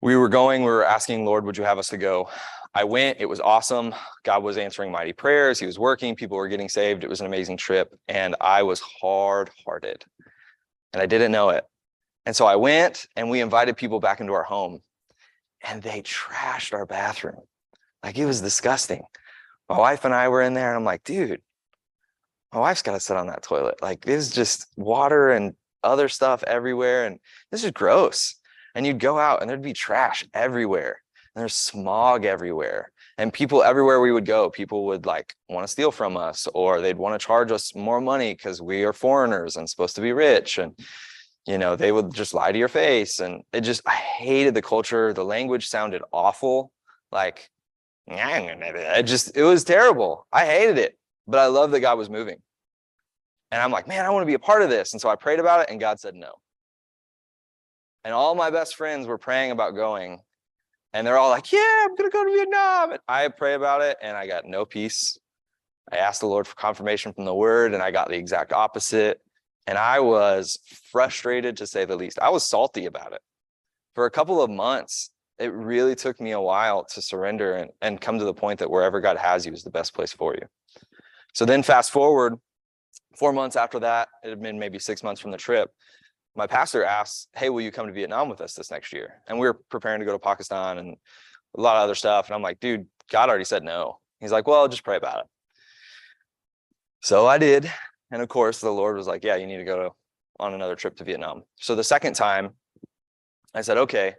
we 0.00 0.16
were 0.16 0.28
going, 0.28 0.62
we 0.62 0.70
were 0.70 0.84
asking, 0.84 1.24
Lord, 1.24 1.44
would 1.44 1.56
you 1.56 1.64
have 1.64 1.78
us 1.78 1.88
to 1.88 1.96
go? 1.96 2.28
I 2.74 2.84
went, 2.84 3.18
it 3.20 3.26
was 3.26 3.40
awesome. 3.40 3.94
God 4.22 4.42
was 4.42 4.58
answering 4.58 4.92
mighty 4.92 5.12
prayers. 5.12 5.58
He 5.58 5.66
was 5.66 5.78
working, 5.78 6.14
people 6.14 6.36
were 6.36 6.48
getting 6.48 6.68
saved. 6.68 7.02
It 7.02 7.10
was 7.10 7.20
an 7.20 7.26
amazing 7.26 7.56
trip. 7.56 7.94
And 8.06 8.36
I 8.40 8.62
was 8.62 8.80
hard 8.80 9.50
hearted 9.64 10.04
and 10.92 11.02
I 11.02 11.06
didn't 11.06 11.32
know 11.32 11.50
it. 11.50 11.64
And 12.26 12.36
so 12.36 12.46
I 12.46 12.56
went 12.56 13.06
and 13.16 13.30
we 13.30 13.40
invited 13.40 13.76
people 13.76 14.00
back 14.00 14.20
into 14.20 14.34
our 14.34 14.42
home 14.42 14.80
and 15.62 15.82
they 15.82 16.02
trashed 16.02 16.72
our 16.72 16.86
bathroom. 16.86 17.40
Like 18.04 18.18
it 18.18 18.26
was 18.26 18.40
disgusting. 18.40 19.02
My 19.68 19.78
wife 19.78 20.04
and 20.04 20.14
I 20.14 20.28
were 20.28 20.42
in 20.42 20.54
there 20.54 20.68
and 20.68 20.76
I'm 20.76 20.84
like, 20.84 21.04
dude, 21.04 21.40
my 22.52 22.60
wife's 22.60 22.82
got 22.82 22.92
to 22.92 23.00
sit 23.00 23.16
on 23.16 23.26
that 23.26 23.42
toilet. 23.42 23.82
Like 23.82 24.04
there's 24.04 24.30
just 24.30 24.66
water 24.76 25.30
and 25.30 25.54
other 25.82 26.08
stuff 26.08 26.42
everywhere. 26.44 27.06
And 27.06 27.18
this 27.50 27.64
is 27.64 27.70
gross. 27.70 28.36
And 28.74 28.86
you'd 28.86 29.00
go 29.00 29.18
out 29.18 29.40
and 29.40 29.48
there'd 29.48 29.62
be 29.62 29.72
trash 29.72 30.26
everywhere. 30.34 31.02
And 31.34 31.40
there's 31.40 31.54
smog 31.54 32.24
everywhere. 32.24 32.90
And 33.18 33.32
people 33.32 33.62
everywhere 33.62 34.00
we 34.00 34.12
would 34.12 34.26
go, 34.26 34.48
people 34.48 34.86
would 34.86 35.04
like 35.04 35.34
want 35.48 35.64
to 35.64 35.70
steal 35.70 35.90
from 35.90 36.16
us 36.16 36.46
or 36.54 36.80
they'd 36.80 36.96
want 36.96 37.20
to 37.20 37.24
charge 37.24 37.50
us 37.50 37.74
more 37.74 38.00
money 38.00 38.32
because 38.32 38.62
we 38.62 38.84
are 38.84 38.92
foreigners 38.92 39.56
and 39.56 39.68
supposed 39.68 39.96
to 39.96 40.00
be 40.00 40.12
rich. 40.12 40.58
And 40.58 40.78
you 41.46 41.58
know, 41.58 41.76
they 41.76 41.90
would 41.90 42.12
just 42.14 42.34
lie 42.34 42.52
to 42.52 42.58
your 42.58 42.68
face. 42.68 43.18
And 43.18 43.42
it 43.52 43.62
just 43.62 43.82
I 43.86 43.94
hated 43.94 44.54
the 44.54 44.62
culture. 44.62 45.12
The 45.12 45.24
language 45.24 45.66
sounded 45.66 46.02
awful. 46.12 46.70
Like 47.10 47.50
it 48.98 49.02
just 49.02 49.36
it 49.36 49.42
was 49.42 49.64
terrible. 49.64 50.26
I 50.32 50.46
hated 50.46 50.78
it 50.78 50.98
but 51.28 51.38
I 51.38 51.46
love 51.46 51.70
that 51.72 51.80
God 51.80 51.98
was 51.98 52.08
moving. 52.08 52.38
And 53.50 53.62
I'm 53.62 53.70
like, 53.70 53.86
man, 53.86 54.04
I 54.04 54.10
want 54.10 54.22
to 54.22 54.26
be 54.26 54.34
a 54.34 54.38
part 54.38 54.62
of 54.62 54.70
this. 54.70 54.92
And 54.92 55.00
so 55.00 55.08
I 55.08 55.16
prayed 55.16 55.38
about 55.38 55.60
it, 55.60 55.70
and 55.70 55.78
God 55.78 56.00
said 56.00 56.14
no. 56.14 56.32
And 58.04 58.14
all 58.14 58.34
my 58.34 58.50
best 58.50 58.76
friends 58.76 59.06
were 59.06 59.18
praying 59.18 59.50
about 59.50 59.74
going. 59.74 60.20
And 60.92 61.06
they're 61.06 61.18
all 61.18 61.30
like, 61.30 61.52
yeah, 61.52 61.84
I'm 61.84 61.94
going 61.94 62.10
to 62.10 62.14
go 62.14 62.24
to 62.24 62.30
Vietnam. 62.30 62.92
And 62.92 63.00
I 63.06 63.28
pray 63.28 63.54
about 63.54 63.82
it, 63.82 63.98
and 64.02 64.16
I 64.16 64.26
got 64.26 64.46
no 64.46 64.64
peace. 64.64 65.18
I 65.92 65.96
asked 65.96 66.20
the 66.20 66.26
Lord 66.26 66.46
for 66.46 66.54
confirmation 66.54 67.12
from 67.12 67.26
the 67.26 67.34
word, 67.34 67.74
and 67.74 67.82
I 67.82 67.90
got 67.90 68.08
the 68.08 68.16
exact 68.16 68.52
opposite. 68.52 69.20
And 69.66 69.76
I 69.76 70.00
was 70.00 70.58
frustrated 70.90 71.58
to 71.58 71.66
say 71.66 71.84
the 71.84 71.96
least. 71.96 72.18
I 72.18 72.30
was 72.30 72.44
salty 72.44 72.86
about 72.86 73.12
it. 73.12 73.20
For 73.94 74.06
a 74.06 74.10
couple 74.10 74.40
of 74.40 74.48
months, 74.48 75.10
it 75.38 75.52
really 75.52 75.94
took 75.94 76.20
me 76.20 76.32
a 76.32 76.40
while 76.40 76.84
to 76.84 77.02
surrender 77.02 77.54
and, 77.54 77.70
and 77.82 78.00
come 78.00 78.18
to 78.18 78.24
the 78.24 78.34
point 78.34 78.58
that 78.60 78.70
wherever 78.70 79.00
God 79.00 79.18
has 79.18 79.44
you 79.44 79.52
is 79.52 79.62
the 79.62 79.70
best 79.70 79.94
place 79.94 80.12
for 80.12 80.34
you. 80.34 80.46
So 81.38 81.44
then 81.44 81.62
fast 81.62 81.92
forward 81.92 82.34
four 83.16 83.32
months 83.32 83.54
after 83.54 83.78
that, 83.78 84.08
it 84.24 84.30
had 84.30 84.42
been 84.42 84.58
maybe 84.58 84.80
six 84.80 85.04
months 85.04 85.20
from 85.20 85.30
the 85.30 85.36
trip. 85.36 85.70
My 86.34 86.48
pastor 86.48 86.82
asks, 86.82 87.28
Hey, 87.32 87.48
will 87.48 87.60
you 87.60 87.70
come 87.70 87.86
to 87.86 87.92
Vietnam 87.92 88.28
with 88.28 88.40
us 88.40 88.54
this 88.54 88.72
next 88.72 88.92
year? 88.92 89.22
And 89.28 89.38
we 89.38 89.46
were 89.46 89.54
preparing 89.54 90.00
to 90.00 90.04
go 90.04 90.10
to 90.10 90.18
Pakistan 90.18 90.78
and 90.78 90.96
a 91.56 91.60
lot 91.60 91.76
of 91.76 91.84
other 91.84 91.94
stuff. 91.94 92.26
And 92.26 92.34
I'm 92.34 92.42
like, 92.42 92.58
dude, 92.58 92.88
God 93.08 93.28
already 93.28 93.44
said 93.44 93.62
no. 93.62 94.00
He's 94.18 94.32
like, 94.32 94.48
Well, 94.48 94.66
just 94.66 94.82
pray 94.82 94.96
about 94.96 95.20
it. 95.20 95.26
So 97.02 97.28
I 97.28 97.38
did. 97.38 97.70
And 98.10 98.20
of 98.20 98.28
course, 98.28 98.58
the 98.58 98.72
Lord 98.72 98.96
was 98.96 99.06
like, 99.06 99.22
Yeah, 99.22 99.36
you 99.36 99.46
need 99.46 99.58
to 99.58 99.64
go 99.64 99.76
to, 99.76 99.90
on 100.40 100.54
another 100.54 100.74
trip 100.74 100.96
to 100.96 101.04
Vietnam. 101.04 101.44
So 101.54 101.76
the 101.76 101.84
second 101.84 102.14
time, 102.14 102.50
I 103.54 103.60
said, 103.60 103.78
Okay, 103.78 104.14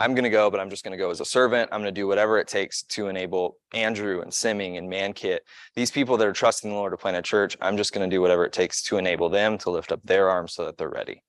I'm 0.00 0.14
going 0.14 0.24
to 0.24 0.30
go, 0.30 0.50
but 0.50 0.60
I'm 0.60 0.70
just 0.70 0.82
going 0.82 0.92
to 0.92 0.98
go 0.98 1.10
as 1.10 1.20
a 1.20 1.26
servant. 1.26 1.68
I'm 1.70 1.82
going 1.82 1.94
to 1.94 2.00
do 2.00 2.06
whatever 2.06 2.38
it 2.38 2.48
takes 2.48 2.82
to 2.84 3.08
enable 3.08 3.58
Andrew 3.74 4.22
and 4.22 4.32
Simming 4.32 4.78
and 4.78 4.90
Mankit, 4.90 5.40
these 5.76 5.90
people 5.90 6.16
that 6.16 6.26
are 6.26 6.32
trusting 6.32 6.70
the 6.70 6.76
Lord 6.76 6.94
to 6.94 6.96
plant 6.96 7.18
a 7.18 7.22
church. 7.22 7.54
I'm 7.60 7.76
just 7.76 7.92
going 7.92 8.08
to 8.08 8.16
do 8.16 8.22
whatever 8.22 8.46
it 8.46 8.54
takes 8.54 8.82
to 8.84 8.96
enable 8.96 9.28
them 9.28 9.58
to 9.58 9.70
lift 9.70 9.92
up 9.92 10.00
their 10.02 10.30
arms 10.30 10.54
so 10.54 10.64
that 10.64 10.78
they're 10.78 10.88
ready. 10.88 11.22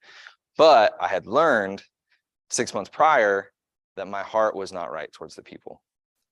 But 0.57 0.93
I 1.01 1.09
had 1.09 1.27
learned 1.27 1.83
six 2.49 2.73
months 2.73 2.89
prior 2.89 3.51
that 3.97 4.07
my 4.07 4.23
heart 4.23 4.55
was 4.55 4.71
not 4.71 4.89
right 4.89 5.11
towards 5.11 5.35
the 5.35 5.43
people. 5.43 5.81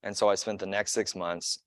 And 0.02 0.16
so 0.16 0.30
I 0.30 0.34
spent 0.34 0.60
the 0.60 0.66
next 0.66 0.92
six 0.92 1.14
months 1.14 1.58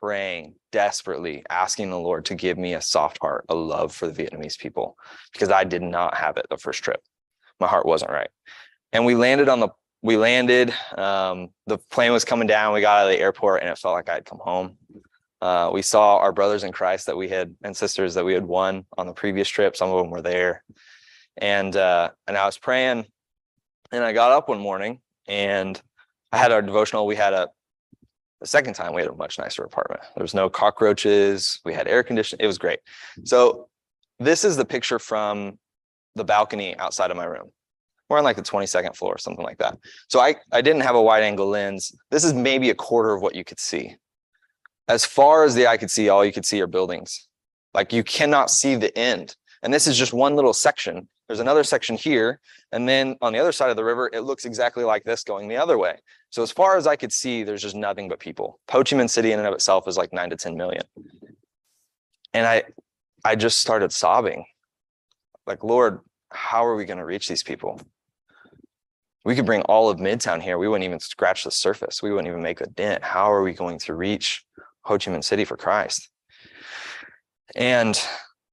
praying 0.00 0.54
desperately, 0.72 1.44
asking 1.50 1.90
the 1.90 1.98
Lord 1.98 2.24
to 2.24 2.34
give 2.34 2.56
me 2.56 2.72
a 2.72 2.80
soft 2.80 3.18
heart, 3.20 3.44
a 3.50 3.54
love 3.54 3.94
for 3.94 4.08
the 4.08 4.24
Vietnamese 4.24 4.58
people, 4.58 4.96
because 5.34 5.50
I 5.50 5.64
did 5.64 5.82
not 5.82 6.16
have 6.16 6.38
it 6.38 6.46
the 6.48 6.56
first 6.56 6.82
trip. 6.82 7.00
My 7.60 7.66
heart 7.66 7.84
wasn't 7.84 8.10
right. 8.10 8.30
And 8.94 9.04
we 9.04 9.14
landed 9.14 9.50
on 9.50 9.60
the 9.60 9.68
we 10.04 10.18
landed. 10.18 10.72
Um, 10.98 11.48
the 11.66 11.78
plane 11.78 12.12
was 12.12 12.26
coming 12.26 12.46
down. 12.46 12.74
We 12.74 12.82
got 12.82 13.00
out 13.00 13.06
of 13.06 13.12
the 13.12 13.18
airport, 13.18 13.62
and 13.62 13.70
it 13.70 13.78
felt 13.78 13.94
like 13.94 14.10
I'd 14.10 14.26
come 14.26 14.38
home. 14.38 14.76
Uh, 15.40 15.70
we 15.72 15.80
saw 15.80 16.18
our 16.18 16.30
brothers 16.30 16.62
in 16.62 16.72
Christ 16.72 17.06
that 17.06 17.16
we 17.16 17.26
had 17.28 17.56
and 17.64 17.74
sisters 17.74 18.12
that 18.14 18.24
we 18.24 18.34
had 18.34 18.44
won 18.44 18.84
on 18.98 19.06
the 19.06 19.14
previous 19.14 19.48
trip. 19.48 19.74
Some 19.74 19.90
of 19.90 19.96
them 19.96 20.10
were 20.10 20.20
there, 20.20 20.62
and 21.38 21.74
uh, 21.74 22.10
and 22.28 22.36
I 22.36 22.44
was 22.44 22.58
praying, 22.58 23.06
and 23.92 24.04
I 24.04 24.12
got 24.12 24.30
up 24.30 24.48
one 24.48 24.60
morning 24.60 25.00
and 25.26 25.80
I 26.32 26.36
had 26.36 26.52
our 26.52 26.60
devotional. 26.60 27.06
We 27.06 27.16
had 27.16 27.32
a 27.32 27.48
the 28.42 28.46
second 28.46 28.74
time 28.74 28.92
we 28.92 29.00
had 29.00 29.10
a 29.10 29.14
much 29.14 29.38
nicer 29.38 29.64
apartment. 29.64 30.02
There 30.16 30.24
was 30.24 30.34
no 30.34 30.50
cockroaches. 30.50 31.60
We 31.64 31.72
had 31.72 31.88
air 31.88 32.02
conditioning. 32.02 32.44
It 32.44 32.46
was 32.46 32.58
great. 32.58 32.80
So 33.24 33.68
this 34.18 34.44
is 34.44 34.58
the 34.58 34.66
picture 34.66 34.98
from 34.98 35.58
the 36.14 36.24
balcony 36.24 36.76
outside 36.76 37.10
of 37.10 37.16
my 37.16 37.24
room 37.24 37.52
we're 38.08 38.18
on 38.18 38.24
like 38.24 38.36
the 38.36 38.42
22nd 38.42 38.96
floor, 38.96 39.14
or 39.14 39.18
something 39.18 39.44
like 39.44 39.58
that. 39.58 39.78
So 40.08 40.20
I, 40.20 40.36
I 40.52 40.60
didn't 40.60 40.82
have 40.82 40.94
a 40.94 41.02
wide 41.02 41.22
angle 41.22 41.48
lens. 41.48 41.94
This 42.10 42.24
is 42.24 42.32
maybe 42.34 42.70
a 42.70 42.74
quarter 42.74 43.14
of 43.14 43.22
what 43.22 43.34
you 43.34 43.44
could 43.44 43.60
see. 43.60 43.96
As 44.88 45.04
far 45.04 45.44
as 45.44 45.54
the 45.54 45.66
eye 45.66 45.78
could 45.78 45.90
see, 45.90 46.08
all 46.08 46.24
you 46.24 46.32
could 46.32 46.44
see 46.44 46.60
are 46.60 46.66
buildings. 46.66 47.28
Like 47.72 47.92
you 47.92 48.04
cannot 48.04 48.50
see 48.50 48.76
the 48.76 48.96
end. 48.96 49.34
And 49.62 49.72
this 49.72 49.86
is 49.86 49.96
just 49.96 50.12
one 50.12 50.36
little 50.36 50.52
section. 50.52 51.08
There's 51.26 51.40
another 51.40 51.64
section 51.64 51.96
here. 51.96 52.38
And 52.72 52.86
then 52.86 53.16
on 53.22 53.32
the 53.32 53.38
other 53.38 53.52
side 53.52 53.70
of 53.70 53.76
the 53.76 53.84
river, 53.84 54.10
it 54.12 54.20
looks 54.20 54.44
exactly 54.44 54.84
like 54.84 55.04
this 55.04 55.24
going 55.24 55.48
the 55.48 55.56
other 55.56 55.78
way. 55.78 55.96
So 56.28 56.42
as 56.42 56.50
far 56.50 56.76
as 56.76 56.86
I 56.86 56.96
could 56.96 57.12
see, 57.12 57.44
there's 57.44 57.62
just 57.62 57.76
nothing 57.76 58.08
but 58.08 58.20
people. 58.20 58.60
Ho 58.70 58.84
Chi 58.84 58.96
Minh 58.96 59.08
City 59.08 59.32
in 59.32 59.38
and 59.38 59.48
of 59.48 59.54
itself 59.54 59.88
is 59.88 59.96
like 59.96 60.12
nine 60.12 60.30
to 60.30 60.36
10 60.36 60.56
million. 60.56 60.82
And 62.34 62.46
I, 62.46 62.64
I 63.24 63.36
just 63.36 63.60
started 63.60 63.92
sobbing. 63.92 64.44
Like, 65.46 65.64
Lord, 65.64 66.00
how 66.30 66.66
are 66.66 66.76
we 66.76 66.84
going 66.84 66.98
to 66.98 67.04
reach 67.04 67.28
these 67.28 67.42
people? 67.42 67.80
We 69.24 69.34
could 69.34 69.46
bring 69.46 69.62
all 69.62 69.88
of 69.88 69.98
Midtown 69.98 70.42
here. 70.42 70.58
We 70.58 70.68
wouldn't 70.68 70.84
even 70.84 71.00
scratch 71.00 71.44
the 71.44 71.50
surface. 71.50 72.02
We 72.02 72.10
wouldn't 72.10 72.28
even 72.28 72.42
make 72.42 72.60
a 72.60 72.66
dent. 72.66 73.02
How 73.02 73.32
are 73.32 73.42
we 73.42 73.54
going 73.54 73.78
to 73.80 73.94
reach 73.94 74.44
Ho 74.82 74.98
Chi 74.98 75.10
Minh 75.10 75.24
City 75.24 75.44
for 75.46 75.56
Christ? 75.56 76.10
And 77.56 77.98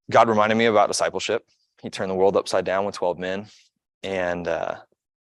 God 0.09 0.29
reminded 0.29 0.55
me 0.55 0.65
about 0.65 0.87
discipleship. 0.87 1.43
He 1.81 1.89
turned 1.89 2.09
the 2.09 2.15
world 2.15 2.37
upside 2.37 2.63
down 2.63 2.85
with 2.85 2.95
12 2.95 3.19
men. 3.19 3.47
And 4.03 4.47
uh, 4.47 4.75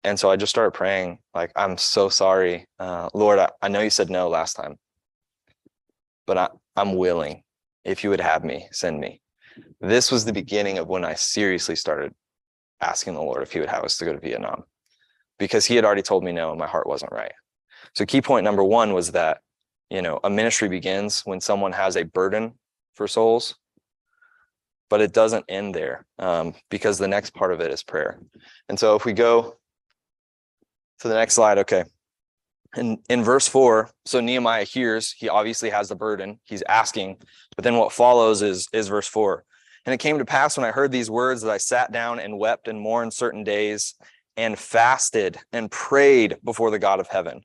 and 0.04 0.20
so 0.20 0.32
I 0.32 0.36
just 0.36 0.50
started 0.50 0.72
praying, 0.72 1.20
like, 1.36 1.52
I'm 1.56 1.78
so 1.78 2.10
sorry. 2.10 2.68
Uh, 2.80 3.10
Lord, 3.14 3.38
I, 3.38 3.50
I 3.62 3.68
know 3.68 3.82
you 3.82 3.92
said 3.92 4.10
no 4.10 4.30
last 4.30 4.56
time, 4.56 4.78
but 6.26 6.38
I, 6.38 6.50
I'm 6.76 6.96
willing. 6.96 7.44
If 7.86 8.04
you 8.04 8.10
would 8.10 8.22
have 8.22 8.44
me, 8.44 8.68
send 8.72 9.00
me. 9.00 9.22
This 9.80 10.12
was 10.12 10.26
the 10.26 10.34
beginning 10.34 10.80
of 10.80 10.88
when 10.88 11.06
I 11.06 11.14
seriously 11.14 11.76
started 11.76 12.14
asking 12.80 13.14
the 13.14 13.22
Lord 13.22 13.44
if 13.44 13.52
he 13.52 13.60
would 13.60 13.70
have 13.70 13.84
us 13.84 13.98
to 13.98 14.06
go 14.06 14.14
to 14.14 14.20
Vietnam 14.20 14.64
because 15.42 15.66
he 15.66 15.76
had 15.76 15.84
already 15.84 16.04
told 16.04 16.24
me 16.24 16.32
no 16.32 16.52
and 16.52 16.60
my 16.60 16.68
heart 16.68 16.86
wasn't 16.86 17.12
right. 17.12 17.34
So 17.96 18.06
key 18.06 18.22
point 18.22 18.44
number 18.44 18.64
one 18.64 18.94
was 18.94 19.14
that, 19.14 19.40
you 19.90 20.04
know, 20.04 20.20
a 20.24 20.30
ministry 20.30 20.70
begins 20.70 21.22
when 21.22 21.42
someone 21.42 21.72
has 21.72 21.98
a 21.98 22.04
burden 22.04 22.54
for 22.94 23.08
souls, 23.08 23.56
but 24.88 25.02
it 25.02 25.14
doesn't 25.14 25.46
end 25.50 25.74
there 25.74 26.06
um, 26.20 26.54
because 26.70 27.00
the 27.00 27.08
next 27.08 27.34
part 27.34 27.52
of 27.52 27.60
it 27.60 27.72
is 27.72 27.82
prayer. 27.82 28.20
And 28.70 28.78
so 28.78 28.96
if 28.96 29.04
we 29.04 29.14
go 29.14 29.58
to 31.00 31.08
the 31.08 31.16
next 31.16 31.34
slide, 31.34 31.58
okay. 31.58 31.86
In, 32.78 33.00
in 33.10 33.24
verse 33.24 33.48
four, 33.48 33.90
so 34.06 34.20
Nehemiah 34.22 34.64
hears, 34.64 35.12
he 35.12 35.28
obviously 35.28 35.72
has 35.72 35.90
the 35.90 35.96
burden, 35.96 36.40
he's 36.44 36.64
asking, 36.70 37.18
but 37.56 37.64
then 37.64 37.78
what 37.78 37.92
follows 37.92 38.44
is, 38.44 38.70
is 38.74 38.90
verse 38.90 39.08
four. 39.08 39.44
And 39.88 39.94
it 39.96 39.98
came 39.98 40.20
to 40.20 40.26
pass 40.26 40.56
when 40.56 40.68
I 40.68 40.72
heard 40.72 40.92
these 40.92 41.10
words 41.10 41.42
that 41.42 41.52
I 41.52 41.58
sat 41.58 41.92
down 41.92 42.20
and 42.20 42.38
wept 42.38 42.68
and 42.68 42.80
mourned 42.80 43.12
certain 43.12 43.44
days 43.44 43.96
and 44.42 44.58
fasted 44.58 45.38
and 45.52 45.70
prayed 45.70 46.38
before 46.44 46.72
the 46.72 46.80
God 46.80 47.00
of 47.00 47.08
heaven. 47.08 47.42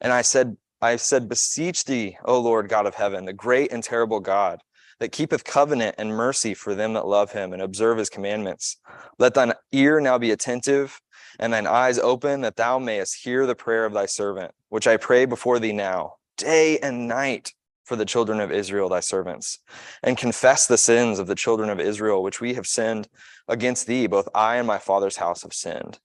And 0.00 0.12
I 0.12 0.22
said, 0.22 0.56
I 0.80 0.96
said, 0.96 1.28
beseech 1.28 1.84
thee, 1.84 2.18
O 2.24 2.38
Lord 2.38 2.68
God 2.68 2.86
of 2.86 2.94
heaven, 2.94 3.24
the 3.24 3.32
great 3.32 3.72
and 3.72 3.82
terrible 3.82 4.20
God, 4.20 4.60
that 5.00 5.12
keepeth 5.12 5.44
covenant 5.44 5.94
and 5.98 6.10
mercy 6.10 6.54
for 6.54 6.74
them 6.74 6.92
that 6.92 7.06
love 7.06 7.32
him 7.32 7.52
and 7.52 7.62
observe 7.62 7.98
his 7.98 8.10
commandments. 8.10 8.76
Let 9.18 9.34
thine 9.34 9.54
ear 9.72 10.00
now 10.00 10.18
be 10.18 10.32
attentive 10.32 11.00
and 11.38 11.52
thine 11.52 11.66
eyes 11.66 11.98
open, 11.98 12.42
that 12.42 12.56
thou 12.56 12.78
mayest 12.78 13.24
hear 13.24 13.46
the 13.46 13.54
prayer 13.54 13.86
of 13.86 13.94
thy 13.94 14.06
servant, 14.06 14.52
which 14.68 14.86
I 14.86 14.98
pray 14.98 15.24
before 15.24 15.58
thee 15.58 15.72
now, 15.72 16.14
day 16.36 16.78
and 16.78 17.08
night 17.08 17.54
for 17.84 17.96
the 17.96 18.04
children 18.04 18.40
of 18.40 18.52
Israel, 18.52 18.88
thy 18.88 19.00
servants, 19.00 19.58
and 20.02 20.16
confess 20.16 20.66
the 20.66 20.78
sins 20.78 21.18
of 21.18 21.26
the 21.26 21.34
children 21.34 21.68
of 21.68 21.80
Israel, 21.80 22.22
which 22.22 22.40
we 22.40 22.54
have 22.54 22.66
sinned 22.66 23.08
against 23.48 23.86
thee. 23.86 24.06
Both 24.06 24.28
I 24.34 24.56
and 24.56 24.66
my 24.66 24.78
father's 24.78 25.16
house 25.16 25.42
have 25.42 25.52
sinned. 25.52 25.98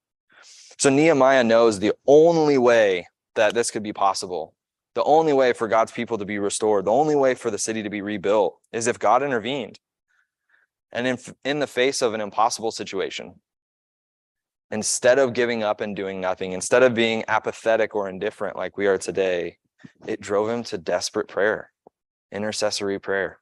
So 0.79 0.89
Nehemiah 0.89 1.43
knows 1.43 1.79
the 1.79 1.93
only 2.05 2.57
way 2.57 3.07
that 3.35 3.53
this 3.53 3.71
could 3.71 3.83
be 3.83 3.93
possible, 3.93 4.53
the 4.95 5.03
only 5.03 5.33
way 5.33 5.53
for 5.53 5.67
God's 5.67 5.91
people 5.91 6.17
to 6.17 6.25
be 6.25 6.39
restored, 6.39 6.85
the 6.85 6.91
only 6.91 7.15
way 7.15 7.35
for 7.35 7.51
the 7.51 7.57
city 7.57 7.83
to 7.83 7.89
be 7.89 8.01
rebuilt 8.01 8.57
is 8.71 8.87
if 8.87 8.99
God 8.99 9.23
intervened. 9.23 9.79
And 10.91 11.05
in, 11.05 11.17
in 11.43 11.59
the 11.59 11.67
face 11.67 12.01
of 12.01 12.13
an 12.13 12.21
impossible 12.21 12.71
situation, 12.71 13.35
instead 14.71 15.19
of 15.19 15.33
giving 15.33 15.63
up 15.63 15.81
and 15.81 15.95
doing 15.95 16.21
nothing, 16.21 16.53
instead 16.53 16.83
of 16.83 16.93
being 16.93 17.23
apathetic 17.27 17.95
or 17.95 18.09
indifferent 18.09 18.55
like 18.55 18.77
we 18.77 18.87
are 18.87 18.97
today, 18.97 19.57
it 20.05 20.21
drove 20.21 20.49
him 20.49 20.63
to 20.65 20.77
desperate 20.77 21.27
prayer, 21.27 21.71
intercessory 22.31 22.99
prayer. 22.99 23.39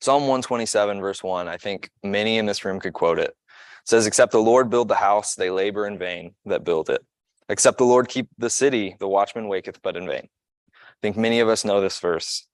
Psalm 0.00 0.22
127, 0.22 1.00
verse 1.00 1.22
1, 1.22 1.46
I 1.48 1.56
think 1.58 1.90
many 2.02 2.38
in 2.38 2.46
this 2.46 2.64
room 2.64 2.80
could 2.80 2.94
quote 2.94 3.18
it. 3.18 3.28
it. 3.28 3.36
says, 3.84 4.06
Except 4.06 4.32
the 4.32 4.38
Lord 4.38 4.70
build 4.70 4.88
the 4.88 4.94
house, 4.94 5.34
they 5.34 5.50
labor 5.50 5.86
in 5.86 5.98
vain 5.98 6.34
that 6.46 6.64
build 6.64 6.88
it. 6.88 7.04
Except 7.50 7.78
the 7.78 7.84
Lord 7.84 8.08
keep 8.08 8.28
the 8.38 8.48
city, 8.48 8.96
the 8.98 9.08
watchman 9.08 9.48
waketh 9.48 9.82
but 9.82 9.96
in 9.96 10.06
vain. 10.06 10.28
I 10.72 10.98
think 11.02 11.16
many 11.16 11.40
of 11.40 11.48
us 11.48 11.64
know 11.64 11.80
this 11.80 11.98
verse. 11.98 12.46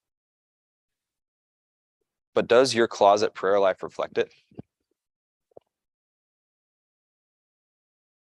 But 2.35 2.49
does 2.49 2.75
your 2.75 2.89
closet 2.89 3.35
prayer 3.35 3.61
life 3.61 3.83
reflect 3.83 4.19
it? 4.19 4.33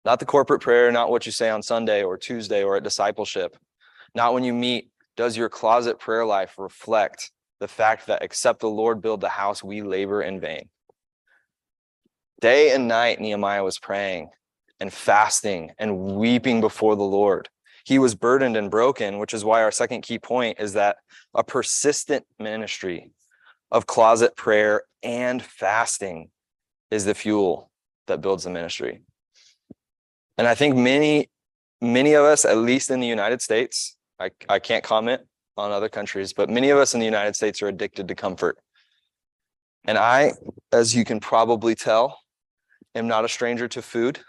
Not 0.06 0.20
the 0.20 0.26
corporate 0.26 0.62
prayer, 0.62 0.92
not 0.92 1.10
what 1.10 1.26
you 1.26 1.32
say 1.32 1.50
on 1.50 1.62
Sunday 1.62 2.04
or 2.04 2.18
Tuesday 2.18 2.64
or 2.64 2.78
at 2.78 2.84
discipleship, 2.84 3.58
not 4.16 4.34
when 4.34 4.44
you 4.44 4.54
meet. 4.54 4.90
Does 5.18 5.36
your 5.36 5.50
closet 5.50 6.00
prayer 6.00 6.26
life 6.26 6.56
reflect 6.58 7.32
the 7.60 7.68
fact 7.68 8.08
that 8.08 8.24
except 8.24 8.62
the 8.62 8.70
Lord 8.70 9.02
build 9.02 9.22
the 9.22 9.30
house, 9.30 9.64
we 9.64 9.82
labor 9.82 10.22
in 10.22 10.40
vain? 10.40 10.70
Day 12.42 12.74
and 12.74 12.88
night, 12.88 13.20
Nehemiah 13.20 13.64
was 13.64 13.80
praying 13.80 14.30
and 14.80 14.94
fasting 14.94 15.72
and 15.78 16.16
weeping 16.16 16.62
before 16.62 16.96
the 16.96 17.04
Lord. 17.04 17.50
He 17.84 18.00
was 18.00 18.16
burdened 18.16 18.56
and 18.56 18.72
broken, 18.72 19.18
which 19.18 19.34
is 19.34 19.44
why 19.44 19.62
our 19.64 19.72
second 19.72 20.02
key 20.02 20.20
point 20.20 20.60
is 20.60 20.74
that 20.74 20.98
a 21.34 21.44
persistent 21.44 22.26
ministry 22.38 23.12
of 23.72 23.88
closet 23.88 24.36
prayer 24.36 24.84
and 25.04 25.44
fasting 25.44 26.30
is 26.92 27.06
the 27.06 27.14
fuel 27.14 27.70
that 28.08 28.22
builds 28.22 28.44
the 28.44 28.50
ministry. 28.50 29.02
And 30.38 30.48
I 30.48 30.56
think 30.56 30.76
many, 30.76 31.30
many 31.82 32.14
of 32.14 32.24
us, 32.24 32.46
at 32.46 32.58
least 32.58 32.90
in 32.90 33.00
the 33.00 33.08
United 33.08 33.42
States, 33.42 33.98
I, 34.20 34.32
I 34.48 34.60
can't 34.60 34.84
comment 34.84 35.22
on 35.58 35.72
other 35.72 35.90
countries, 35.90 36.34
but 36.34 36.50
many 36.50 36.70
of 36.70 36.78
us 36.78 36.94
in 36.94 37.00
the 37.00 37.06
United 37.06 37.36
States 37.36 37.62
are 37.62 37.68
addicted 37.68 38.08
to 38.08 38.16
comfort. 38.16 38.58
And 39.86 39.98
I, 39.98 40.34
as 40.72 40.96
you 40.96 41.06
can 41.06 41.20
probably 41.20 41.76
tell, 41.76 42.20
am 42.96 43.08
not 43.08 43.26
a 43.26 43.30
stranger 43.30 43.68
to 43.70 43.82
food. 43.82 44.20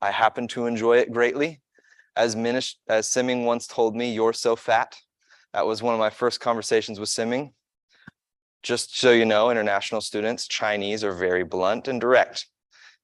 I 0.00 0.10
happen 0.10 0.46
to 0.48 0.66
enjoy 0.66 0.98
it 0.98 1.12
greatly. 1.12 1.60
As, 2.16 2.36
Minish, 2.36 2.76
as 2.88 3.08
Simming 3.08 3.44
once 3.44 3.66
told 3.66 3.96
me, 3.96 4.12
you're 4.12 4.32
so 4.32 4.56
fat. 4.56 4.96
That 5.52 5.66
was 5.66 5.82
one 5.82 5.94
of 5.94 6.00
my 6.00 6.10
first 6.10 6.40
conversations 6.40 7.00
with 7.00 7.08
Simming. 7.08 7.52
Just 8.62 8.98
so 8.98 9.12
you 9.12 9.24
know, 9.24 9.50
international 9.50 10.00
students, 10.00 10.48
Chinese 10.48 11.04
are 11.04 11.12
very 11.12 11.44
blunt 11.44 11.88
and 11.88 12.00
direct 12.00 12.46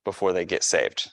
before 0.04 0.32
they 0.32 0.44
get 0.44 0.62
saved. 0.62 1.12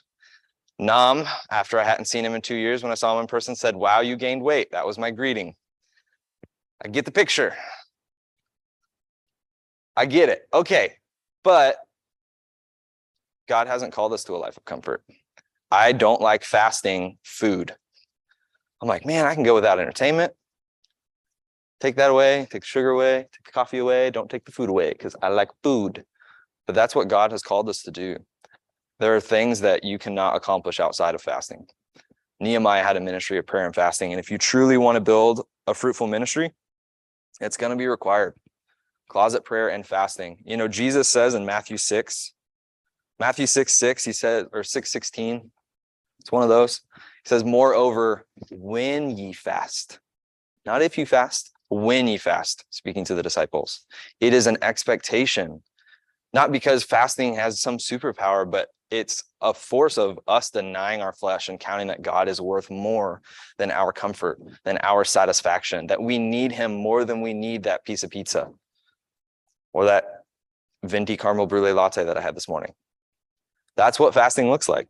Nam, 0.82 1.24
after 1.50 1.78
I 1.78 1.84
hadn't 1.84 2.06
seen 2.06 2.24
him 2.24 2.34
in 2.34 2.42
two 2.42 2.56
years, 2.56 2.82
when 2.82 2.90
I 2.90 2.96
saw 2.96 3.14
him 3.14 3.20
in 3.20 3.26
person, 3.28 3.54
said, 3.54 3.76
Wow, 3.76 4.00
you 4.00 4.16
gained 4.16 4.42
weight. 4.42 4.72
That 4.72 4.86
was 4.86 4.98
my 4.98 5.10
greeting. 5.10 5.54
I 6.84 6.88
get 6.88 7.04
the 7.04 7.12
picture. 7.12 7.54
I 9.96 10.06
get 10.06 10.28
it. 10.28 10.42
Okay. 10.52 10.94
But 11.44 11.76
God 13.48 13.68
hasn't 13.68 13.92
called 13.92 14.12
us 14.12 14.24
to 14.24 14.34
a 14.34 14.38
life 14.38 14.56
of 14.56 14.64
comfort. 14.64 15.04
I 15.70 15.92
don't 15.92 16.20
like 16.20 16.44
fasting 16.44 17.18
food. 17.22 17.74
I'm 18.80 18.88
like, 18.88 19.06
man, 19.06 19.24
I 19.24 19.34
can 19.34 19.44
go 19.44 19.54
without 19.54 19.78
entertainment. 19.78 20.32
Take 21.80 21.96
that 21.96 22.10
away, 22.10 22.46
take 22.50 22.62
the 22.62 22.66
sugar 22.66 22.90
away, 22.90 23.26
take 23.32 23.44
the 23.44 23.52
coffee 23.52 23.78
away, 23.78 24.10
don't 24.10 24.30
take 24.30 24.44
the 24.44 24.52
food 24.52 24.68
away 24.68 24.90
because 24.90 25.16
I 25.22 25.28
like 25.28 25.50
food. 25.62 26.04
But 26.66 26.74
that's 26.74 26.94
what 26.94 27.08
God 27.08 27.32
has 27.32 27.42
called 27.42 27.68
us 27.68 27.82
to 27.82 27.90
do. 27.90 28.18
There 29.02 29.16
are 29.16 29.20
things 29.20 29.62
that 29.62 29.82
you 29.82 29.98
cannot 29.98 30.36
accomplish 30.36 30.78
outside 30.78 31.16
of 31.16 31.22
fasting. 31.22 31.66
Nehemiah 32.38 32.84
had 32.84 32.96
a 32.96 33.00
ministry 33.00 33.36
of 33.36 33.44
prayer 33.44 33.66
and 33.66 33.74
fasting. 33.74 34.12
And 34.12 34.20
if 34.20 34.30
you 34.30 34.38
truly 34.38 34.76
want 34.76 34.94
to 34.94 35.00
build 35.00 35.44
a 35.66 35.74
fruitful 35.74 36.06
ministry, 36.06 36.52
it's 37.40 37.56
going 37.56 37.70
to 37.70 37.76
be 37.76 37.88
required 37.88 38.34
closet 39.08 39.44
prayer 39.44 39.70
and 39.70 39.84
fasting. 39.84 40.40
You 40.44 40.56
know, 40.56 40.68
Jesus 40.68 41.08
says 41.08 41.34
in 41.34 41.44
Matthew 41.44 41.78
6, 41.78 42.32
Matthew 43.18 43.48
6, 43.48 43.72
6, 43.72 44.04
he 44.04 44.12
said, 44.12 44.46
or 44.52 44.62
6, 44.62 44.92
16, 44.92 45.50
it's 46.20 46.30
one 46.30 46.44
of 46.44 46.48
those. 46.48 46.82
He 47.24 47.28
says, 47.28 47.42
Moreover, 47.42 48.24
when 48.52 49.18
ye 49.18 49.32
fast, 49.32 49.98
not 50.64 50.80
if 50.80 50.96
you 50.96 51.06
fast, 51.06 51.50
when 51.70 52.06
ye 52.06 52.18
fast, 52.18 52.66
speaking 52.70 53.04
to 53.06 53.16
the 53.16 53.22
disciples, 53.24 53.84
it 54.20 54.32
is 54.32 54.46
an 54.46 54.58
expectation, 54.62 55.60
not 56.32 56.52
because 56.52 56.84
fasting 56.84 57.34
has 57.34 57.60
some 57.60 57.78
superpower, 57.78 58.48
but 58.48 58.68
it's 58.92 59.24
a 59.40 59.54
force 59.54 59.96
of 59.96 60.20
us 60.28 60.50
denying 60.50 61.00
our 61.00 61.14
flesh 61.14 61.48
and 61.48 61.58
counting 61.58 61.86
that 61.86 62.02
God 62.02 62.28
is 62.28 62.42
worth 62.42 62.70
more 62.70 63.22
than 63.56 63.70
our 63.70 63.90
comfort, 63.90 64.38
than 64.64 64.78
our 64.82 65.02
satisfaction, 65.02 65.86
that 65.86 66.00
we 66.00 66.18
need 66.18 66.52
him 66.52 66.74
more 66.74 67.06
than 67.06 67.22
we 67.22 67.32
need 67.32 67.62
that 67.62 67.86
piece 67.86 68.02
of 68.02 68.10
pizza 68.10 68.50
or 69.72 69.86
that 69.86 70.24
venti 70.84 71.16
caramel 71.16 71.46
brulee 71.46 71.72
latte 71.72 72.04
that 72.04 72.18
I 72.18 72.20
had 72.20 72.36
this 72.36 72.48
morning. 72.48 72.74
That's 73.76 73.98
what 73.98 74.12
fasting 74.12 74.50
looks 74.50 74.68
like. 74.68 74.88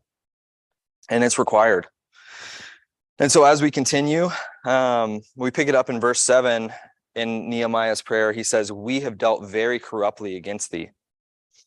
And 1.08 1.22
it's 1.22 1.38
required. 1.38 1.86
And 3.20 3.30
so 3.30 3.44
as 3.44 3.62
we 3.62 3.70
continue, 3.70 4.30
um, 4.64 5.20
we 5.36 5.52
pick 5.52 5.68
it 5.68 5.76
up 5.76 5.90
in 5.90 6.00
verse 6.00 6.20
seven 6.20 6.72
in 7.14 7.48
Nehemiah's 7.48 8.02
prayer. 8.02 8.32
He 8.32 8.42
says, 8.42 8.72
We 8.72 8.98
have 9.00 9.16
dealt 9.16 9.46
very 9.46 9.78
corruptly 9.78 10.34
against 10.34 10.72
thee 10.72 10.90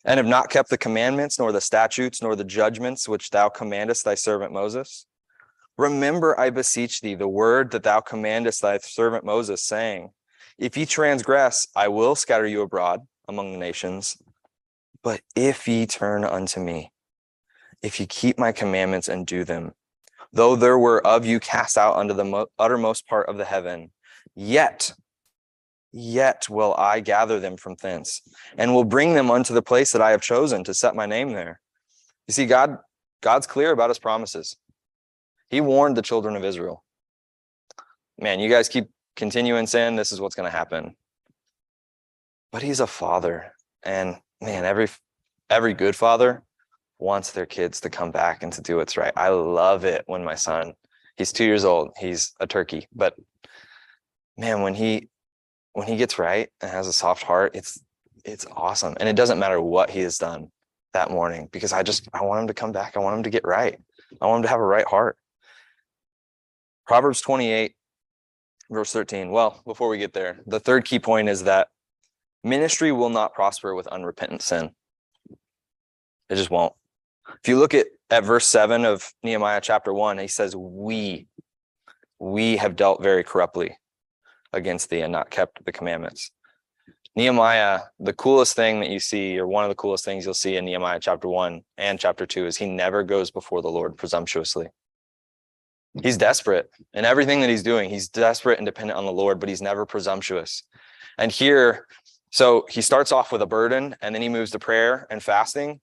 and 0.05 0.19
have 0.19 0.27
not 0.27 0.49
kept 0.49 0.69
the 0.69 0.77
commandments, 0.77 1.39
nor 1.39 1.51
the 1.51 1.59
statutes, 1.59 2.21
nor 2.21 2.35
the 2.35 2.43
judgments 2.43 3.09
which 3.09 3.31
thou 3.31 3.49
commandest 3.49 4.05
thy 4.05 4.15
servant 4.15 4.53
Moses. 4.53 5.07
Remember, 5.77 6.39
I 6.39 6.51
beseech 6.51 7.01
thee, 7.01 7.15
the 7.15 7.27
word 7.27 7.71
that 7.71 7.83
thou 7.83 7.99
commandest 7.99 8.61
thy 8.61 8.77
servant 8.77 9.25
Moses, 9.25 9.63
saying, 9.63 10.11
If 10.57 10.77
ye 10.77 10.85
transgress, 10.85 11.67
I 11.75 11.87
will 11.89 12.15
scatter 12.15 12.47
you 12.47 12.61
abroad 12.61 13.01
among 13.27 13.51
the 13.51 13.57
nations. 13.57 14.15
But 15.03 15.21
if 15.35 15.67
ye 15.67 15.85
turn 15.85 16.23
unto 16.23 16.59
me, 16.59 16.91
if 17.81 17.99
ye 17.99 18.05
keep 18.05 18.39
my 18.39 18.51
commandments 18.51 19.09
and 19.09 19.25
do 19.25 19.43
them, 19.43 19.73
though 20.31 20.55
there 20.55 20.77
were 20.77 21.05
of 21.05 21.25
you 21.25 21.39
cast 21.39 21.77
out 21.77 21.95
unto 21.95 22.13
the 22.13 22.23
mo- 22.23 22.47
uttermost 22.59 23.07
part 23.07 23.27
of 23.27 23.37
the 23.37 23.45
heaven, 23.45 23.91
yet, 24.35 24.93
yet 25.97 26.49
will 26.49 26.75
I 26.77 26.99
gather 26.99 27.39
them 27.39 27.55
from 27.55 27.75
thence, 27.81 28.21
and 28.57 28.75
will 28.75 28.83
bring 28.83 29.13
them 29.13 29.31
unto 29.31 29.53
the 29.53 29.61
place 29.61 29.93
that 29.93 30.01
I 30.01 30.11
have 30.11 30.21
chosen 30.21 30.63
to 30.65 30.73
set 30.73 30.93
my 30.93 31.05
name 31.05 31.31
there. 31.31 31.61
You 32.27 32.33
see, 32.33 32.45
God, 32.45 32.79
God's 33.21 33.47
clear 33.47 33.71
about 33.71 33.89
his 33.89 33.97
promises. 33.97 34.57
He 35.49 35.61
warned 35.61 35.95
the 35.95 36.01
children 36.01 36.35
of 36.35 36.43
Israel. 36.43 36.83
Man, 38.19 38.41
you 38.41 38.49
guys 38.49 38.67
keep 38.67 38.89
continuing 39.15 39.67
sin, 39.67 39.95
this 39.95 40.11
is 40.11 40.19
what's 40.19 40.35
going 40.35 40.51
to 40.51 40.57
happen. 40.57 40.97
But 42.51 42.61
he's 42.61 42.81
a 42.81 42.87
father, 42.87 43.53
and 43.83 44.17
man, 44.41 44.65
every 44.65 44.89
every 45.49 45.73
good 45.73 45.95
father 45.95 46.43
wants 46.99 47.31
their 47.31 47.45
kids 47.45 47.79
to 47.81 47.89
come 47.89 48.11
back 48.11 48.43
and 48.43 48.51
to 48.53 48.61
do 48.61 48.77
what's 48.77 48.97
right. 48.97 49.13
I 49.15 49.29
love 49.29 49.85
it 49.85 50.03
when 50.07 50.23
my 50.23 50.35
son, 50.35 50.73
he's 51.17 51.31
2 51.31 51.45
years 51.45 51.65
old, 51.65 51.91
he's 51.99 52.33
a 52.39 52.47
turkey, 52.47 52.87
but 52.93 53.15
man, 54.37 54.61
when 54.61 54.73
he 54.73 55.09
when 55.75 55.87
he 55.87 55.97
gets 55.97 56.17
right 56.17 56.49
and 56.61 56.71
has 56.71 56.87
a 56.87 56.93
soft 56.93 57.21
heart, 57.23 57.51
it's 57.53 57.83
it's 58.23 58.45
awesome. 58.51 58.95
And 58.99 59.07
it 59.07 59.15
doesn't 59.15 59.37
matter 59.37 59.61
what 59.61 59.89
he 59.89 59.99
has 59.99 60.17
done 60.17 60.47
that 60.93 61.11
morning 61.11 61.49
because 61.51 61.73
I 61.73 61.83
just 61.83 62.07
I 62.13 62.23
want 62.23 62.41
him 62.41 62.47
to 62.47 62.53
come 62.53 62.71
back. 62.71 62.95
I 62.95 63.01
want 63.01 63.17
him 63.17 63.23
to 63.23 63.29
get 63.29 63.45
right. 63.45 63.77
I 64.21 64.25
want 64.25 64.37
him 64.37 64.43
to 64.43 64.49
have 64.49 64.61
a 64.61 64.65
right 64.65 64.87
heart. 64.87 65.17
Proverbs 66.87 67.19
28 67.19 67.75
verse 68.71 68.93
13. 68.93 69.29
Well, 69.29 69.61
before 69.65 69.89
we 69.89 69.97
get 69.97 70.13
there, 70.13 70.39
the 70.47 70.61
third 70.61 70.85
key 70.85 70.97
point 70.97 71.27
is 71.27 71.43
that 71.43 71.67
ministry 72.41 72.93
will 72.93 73.09
not 73.09 73.33
prosper 73.33 73.75
with 73.75 73.85
unrepentant 73.87 74.41
sin. 74.41 74.71
It 76.29 76.35
just 76.35 76.49
won't. 76.49 76.73
If 77.43 77.49
you 77.49 77.59
look 77.59 77.73
at, 77.73 77.87
at 78.09 78.23
verse 78.23 78.47
7 78.47 78.85
of 78.85 79.11
Nehemiah 79.23 79.61
chapter 79.61 79.93
1, 79.93 80.19
he 80.19 80.27
says, 80.27 80.55
We, 80.55 81.27
we 82.17 82.57
have 82.57 82.75
dealt 82.75 83.03
very 83.03 83.23
corruptly 83.23 83.77
against 84.55 84.89
thee 84.89 85.01
and 85.01 85.11
not 85.11 85.29
kept 85.29 85.63
the 85.65 85.71
commandments. 85.71 86.31
Nehemiah, 87.15 87.81
the 87.99 88.13
coolest 88.13 88.55
thing 88.55 88.81
that 88.81 88.89
you 88.89 88.99
see, 88.99 89.39
or 89.39 89.47
one 89.47 89.63
of 89.63 89.69
the 89.69 89.75
coolest 89.75 90.03
things 90.03 90.25
you'll 90.25 90.33
see 90.33 90.57
in 90.57 90.65
Nehemiah 90.65 90.99
chapter 90.99 91.29
1 91.29 91.61
and 91.77 91.99
chapter 91.99 92.25
2, 92.25 92.45
is 92.45 92.57
he 92.57 92.65
never 92.65 93.03
goes 93.03 93.31
before 93.31 93.61
the 93.61 93.69
Lord 93.69 93.95
presumptuously. 93.95 94.67
He's 96.03 96.17
desperate 96.17 96.69
in 96.93 97.05
everything 97.05 97.39
that 97.39 97.49
he's 97.49 97.63
doing. 97.63 97.89
He's 97.89 98.09
desperate 98.09 98.59
and 98.59 98.65
dependent 98.65 98.97
on 98.97 99.05
the 99.05 99.13
Lord, 99.13 99.39
but 99.39 99.47
he's 99.47 99.61
never 99.61 99.85
presumptuous. 99.85 100.63
And 101.17 101.31
here, 101.31 101.87
so 102.31 102.65
he 102.69 102.81
starts 102.81 103.13
off 103.13 103.31
with 103.31 103.41
a 103.41 103.45
burden 103.45 103.95
and 104.01 104.13
then 104.13 104.21
he 104.21 104.27
moves 104.27 104.51
to 104.51 104.59
prayer 104.59 105.07
and 105.09 105.23
fasting. 105.23 105.79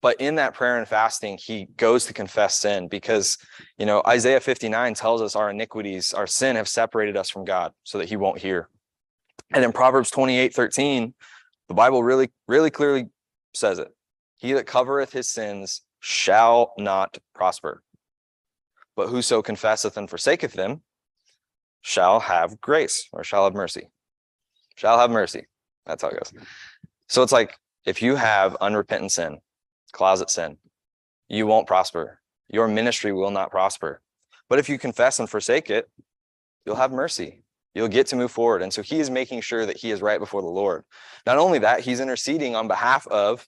But 0.00 0.20
in 0.20 0.36
that 0.36 0.54
prayer 0.54 0.78
and 0.78 0.86
fasting, 0.86 1.38
he 1.38 1.66
goes 1.76 2.06
to 2.06 2.12
confess 2.12 2.60
sin 2.60 2.86
because, 2.86 3.36
you 3.78 3.86
know, 3.86 4.02
Isaiah 4.06 4.40
59 4.40 4.94
tells 4.94 5.20
us 5.20 5.34
our 5.34 5.50
iniquities, 5.50 6.14
our 6.14 6.26
sin 6.26 6.56
have 6.56 6.68
separated 6.68 7.16
us 7.16 7.28
from 7.28 7.44
God 7.44 7.72
so 7.82 7.98
that 7.98 8.08
he 8.08 8.16
won't 8.16 8.38
hear. 8.38 8.68
And 9.52 9.64
in 9.64 9.72
Proverbs 9.72 10.10
28 10.10 10.54
13, 10.54 11.14
the 11.68 11.74
Bible 11.74 12.02
really, 12.02 12.30
really 12.46 12.70
clearly 12.70 13.06
says 13.54 13.78
it. 13.78 13.88
He 14.36 14.52
that 14.52 14.66
covereth 14.66 15.12
his 15.12 15.28
sins 15.28 15.82
shall 16.00 16.72
not 16.78 17.18
prosper. 17.34 17.82
But 18.94 19.08
whoso 19.08 19.42
confesseth 19.42 19.96
and 19.96 20.08
forsaketh 20.08 20.52
them 20.52 20.82
shall 21.82 22.20
have 22.20 22.60
grace 22.60 23.08
or 23.12 23.24
shall 23.24 23.44
have 23.44 23.54
mercy. 23.54 23.90
Shall 24.76 24.98
have 24.98 25.10
mercy. 25.10 25.46
That's 25.86 26.02
how 26.02 26.08
it 26.08 26.18
goes. 26.18 26.32
So 27.08 27.22
it's 27.22 27.32
like 27.32 27.56
if 27.84 28.02
you 28.02 28.14
have 28.14 28.54
unrepentant 28.56 29.12
sin, 29.12 29.38
closet 29.92 30.30
sin, 30.30 30.58
you 31.28 31.46
won't 31.46 31.66
prosper. 31.66 32.20
Your 32.48 32.68
ministry 32.68 33.12
will 33.12 33.30
not 33.30 33.50
prosper. 33.50 34.00
But 34.48 34.58
if 34.58 34.68
you 34.68 34.78
confess 34.78 35.18
and 35.18 35.28
forsake 35.28 35.70
it, 35.70 35.88
you'll 36.64 36.76
have 36.76 36.92
mercy. 36.92 37.42
You'll 37.74 37.88
get 37.88 38.06
to 38.08 38.16
move 38.16 38.30
forward. 38.30 38.62
And 38.62 38.72
so 38.72 38.82
he 38.82 38.98
is 38.98 39.10
making 39.10 39.42
sure 39.42 39.66
that 39.66 39.76
he 39.76 39.90
is 39.90 40.02
right 40.02 40.18
before 40.18 40.42
the 40.42 40.48
Lord. 40.48 40.84
Not 41.26 41.38
only 41.38 41.58
that, 41.60 41.80
he's 41.80 42.00
interceding 42.00 42.56
on 42.56 42.66
behalf 42.66 43.06
of 43.08 43.46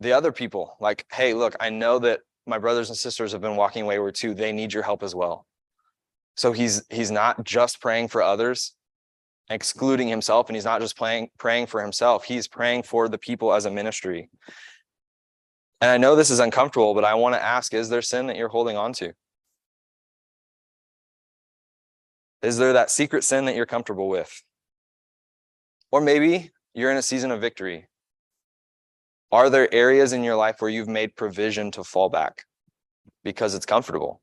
the 0.00 0.12
other 0.12 0.32
people. 0.32 0.76
Like, 0.80 1.06
hey, 1.12 1.34
look, 1.34 1.54
I 1.60 1.70
know 1.70 1.98
that 2.00 2.20
my 2.46 2.58
brothers 2.58 2.88
and 2.88 2.98
sisters 2.98 3.32
have 3.32 3.40
been 3.40 3.56
walking 3.56 3.86
wayward 3.86 4.14
too. 4.14 4.34
They 4.34 4.52
need 4.52 4.72
your 4.72 4.82
help 4.82 5.02
as 5.02 5.14
well. 5.14 5.46
So 6.36 6.52
he's 6.52 6.82
he's 6.88 7.10
not 7.10 7.44
just 7.44 7.80
praying 7.80 8.08
for 8.08 8.22
others, 8.22 8.74
excluding 9.50 10.08
himself, 10.08 10.48
and 10.48 10.56
he's 10.56 10.64
not 10.64 10.80
just 10.80 10.96
praying 10.96 11.30
praying 11.38 11.66
for 11.66 11.82
himself. 11.82 12.24
He's 12.24 12.46
praying 12.48 12.84
for 12.84 13.08
the 13.08 13.18
people 13.18 13.52
as 13.52 13.66
a 13.66 13.70
ministry. 13.70 14.30
And 15.80 15.90
I 15.90 15.96
know 15.96 16.16
this 16.16 16.30
is 16.30 16.40
uncomfortable, 16.40 16.94
but 16.94 17.04
I 17.04 17.14
want 17.14 17.34
to 17.34 17.42
ask: 17.42 17.72
Is 17.72 17.88
there 17.88 18.02
sin 18.02 18.26
that 18.26 18.36
you're 18.36 18.48
holding 18.48 18.76
on 18.76 18.92
to? 18.94 19.12
Is 22.42 22.58
there 22.58 22.72
that 22.72 22.90
secret 22.90 23.24
sin 23.24 23.44
that 23.46 23.56
you're 23.56 23.66
comfortable 23.66 24.08
with? 24.08 24.42
Or 25.90 26.00
maybe 26.00 26.50
you're 26.74 26.90
in 26.90 26.96
a 26.96 27.02
season 27.02 27.30
of 27.30 27.40
victory. 27.40 27.88
Are 29.30 29.50
there 29.50 29.72
areas 29.74 30.12
in 30.12 30.24
your 30.24 30.36
life 30.36 30.56
where 30.60 30.70
you've 30.70 30.88
made 30.88 31.16
provision 31.16 31.70
to 31.72 31.84
fall 31.84 32.08
back 32.08 32.44
because 33.24 33.54
it's 33.54 33.66
comfortable? 33.66 34.20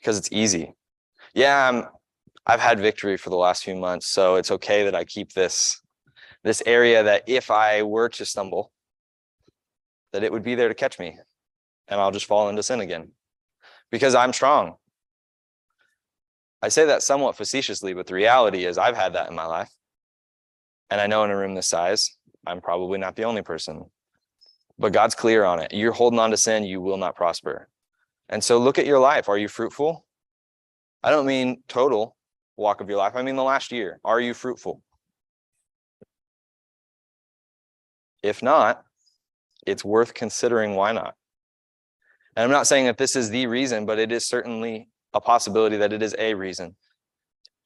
Because 0.00 0.16
it's 0.16 0.30
easy. 0.32 0.74
Yeah, 1.34 1.68
I'm 1.68 1.88
I've 2.46 2.60
had 2.60 2.78
victory 2.78 3.16
for 3.16 3.30
the 3.30 3.36
last 3.36 3.64
few 3.64 3.74
months, 3.74 4.06
so 4.06 4.36
it's 4.36 4.52
okay 4.52 4.84
that 4.84 4.94
I 4.94 5.04
keep 5.04 5.32
this 5.32 5.80
this 6.44 6.62
area 6.64 7.02
that 7.02 7.24
if 7.26 7.50
I 7.50 7.82
were 7.82 8.08
to 8.10 8.24
stumble, 8.24 8.70
that 10.16 10.24
it 10.24 10.32
would 10.32 10.42
be 10.42 10.54
there 10.54 10.68
to 10.68 10.74
catch 10.74 10.98
me 10.98 11.18
and 11.88 12.00
I'll 12.00 12.10
just 12.10 12.24
fall 12.24 12.48
into 12.48 12.62
sin 12.62 12.80
again 12.80 13.10
because 13.90 14.14
I'm 14.14 14.32
strong. 14.32 14.76
I 16.62 16.70
say 16.70 16.86
that 16.86 17.02
somewhat 17.02 17.36
facetiously, 17.36 17.92
but 17.92 18.06
the 18.06 18.14
reality 18.14 18.64
is 18.64 18.78
I've 18.78 18.96
had 18.96 19.12
that 19.12 19.28
in 19.28 19.34
my 19.34 19.44
life. 19.44 19.70
And 20.88 21.02
I 21.02 21.06
know 21.06 21.22
in 21.24 21.30
a 21.30 21.36
room 21.36 21.54
this 21.54 21.68
size, 21.68 22.16
I'm 22.46 22.62
probably 22.62 22.98
not 22.98 23.14
the 23.14 23.24
only 23.24 23.42
person. 23.42 23.84
But 24.78 24.94
God's 24.94 25.14
clear 25.14 25.44
on 25.44 25.60
it. 25.60 25.74
You're 25.74 25.92
holding 25.92 26.18
on 26.18 26.30
to 26.30 26.38
sin, 26.38 26.64
you 26.64 26.80
will 26.80 26.96
not 26.96 27.14
prosper. 27.14 27.68
And 28.30 28.42
so 28.42 28.56
look 28.56 28.78
at 28.78 28.86
your 28.86 28.98
life. 28.98 29.28
Are 29.28 29.36
you 29.36 29.48
fruitful? 29.48 30.06
I 31.02 31.10
don't 31.10 31.26
mean 31.26 31.62
total 31.68 32.16
walk 32.56 32.80
of 32.80 32.88
your 32.88 32.96
life. 32.96 33.16
I 33.16 33.22
mean 33.22 33.36
the 33.36 33.44
last 33.44 33.70
year. 33.70 34.00
Are 34.02 34.18
you 34.18 34.32
fruitful? 34.32 34.80
If 38.22 38.42
not, 38.42 38.82
it's 39.66 39.84
worth 39.84 40.14
considering 40.14 40.74
why 40.74 40.92
not. 40.92 41.14
And 42.36 42.44
I'm 42.44 42.50
not 42.50 42.66
saying 42.66 42.86
that 42.86 42.98
this 42.98 43.16
is 43.16 43.30
the 43.30 43.46
reason, 43.46 43.86
but 43.86 43.98
it 43.98 44.12
is 44.12 44.26
certainly 44.26 44.88
a 45.14 45.20
possibility 45.20 45.78
that 45.78 45.92
it 45.92 46.02
is 46.02 46.14
a 46.18 46.34
reason. 46.34 46.76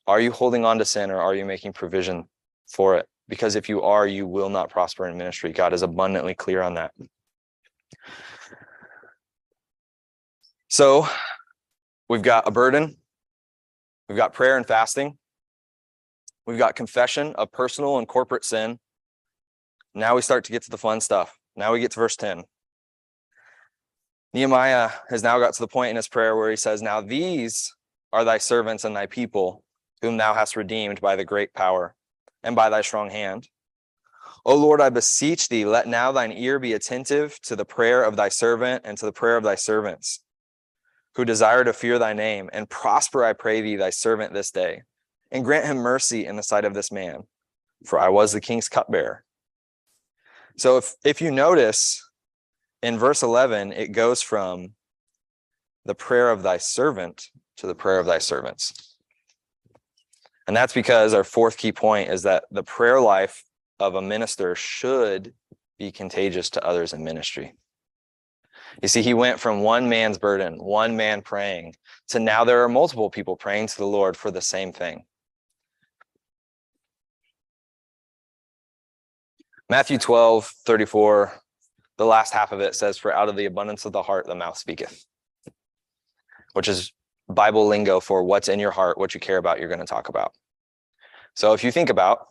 Are 0.07 0.21
you 0.21 0.33
holding 0.33 0.65
on 0.65 0.79
to 0.79 0.85
sin 0.85 1.11
or 1.11 1.21
are 1.21 1.35
you 1.35 1.45
making 1.45 1.73
provision 1.73 2.25
for 2.69 2.97
it? 2.97 3.07
Because 3.29 3.55
if 3.55 3.69
you 3.69 3.83
are, 3.83 4.07
you 4.07 4.27
will 4.27 4.49
not 4.49 4.71
prosper 4.71 5.07
in 5.07 5.17
ministry. 5.17 5.53
God 5.53 5.73
is 5.73 5.83
abundantly 5.83 6.35
clear 6.35 6.63
on 6.63 6.75
that. 6.75 6.93
So 10.69 11.07
we've 12.09 12.23
got 12.23 12.47
a 12.47 12.53
burden, 12.53 12.97
we've 14.09 14.17
got 14.17 14.33
prayer 14.33 14.57
and 14.57 14.65
fasting, 14.65 15.19
we've 16.47 16.59
got 16.59 16.77
confession 16.77 17.35
of 17.35 17.51
personal 17.51 17.99
and 17.99 18.07
corporate 18.07 18.45
sin. 18.45 18.79
Now 19.97 20.15
we 20.15 20.23
start 20.23 20.45
to 20.45 20.53
get 20.53 20.63
to 20.63 20.71
the 20.71 20.79
fun 20.79 21.01
stuff. 21.01 21.40
Now 21.61 21.75
we 21.75 21.81
get 21.81 21.91
to 21.91 22.01
verse 22.01 22.17
10. 22.17 22.45
Nehemiah 24.33 24.89
has 25.11 25.23
now 25.23 25.39
got 25.39 25.53
to 25.53 25.61
the 25.61 25.69
point 25.69 25.91
in 25.91 25.97
his 25.97 26.09
prayer 26.09 26.35
where 26.35 26.49
he 26.49 26.57
says, 26.57 26.81
Now 26.81 27.03
these 27.03 27.75
are 28.15 28.25
thy 28.25 28.39
servants 28.39 28.87
and 28.87 28.97
thy 28.97 29.05
people, 29.05 29.63
whom 30.01 30.17
thou 30.17 30.33
hast 30.33 30.57
redeemed 30.57 31.03
by 31.03 31.17
the 31.17 31.25
great 31.25 31.53
power 31.53 31.95
and 32.43 32.57
by 32.57 32.71
thy 32.71 32.81
strong 32.81 33.11
hand. 33.11 33.51
O 34.47 34.57
Lord, 34.57 34.81
I 34.81 34.89
beseech 34.89 35.51
thee, 35.51 35.67
let 35.67 35.87
now 35.87 36.11
thine 36.13 36.33
ear 36.33 36.59
be 36.59 36.73
attentive 36.73 37.39
to 37.43 37.57
the 37.57 37.67
prayer 37.67 38.05
of 38.05 38.17
thy 38.17 38.31
servant 38.31 38.81
and 38.87 38.97
to 38.97 39.05
the 39.05 39.13
prayer 39.13 39.37
of 39.37 39.45
thy 39.45 39.57
servants, 39.57 40.21
who 41.17 41.27
desire 41.27 41.63
to 41.63 41.75
fear 41.75 41.99
thy 41.99 42.15
name, 42.15 42.49
and 42.55 42.71
prosper, 42.71 43.23
I 43.23 43.35
pray 43.35 43.61
thee, 43.61 43.77
thy 43.77 43.91
servant 43.91 44.33
this 44.33 44.51
day, 44.51 44.81
and 45.31 45.45
grant 45.45 45.67
him 45.67 45.77
mercy 45.77 46.25
in 46.25 46.37
the 46.37 46.43
sight 46.43 46.65
of 46.65 46.73
this 46.73 46.91
man, 46.91 47.25
for 47.85 47.99
I 47.99 48.09
was 48.09 48.33
the 48.33 48.41
king's 48.41 48.71
cupbearer. 48.71 49.25
So 50.61 50.77
if, 50.77 50.95
if 51.07 51.23
you 51.23 51.31
notice, 51.31 52.07
in 52.83 52.99
verse 52.99 53.23
11, 53.23 53.73
it 53.73 53.93
goes 53.93 54.21
from 54.21 54.75
the 55.87 55.95
prayer 55.95 56.31
of 56.31 56.43
thy 56.43 56.59
servant 56.59 57.31
to 57.57 57.67
the 57.67 57.75
prayer 57.75 57.99
of 57.99 58.05
thy 58.05 58.19
servants. 58.19 58.95
And 60.47 60.55
that's 60.55 60.75
because 60.75 61.15
our 61.15 61.25
fourth 61.25 61.57
key 61.57 61.73
point 61.73 62.11
is 62.11 62.25
that 62.25 62.45
the 62.51 62.63
prayer 62.63 63.01
life 63.01 63.43
of 63.79 63.95
a 63.95 64.03
minister 64.03 64.55
should 64.55 65.33
be 65.79 65.91
contagious 65.91 66.51
to 66.51 66.63
others 66.63 66.93
in 66.93 67.03
ministry. 67.03 67.55
You 68.83 68.89
see, 68.89 69.01
he 69.01 69.15
went 69.15 69.41
from 69.41 69.63
one 69.63 69.89
man's 69.89 70.19
burden, 70.19 70.63
one 70.63 70.95
man 70.95 71.23
praying, 71.23 71.75
to 72.09 72.21
now 72.21 72.45
there 72.45 72.63
are 72.63 72.69
multiple 72.69 73.09
people 73.09 73.35
praying 73.35 73.69
to 73.69 73.79
the 73.79 73.87
Lord 73.87 74.15
for 74.15 74.31
the 74.31 74.43
same 74.43 74.75
thing. 74.75 75.07
Matthew 79.71 79.99
12, 79.99 80.47
34, 80.67 81.33
the 81.97 82.05
last 82.05 82.33
half 82.33 82.51
of 82.51 82.59
it 82.59 82.75
says, 82.75 82.99
For 82.99 83.15
out 83.15 83.29
of 83.29 83.37
the 83.37 83.45
abundance 83.45 83.85
of 83.85 83.93
the 83.93 84.03
heart, 84.03 84.27
the 84.27 84.35
mouth 84.35 84.59
speaketh, 84.59 85.05
which 86.55 86.67
is 86.67 86.93
Bible 87.29 87.69
lingo 87.69 88.01
for 88.01 88.25
what's 88.25 88.49
in 88.49 88.59
your 88.59 88.73
heart, 88.73 88.99
what 88.99 89.15
you 89.15 89.21
care 89.21 89.37
about, 89.37 89.61
you're 89.61 89.69
going 89.69 89.79
to 89.79 89.87
talk 89.87 90.09
about. 90.09 90.33
So 91.37 91.53
if 91.53 91.63
you 91.63 91.71
think 91.71 91.89
about 91.89 92.27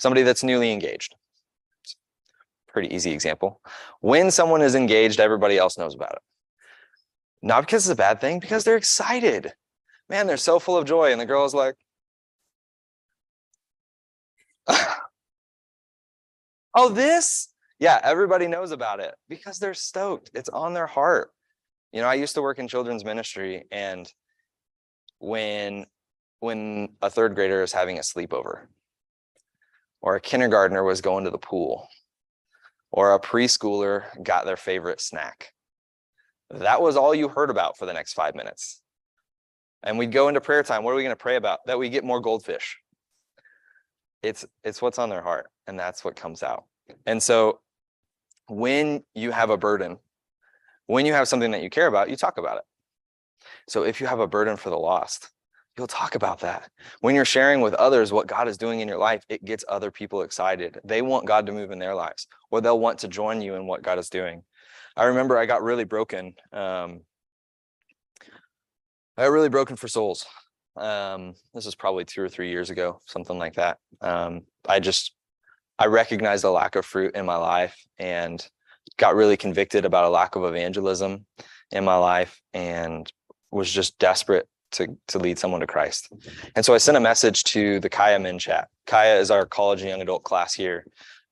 somebody 0.00 0.22
that's 0.22 0.42
newly 0.42 0.72
engaged, 0.72 1.14
pretty 2.68 2.94
easy 2.94 3.10
example. 3.12 3.60
When 4.00 4.30
someone 4.30 4.62
is 4.62 4.74
engaged, 4.74 5.20
everybody 5.20 5.58
else 5.58 5.76
knows 5.76 5.94
about 5.94 6.12
it. 6.12 6.22
Not 7.42 7.66
because 7.66 7.84
it's 7.84 7.92
a 7.92 7.96
bad 7.96 8.22
thing, 8.22 8.40
because 8.40 8.64
they're 8.64 8.78
excited. 8.78 9.52
Man, 10.08 10.26
they're 10.26 10.38
so 10.38 10.58
full 10.58 10.78
of 10.78 10.86
joy. 10.86 11.12
And 11.12 11.20
the 11.20 11.26
girl 11.26 11.44
is 11.44 11.52
like, 11.52 11.74
oh, 16.74 16.88
this? 16.88 17.48
Yeah, 17.78 18.00
everybody 18.02 18.46
knows 18.46 18.70
about 18.70 19.00
it 19.00 19.14
because 19.28 19.58
they're 19.58 19.74
stoked. 19.74 20.30
It's 20.34 20.48
on 20.48 20.74
their 20.74 20.86
heart. 20.86 21.30
You 21.92 22.00
know, 22.00 22.08
I 22.08 22.14
used 22.14 22.34
to 22.34 22.42
work 22.42 22.58
in 22.58 22.68
children's 22.68 23.04
ministry 23.04 23.66
and 23.70 24.10
when 25.18 25.86
when 26.40 26.90
a 27.00 27.08
third 27.08 27.34
grader 27.34 27.62
is 27.62 27.72
having 27.72 27.98
a 27.98 28.02
sleepover 28.02 28.66
or 30.02 30.16
a 30.16 30.20
kindergartner 30.20 30.84
was 30.84 31.00
going 31.00 31.24
to 31.24 31.30
the 31.30 31.38
pool 31.38 31.88
or 32.90 33.14
a 33.14 33.20
preschooler 33.20 34.04
got 34.22 34.44
their 34.44 34.56
favorite 34.56 35.00
snack. 35.00 35.52
That 36.50 36.82
was 36.82 36.96
all 36.96 37.14
you 37.14 37.28
heard 37.28 37.48
about 37.48 37.78
for 37.78 37.86
the 37.86 37.94
next 37.94 38.12
five 38.12 38.34
minutes. 38.34 38.82
And 39.82 39.98
we'd 39.98 40.12
go 40.12 40.28
into 40.28 40.40
prayer 40.40 40.62
time. 40.62 40.84
What 40.84 40.92
are 40.92 40.96
we 40.96 41.02
going 41.02 41.16
to 41.16 41.22
pray 41.22 41.36
about? 41.36 41.60
That 41.66 41.78
we 41.78 41.88
get 41.88 42.04
more 42.04 42.20
goldfish. 42.20 42.78
It's 44.24 44.44
it's 44.64 44.80
what's 44.80 44.98
on 44.98 45.10
their 45.10 45.22
heart, 45.22 45.48
and 45.66 45.78
that's 45.78 46.04
what 46.04 46.16
comes 46.16 46.42
out. 46.42 46.64
And 47.06 47.22
so 47.22 47.60
when 48.48 49.04
you 49.14 49.30
have 49.30 49.50
a 49.50 49.56
burden, 49.56 49.98
when 50.86 51.04
you 51.06 51.12
have 51.12 51.28
something 51.28 51.50
that 51.50 51.62
you 51.62 51.70
care 51.70 51.86
about, 51.86 52.08
you 52.08 52.16
talk 52.16 52.38
about 52.38 52.58
it. 52.58 52.64
So 53.68 53.84
if 53.84 54.00
you 54.00 54.06
have 54.06 54.20
a 54.20 54.26
burden 54.26 54.56
for 54.56 54.70
the 54.70 54.78
lost, 54.78 55.30
you'll 55.76 55.86
talk 55.86 56.14
about 56.14 56.40
that. 56.40 56.70
When 57.00 57.14
you're 57.14 57.24
sharing 57.24 57.60
with 57.60 57.74
others 57.74 58.12
what 58.12 58.26
God 58.26 58.48
is 58.48 58.56
doing 58.56 58.80
in 58.80 58.88
your 58.88 58.98
life, 58.98 59.24
it 59.28 59.44
gets 59.44 59.64
other 59.68 59.90
people 59.90 60.22
excited. 60.22 60.78
They 60.84 61.02
want 61.02 61.26
God 61.26 61.44
to 61.46 61.52
move 61.52 61.70
in 61.70 61.78
their 61.78 61.94
lives, 61.94 62.26
or 62.50 62.60
they'll 62.60 62.80
want 62.80 62.98
to 63.00 63.08
join 63.08 63.42
you 63.42 63.54
in 63.54 63.66
what 63.66 63.82
God 63.82 63.98
is 63.98 64.08
doing. 64.08 64.42
I 64.96 65.04
remember 65.04 65.36
I 65.36 65.46
got 65.46 65.62
really 65.62 65.84
broken. 65.84 66.34
Um, 66.52 67.00
I 69.16 69.24
got 69.24 69.32
really 69.32 69.48
broken 69.48 69.76
for 69.76 69.88
souls. 69.88 70.24
Um, 70.76 71.34
this 71.52 71.66
is 71.66 71.74
probably 71.74 72.04
two 72.04 72.22
or 72.22 72.28
three 72.28 72.50
years 72.50 72.70
ago, 72.70 73.00
something 73.06 73.38
like 73.38 73.54
that. 73.54 73.78
Um, 74.00 74.42
I 74.68 74.80
just, 74.80 75.14
I 75.78 75.86
recognized 75.86 76.44
a 76.44 76.50
lack 76.50 76.76
of 76.76 76.84
fruit 76.84 77.14
in 77.14 77.26
my 77.26 77.36
life 77.36 77.86
and 77.98 78.46
got 78.96 79.14
really 79.14 79.36
convicted 79.36 79.84
about 79.84 80.04
a 80.04 80.08
lack 80.08 80.36
of 80.36 80.44
evangelism 80.44 81.26
in 81.70 81.84
my 81.84 81.96
life 81.96 82.40
and 82.52 83.10
was 83.50 83.70
just 83.70 83.98
desperate 83.98 84.48
to 84.72 84.98
to 85.08 85.18
lead 85.18 85.38
someone 85.38 85.60
to 85.60 85.66
Christ. 85.66 86.12
And 86.56 86.64
so 86.64 86.74
I 86.74 86.78
sent 86.78 86.96
a 86.96 87.00
message 87.00 87.44
to 87.44 87.80
the 87.80 87.88
Kaya 87.88 88.18
Men 88.18 88.38
chat. 88.38 88.68
Kaya 88.86 89.18
is 89.18 89.30
our 89.30 89.46
college 89.46 89.80
and 89.80 89.88
young 89.88 90.02
adult 90.02 90.24
class 90.24 90.52
here. 90.52 90.84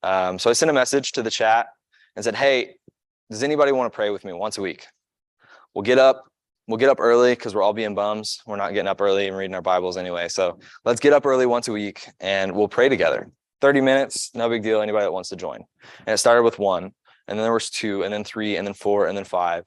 Um, 0.02 0.38
so 0.38 0.48
I 0.48 0.52
sent 0.52 0.70
a 0.70 0.74
message 0.74 1.12
to 1.12 1.22
the 1.22 1.30
chat 1.30 1.68
and 2.14 2.24
said, 2.24 2.36
"Hey, 2.36 2.76
does 3.30 3.42
anybody 3.42 3.72
want 3.72 3.92
to 3.92 3.94
pray 3.94 4.10
with 4.10 4.24
me 4.24 4.32
once 4.32 4.58
a 4.58 4.62
week? 4.62 4.86
We'll 5.74 5.82
get 5.82 5.98
up. 5.98 6.31
We'll 6.68 6.78
get 6.78 6.88
up 6.88 7.00
early 7.00 7.32
because 7.32 7.54
we're 7.54 7.62
all 7.62 7.72
being 7.72 7.94
bums. 7.94 8.40
We're 8.46 8.56
not 8.56 8.72
getting 8.72 8.88
up 8.88 9.00
early 9.00 9.26
and 9.26 9.36
reading 9.36 9.54
our 9.54 9.62
Bibles 9.62 9.96
anyway. 9.96 10.28
So 10.28 10.60
let's 10.84 11.00
get 11.00 11.12
up 11.12 11.26
early 11.26 11.46
once 11.46 11.68
a 11.68 11.72
week 11.72 12.08
and 12.20 12.54
we'll 12.54 12.68
pray 12.68 12.88
together. 12.88 13.30
30 13.60 13.80
minutes, 13.80 14.30
no 14.34 14.48
big 14.48 14.62
deal. 14.62 14.80
Anybody 14.80 15.04
that 15.04 15.12
wants 15.12 15.28
to 15.30 15.36
join. 15.36 15.64
And 16.06 16.14
it 16.14 16.18
started 16.18 16.42
with 16.42 16.58
one, 16.58 16.92
and 17.28 17.38
then 17.38 17.44
there 17.44 17.52
was 17.52 17.70
two, 17.70 18.02
and 18.02 18.12
then 18.12 18.24
three, 18.24 18.56
and 18.56 18.66
then 18.66 18.74
four, 18.74 19.06
and 19.06 19.16
then 19.16 19.24
five. 19.24 19.64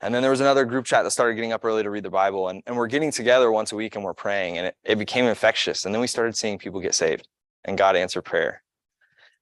And 0.00 0.14
then 0.14 0.22
there 0.22 0.30
was 0.30 0.40
another 0.40 0.64
group 0.64 0.84
chat 0.84 1.04
that 1.04 1.10
started 1.10 1.34
getting 1.34 1.52
up 1.52 1.64
early 1.64 1.82
to 1.82 1.90
read 1.90 2.04
the 2.04 2.10
Bible. 2.10 2.48
And, 2.48 2.62
and 2.66 2.76
we're 2.76 2.86
getting 2.86 3.10
together 3.10 3.50
once 3.50 3.72
a 3.72 3.76
week 3.76 3.96
and 3.96 4.04
we're 4.04 4.14
praying. 4.14 4.56
And 4.56 4.68
it, 4.68 4.76
it 4.84 4.98
became 4.98 5.24
infectious. 5.24 5.84
And 5.84 5.94
then 5.94 6.00
we 6.00 6.06
started 6.06 6.36
seeing 6.36 6.56
people 6.58 6.80
get 6.80 6.94
saved 6.94 7.26
and 7.64 7.76
God 7.76 7.96
answered 7.96 8.22
prayer. 8.22 8.62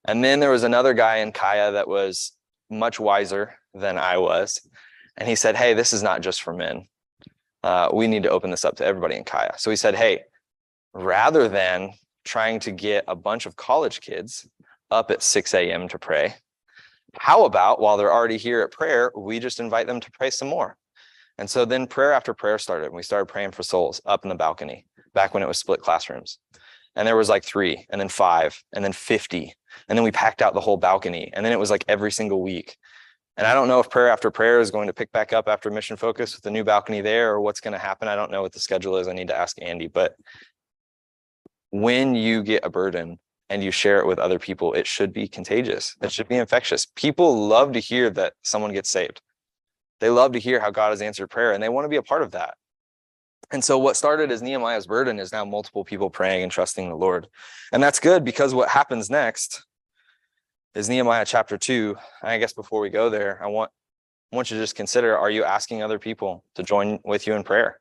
And 0.06 0.24
then 0.24 0.40
there 0.40 0.50
was 0.50 0.62
another 0.62 0.94
guy 0.94 1.16
in 1.16 1.32
Kaya 1.32 1.72
that 1.72 1.88
was 1.88 2.32
much 2.70 2.98
wiser 2.98 3.54
than 3.74 3.98
I 3.98 4.16
was. 4.16 4.66
And 5.16 5.28
he 5.28 5.34
said, 5.34 5.56
Hey, 5.56 5.74
this 5.74 5.92
is 5.92 6.02
not 6.02 6.20
just 6.20 6.42
for 6.42 6.52
men. 6.52 6.88
Uh, 7.62 7.88
we 7.92 8.06
need 8.06 8.22
to 8.22 8.30
open 8.30 8.50
this 8.50 8.64
up 8.64 8.76
to 8.76 8.84
everybody 8.84 9.16
in 9.16 9.24
Kaya. 9.24 9.54
So 9.58 9.70
he 9.70 9.76
said, 9.76 9.94
Hey, 9.94 10.24
rather 10.94 11.48
than 11.48 11.92
trying 12.24 12.60
to 12.60 12.70
get 12.70 13.04
a 13.08 13.16
bunch 13.16 13.46
of 13.46 13.56
college 13.56 14.00
kids 14.00 14.48
up 14.90 15.10
at 15.10 15.22
6 15.22 15.54
a.m. 15.54 15.88
to 15.88 15.98
pray, 15.98 16.34
how 17.18 17.44
about 17.44 17.80
while 17.80 17.96
they're 17.96 18.12
already 18.12 18.36
here 18.36 18.60
at 18.60 18.72
prayer, 18.72 19.10
we 19.16 19.38
just 19.38 19.60
invite 19.60 19.86
them 19.86 20.00
to 20.00 20.10
pray 20.10 20.30
some 20.30 20.48
more? 20.48 20.76
And 21.38 21.48
so 21.48 21.64
then 21.64 21.86
prayer 21.86 22.12
after 22.12 22.34
prayer 22.34 22.58
started, 22.58 22.86
and 22.86 22.94
we 22.94 23.02
started 23.02 23.26
praying 23.26 23.52
for 23.52 23.62
souls 23.62 24.00
up 24.06 24.24
in 24.24 24.28
the 24.28 24.34
balcony 24.34 24.86
back 25.14 25.34
when 25.34 25.42
it 25.42 25.48
was 25.48 25.58
split 25.58 25.80
classrooms. 25.80 26.38
And 26.94 27.06
there 27.06 27.16
was 27.16 27.28
like 27.28 27.44
three, 27.44 27.86
and 27.90 28.00
then 28.00 28.08
five, 28.08 28.62
and 28.72 28.82
then 28.84 28.92
50. 28.92 29.52
And 29.88 29.98
then 29.98 30.04
we 30.04 30.12
packed 30.12 30.40
out 30.40 30.54
the 30.54 30.60
whole 30.60 30.78
balcony. 30.78 31.30
And 31.34 31.44
then 31.44 31.52
it 31.52 31.58
was 31.58 31.70
like 31.70 31.84
every 31.88 32.10
single 32.10 32.42
week. 32.42 32.76
And 33.36 33.46
I 33.46 33.52
don't 33.54 33.68
know 33.68 33.80
if 33.80 33.90
prayer 33.90 34.08
after 34.08 34.30
prayer 34.30 34.60
is 34.60 34.70
going 34.70 34.86
to 34.86 34.94
pick 34.94 35.12
back 35.12 35.32
up 35.32 35.46
after 35.48 35.70
mission 35.70 35.96
focus 35.96 36.34
with 36.34 36.42
the 36.42 36.50
new 36.50 36.64
balcony 36.64 37.00
there 37.02 37.32
or 37.32 37.40
what's 37.40 37.60
going 37.60 37.72
to 37.72 37.78
happen. 37.78 38.08
I 38.08 38.16
don't 38.16 38.30
know 38.30 38.42
what 38.42 38.52
the 38.52 38.60
schedule 38.60 38.96
is. 38.96 39.08
I 39.08 39.12
need 39.12 39.28
to 39.28 39.36
ask 39.36 39.60
Andy. 39.60 39.88
But 39.88 40.16
when 41.70 42.14
you 42.14 42.42
get 42.42 42.64
a 42.64 42.70
burden, 42.70 43.18
and 43.48 43.62
you 43.62 43.70
share 43.70 44.00
it 44.00 44.06
with 44.06 44.18
other 44.18 44.38
people, 44.38 44.72
it 44.72 44.86
should 44.86 45.12
be 45.12 45.28
contagious. 45.28 45.96
It 46.02 46.12
should 46.12 46.28
be 46.28 46.36
infectious. 46.36 46.86
People 46.96 47.46
love 47.46 47.72
to 47.72 47.78
hear 47.78 48.10
that 48.10 48.34
someone 48.42 48.72
gets 48.72 48.90
saved. 48.90 49.20
They 50.00 50.10
love 50.10 50.32
to 50.32 50.38
hear 50.38 50.60
how 50.60 50.70
God 50.70 50.90
has 50.90 51.00
answered 51.00 51.28
prayer 51.28 51.52
and 51.52 51.62
they 51.62 51.68
want 51.68 51.84
to 51.84 51.88
be 51.88 51.96
a 51.96 52.02
part 52.02 52.22
of 52.22 52.32
that. 52.32 52.54
And 53.52 53.62
so 53.62 53.78
what 53.78 53.96
started 53.96 54.32
as 54.32 54.42
Nehemiah's 54.42 54.88
burden 54.88 55.20
is 55.20 55.32
now 55.32 55.44
multiple 55.44 55.84
people 55.84 56.10
praying 56.10 56.42
and 56.42 56.50
trusting 56.50 56.88
the 56.88 56.96
Lord. 56.96 57.28
And 57.72 57.80
that's 57.82 58.00
good 58.00 58.24
because 58.24 58.52
what 58.52 58.68
happens 58.68 59.08
next 59.08 59.64
is 60.76 60.90
Nehemiah 60.90 61.24
chapter 61.24 61.56
2. 61.56 61.96
I 62.22 62.36
guess 62.36 62.52
before 62.52 62.80
we 62.80 62.90
go 62.90 63.08
there, 63.08 63.42
I 63.42 63.46
want 63.46 63.70
I 64.30 64.36
want 64.36 64.50
you 64.50 64.58
to 64.58 64.62
just 64.62 64.76
consider 64.76 65.16
are 65.16 65.30
you 65.30 65.42
asking 65.42 65.82
other 65.82 65.98
people 65.98 66.44
to 66.54 66.62
join 66.62 67.00
with 67.02 67.26
you 67.26 67.32
in 67.32 67.44
prayer? 67.44 67.80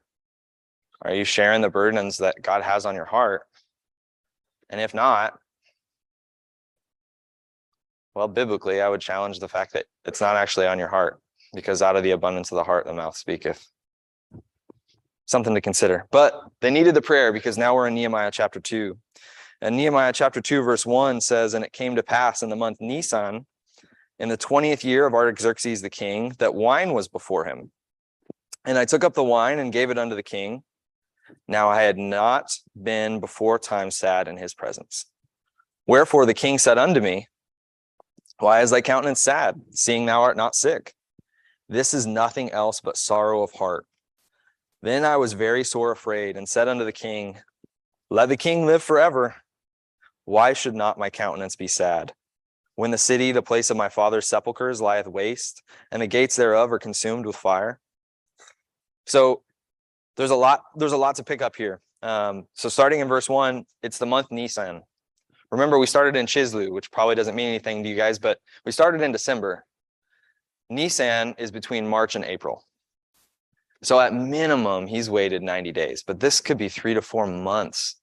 Are 1.02 1.14
you 1.14 1.26
sharing 1.26 1.62
the 1.62 1.70
burdens 1.70 2.18
that 2.20 2.42
God 2.42 2.62
has 2.62 2.86
on 2.86 2.96
your 2.96 3.06
heart? 3.06 3.42
And 4.70 4.80
if 4.80 4.94
not, 4.94 5.38
well, 8.14 8.30
biblically, 8.30 8.82
I 8.82 8.88
would 8.88 9.02
challenge 9.02 9.40
the 9.40 9.50
fact 9.50 9.74
that 9.74 9.86
it's 10.06 10.22
not 10.22 10.38
actually 10.38 10.68
on 10.68 10.80
your 10.80 10.88
heart 10.88 11.20
because 11.54 11.82
out 11.82 11.98
of 11.98 12.04
the 12.04 12.12
abundance 12.12 12.50
of 12.52 12.56
the 12.56 12.64
heart, 12.64 12.86
the 12.86 12.94
mouth 12.94 13.18
speaketh. 13.18 13.68
Something 15.26 15.54
to 15.56 15.62
consider. 15.62 16.08
But 16.12 16.50
they 16.62 16.72
needed 16.72 16.96
the 16.96 17.02
prayer 17.02 17.34
because 17.34 17.58
now 17.58 17.76
we're 17.76 17.88
in 17.88 17.96
Nehemiah 17.96 18.32
chapter 18.32 18.62
2. 18.62 18.98
And 19.62 19.78
Nehemiah 19.78 20.14
chapter 20.14 20.42
2, 20.42 20.62
verse 20.62 20.86
1 20.86 21.22
says, 21.22 21.54
And 21.54 21.64
it 21.64 21.74
came 21.74 21.96
to 21.96 22.04
pass 22.04 22.42
in 22.42 22.50
the 22.50 22.56
month 22.56 22.78
Nisan, 22.82 23.46
in 24.20 24.30
the 24.30 24.38
20th 24.38 24.84
year 24.84 25.06
of 25.06 25.14
Artaxerxes 25.14 25.82
the 25.82 25.90
king, 25.90 26.36
that 26.40 26.54
wine 26.54 26.94
was 26.94 27.08
before 27.08 27.46
him. 27.46 27.72
And 28.66 28.78
I 28.78 28.86
took 28.86 29.04
up 29.04 29.14
the 29.14 29.24
wine 29.24 29.60
and 29.60 29.74
gave 29.74 29.90
it 29.90 29.98
unto 29.98 30.16
the 30.16 30.24
king. 30.24 30.64
Now 31.48 31.70
I 31.70 31.82
had 31.82 31.98
not 31.98 32.52
been 32.82 33.20
before 33.20 33.60
time 33.60 33.92
sad 33.92 34.28
in 34.28 34.38
his 34.38 34.54
presence. 34.54 35.06
Wherefore 35.88 36.26
the 36.26 36.34
king 36.34 36.58
said 36.58 36.78
unto 36.78 37.00
me, 37.00 37.28
why 38.40 38.62
is 38.62 38.70
thy 38.70 38.82
countenance 38.82 39.22
sad, 39.22 39.62
seeing 39.72 40.06
thou 40.06 40.22
art 40.22 40.36
not 40.36 40.56
sick? 40.56 40.94
This 41.70 41.94
is 41.94 42.06
nothing 42.06 42.52
else 42.52 42.82
but 42.82 42.98
sorrow 42.98 43.44
of 43.44 43.54
heart. 43.54 43.86
Then 44.82 45.06
I 45.06 45.16
was 45.18 45.34
very 45.34 45.64
sore 45.64 45.92
afraid 45.92 46.36
and 46.36 46.48
said 46.48 46.68
unto 46.68 46.84
the 46.84 46.92
king, 46.92 47.40
Let 48.10 48.30
the 48.30 48.38
king 48.38 48.66
live 48.66 48.84
forever. 48.84 49.36
Why 50.26 50.54
should 50.54 50.76
not 50.76 50.98
my 50.98 51.10
countenance 51.10 51.56
be 51.56 51.68
sad? 51.68 52.14
When 52.76 52.92
the 52.92 52.98
city, 52.98 53.32
the 53.32 53.42
place 53.42 53.70
of 53.70 53.78
my 53.78 53.90
father's 53.90 54.28
sepulchres, 54.28 54.82
lieth 54.82 55.08
waste, 55.08 55.64
and 55.92 56.02
the 56.02 56.08
gates 56.08 56.36
thereof 56.36 56.72
are 56.74 56.80
consumed 56.80 57.26
with 57.26 57.36
fire. 57.36 57.80
So 59.06 59.44
there's 60.18 60.32
a 60.32 60.36
lot, 60.36 60.64
there's 60.76 60.92
a 60.92 60.98
lot 60.98 61.16
to 61.16 61.24
pick 61.24 61.42
up 61.42 61.56
here. 61.56 61.80
Um, 62.02 62.48
so 62.54 62.68
starting 62.68 63.00
in 63.00 63.08
verse 63.08 63.30
one, 63.30 63.66
it's 63.82 63.98
the 63.98 64.06
month 64.06 64.32
Nisan. 64.32 64.82
Remember, 65.52 65.78
we 65.80 65.86
started 65.86 66.16
in 66.16 66.26
Chisleu, 66.26 66.72
which 66.72 66.92
probably 66.92 67.16
doesn't 67.16 67.36
mean 67.36 67.48
anything 67.48 67.84
to 67.84 67.90
you 67.90 67.96
guys, 67.96 68.20
but 68.20 68.40
we 68.66 68.72
started 68.72 69.02
in 69.02 69.12
December. 69.12 69.66
Nisan 70.70 71.36
is 71.38 71.52
between 71.52 71.88
March 71.88 72.16
and 72.16 72.26
April. 72.26 72.66
So 73.84 74.00
at 74.00 74.14
minimum, 74.14 74.88
he's 74.88 75.10
waited 75.10 75.44
90 75.44 75.72
days, 75.72 76.04
but 76.04 76.20
this 76.20 76.42
could 76.42 76.58
be 76.58 76.70
three 76.70 76.94
to 76.96 77.02
four 77.02 77.28
months 77.28 77.98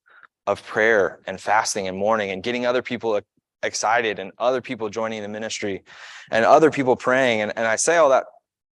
of 0.47 0.65
prayer 0.65 1.21
and 1.27 1.41
fasting 1.41 1.89
and 1.89 1.97
mourning 1.97 2.31
and 2.31 2.43
getting 2.43 2.67
other 2.67 2.83
people 2.83 3.21
excited 3.63 4.19
and 4.19 4.33
other 4.39 4.61
people 4.61 4.89
joining 4.89 5.23
the 5.23 5.29
ministry 5.29 5.85
and 6.31 6.45
other 6.45 6.71
people 6.71 6.97
praying. 6.97 7.43
And, 7.43 7.53
and 7.57 7.67
I 7.67 7.77
say 7.77 7.97
all 7.97 8.09
that 8.11 8.25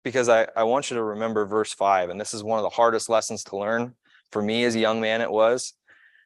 because 0.03 0.29
I, 0.29 0.49
I 0.57 0.65
want 0.65 0.91
you 0.91 0.97
to 0.97 1.03
remember 1.03 1.47
verse 1.47 1.73
five. 1.73 2.11
And 2.11 2.21
this 2.21 2.35
is 2.35 2.43
one 2.43 2.59
of 2.59 2.65
the 2.65 2.71
hardest 2.71 3.09
lessons 3.09 3.45
to 3.45 3.57
learn 3.57 3.95
for 4.33 4.43
me 4.43 4.65
as 4.65 4.75
a 4.75 4.81
young 4.81 5.01
man, 5.01 5.21
it 5.21 5.31
was. 5.31 5.75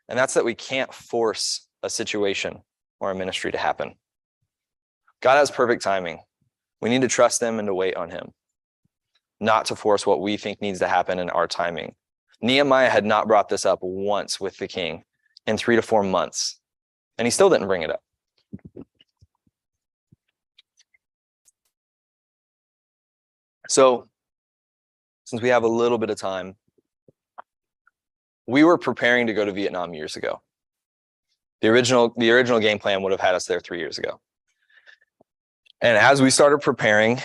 And 0.09 0.19
that's 0.19 0.35
that 0.35 0.45
we 0.45 0.55
can't 0.55 0.93
force 0.93 1.67
a 1.83 1.91
situation 1.91 2.63
or 3.01 3.11
a 3.11 3.15
ministry 3.15 3.53
to 3.53 3.59
happen. 3.59 3.95
God 5.21 5.37
has 5.37 5.51
perfect 5.51 5.83
timing. 5.83 6.21
We 6.81 6.91
need 6.91 7.03
to 7.03 7.09
trust 7.09 7.43
him 7.43 7.59
and 7.59 7.67
to 7.67 7.75
wait 7.75 7.97
on 7.97 8.11
him, 8.11 8.33
not 9.41 9.67
to 9.67 9.77
force 9.77 10.07
what 10.07 10.21
we 10.21 10.37
think 10.37 10.61
needs 10.61 10.81
to 10.81 10.89
happen 10.89 11.19
in 11.19 11.31
our 11.31 11.47
timing. 11.47 11.95
Nehemiah 12.43 12.91
had 12.91 13.05
not 13.05 13.27
brought 13.27 13.49
this 13.49 13.65
up 13.65 13.79
once 13.83 14.39
with 14.39 14.59
the 14.59 14.69
king 14.69 15.03
in 15.47 15.57
three 15.57 15.77
to 15.77 15.83
four 15.83 16.03
months, 16.03 16.61
and 17.19 17.27
he 17.27 17.31
still 17.31 17.51
didn't 17.51 17.67
bring 17.67 17.83
it 17.83 17.91
up. 17.91 18.03
So, 23.69 24.09
since 25.25 25.43
we 25.43 25.49
have 25.49 25.65
a 25.65 25.69
little 25.69 25.99
bit 25.99 26.11
of 26.11 26.19
time, 26.19 26.57
we 28.47 28.63
were 28.63 28.79
preparing 28.79 29.27
to 29.27 29.35
go 29.35 29.45
to 29.45 29.53
Vietnam 29.53 29.95
years 29.95 30.17
ago. 30.17 30.43
The 31.61 31.69
original 31.69 32.13
the 32.17 32.31
original 32.31 32.61
game 32.61 32.79
plan 32.79 33.03
would 33.03 33.13
have 33.13 33.21
had 33.21 33.35
us 33.35 33.47
there 33.47 33.61
3 33.61 33.79
years 33.79 33.99
ago. 33.99 34.21
And 35.81 35.97
as 35.97 36.21
we 36.21 36.31
started 36.31 36.61
preparing, 36.61 37.21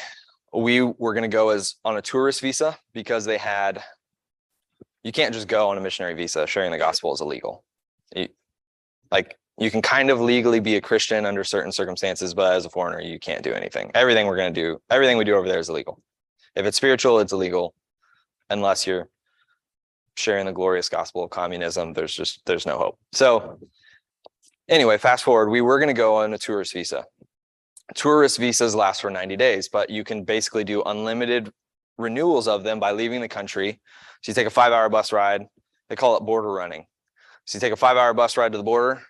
we 0.53 0.81
were 0.81 1.13
going 1.13 1.23
to 1.23 1.27
go 1.27 1.49
as 1.49 1.75
on 1.83 1.97
a 1.97 2.01
tourist 2.01 2.41
visa 2.41 2.77
because 2.93 3.25
they 3.25 3.37
had 3.37 3.83
you 5.03 5.11
can't 5.11 5.33
just 5.33 5.47
go 5.47 5.69
on 5.69 5.77
a 5.77 5.81
missionary 5.81 6.13
visa. 6.13 6.47
Sharing 6.47 6.71
the 6.71 6.77
gospel 6.77 7.13
is 7.13 7.21
illegal. 7.21 7.63
Like 9.11 9.37
you 9.57 9.71
can 9.71 9.81
kind 9.81 10.09
of 10.09 10.21
legally 10.21 10.59
be 10.59 10.75
a 10.75 10.81
Christian 10.81 11.25
under 11.25 11.43
certain 11.43 11.71
circumstances, 11.71 12.33
but 12.33 12.53
as 12.53 12.65
a 12.65 12.69
foreigner, 12.69 13.01
you 13.01 13.19
can't 13.19 13.43
do 13.43 13.53
anything. 13.53 13.91
Everything 13.95 14.27
we're 14.27 14.37
going 14.37 14.53
to 14.53 14.61
do, 14.61 14.81
everything 14.89 15.17
we 15.17 15.25
do 15.25 15.35
over 15.35 15.47
there 15.47 15.59
is 15.59 15.69
illegal. 15.69 16.01
If 16.55 16.65
it's 16.65 16.77
spiritual, 16.77 17.19
it's 17.19 17.33
illegal, 17.33 17.73
unless 18.49 18.87
you're 18.87 19.09
sharing 20.15 20.45
the 20.45 20.51
glorious 20.51 20.89
gospel 20.89 21.23
of 21.23 21.29
communism. 21.29 21.93
There's 21.93 22.13
just 22.13 22.45
there's 22.45 22.65
no 22.65 22.77
hope. 22.77 22.99
So 23.11 23.59
anyway, 24.67 24.97
fast 24.97 25.23
forward, 25.23 25.49
we 25.49 25.61
were 25.61 25.79
going 25.79 25.87
to 25.87 25.93
go 25.93 26.15
on 26.15 26.33
a 26.33 26.37
tourist 26.37 26.73
visa. 26.73 27.05
Tourist 27.95 28.37
visas 28.37 28.75
last 28.75 29.01
for 29.01 29.09
90 29.09 29.35
days, 29.35 29.67
but 29.67 29.89
you 29.89 30.03
can 30.03 30.23
basically 30.23 30.63
do 30.63 30.83
unlimited 30.83 31.51
renewals 31.97 32.47
of 32.47 32.63
them 32.63 32.79
by 32.79 32.91
leaving 32.91 33.21
the 33.21 33.27
country. 33.27 33.79
So 34.21 34.29
you 34.29 34.33
take 34.35 34.47
a 34.47 34.51
five 34.51 34.71
hour 34.71 34.89
bus 34.89 35.11
ride. 35.11 35.47
They 35.89 35.95
call 35.95 36.17
it 36.17 36.23
border 36.23 36.51
running. 36.51 36.85
So 37.49 37.55
you 37.55 37.61
take 37.61 37.73
a 37.73 37.77
five 37.77 37.97
hour 37.97 38.13
bus 38.13 38.37
ride 38.37 38.51
to 38.51 38.59
the 38.59 38.63
border. 38.63 39.01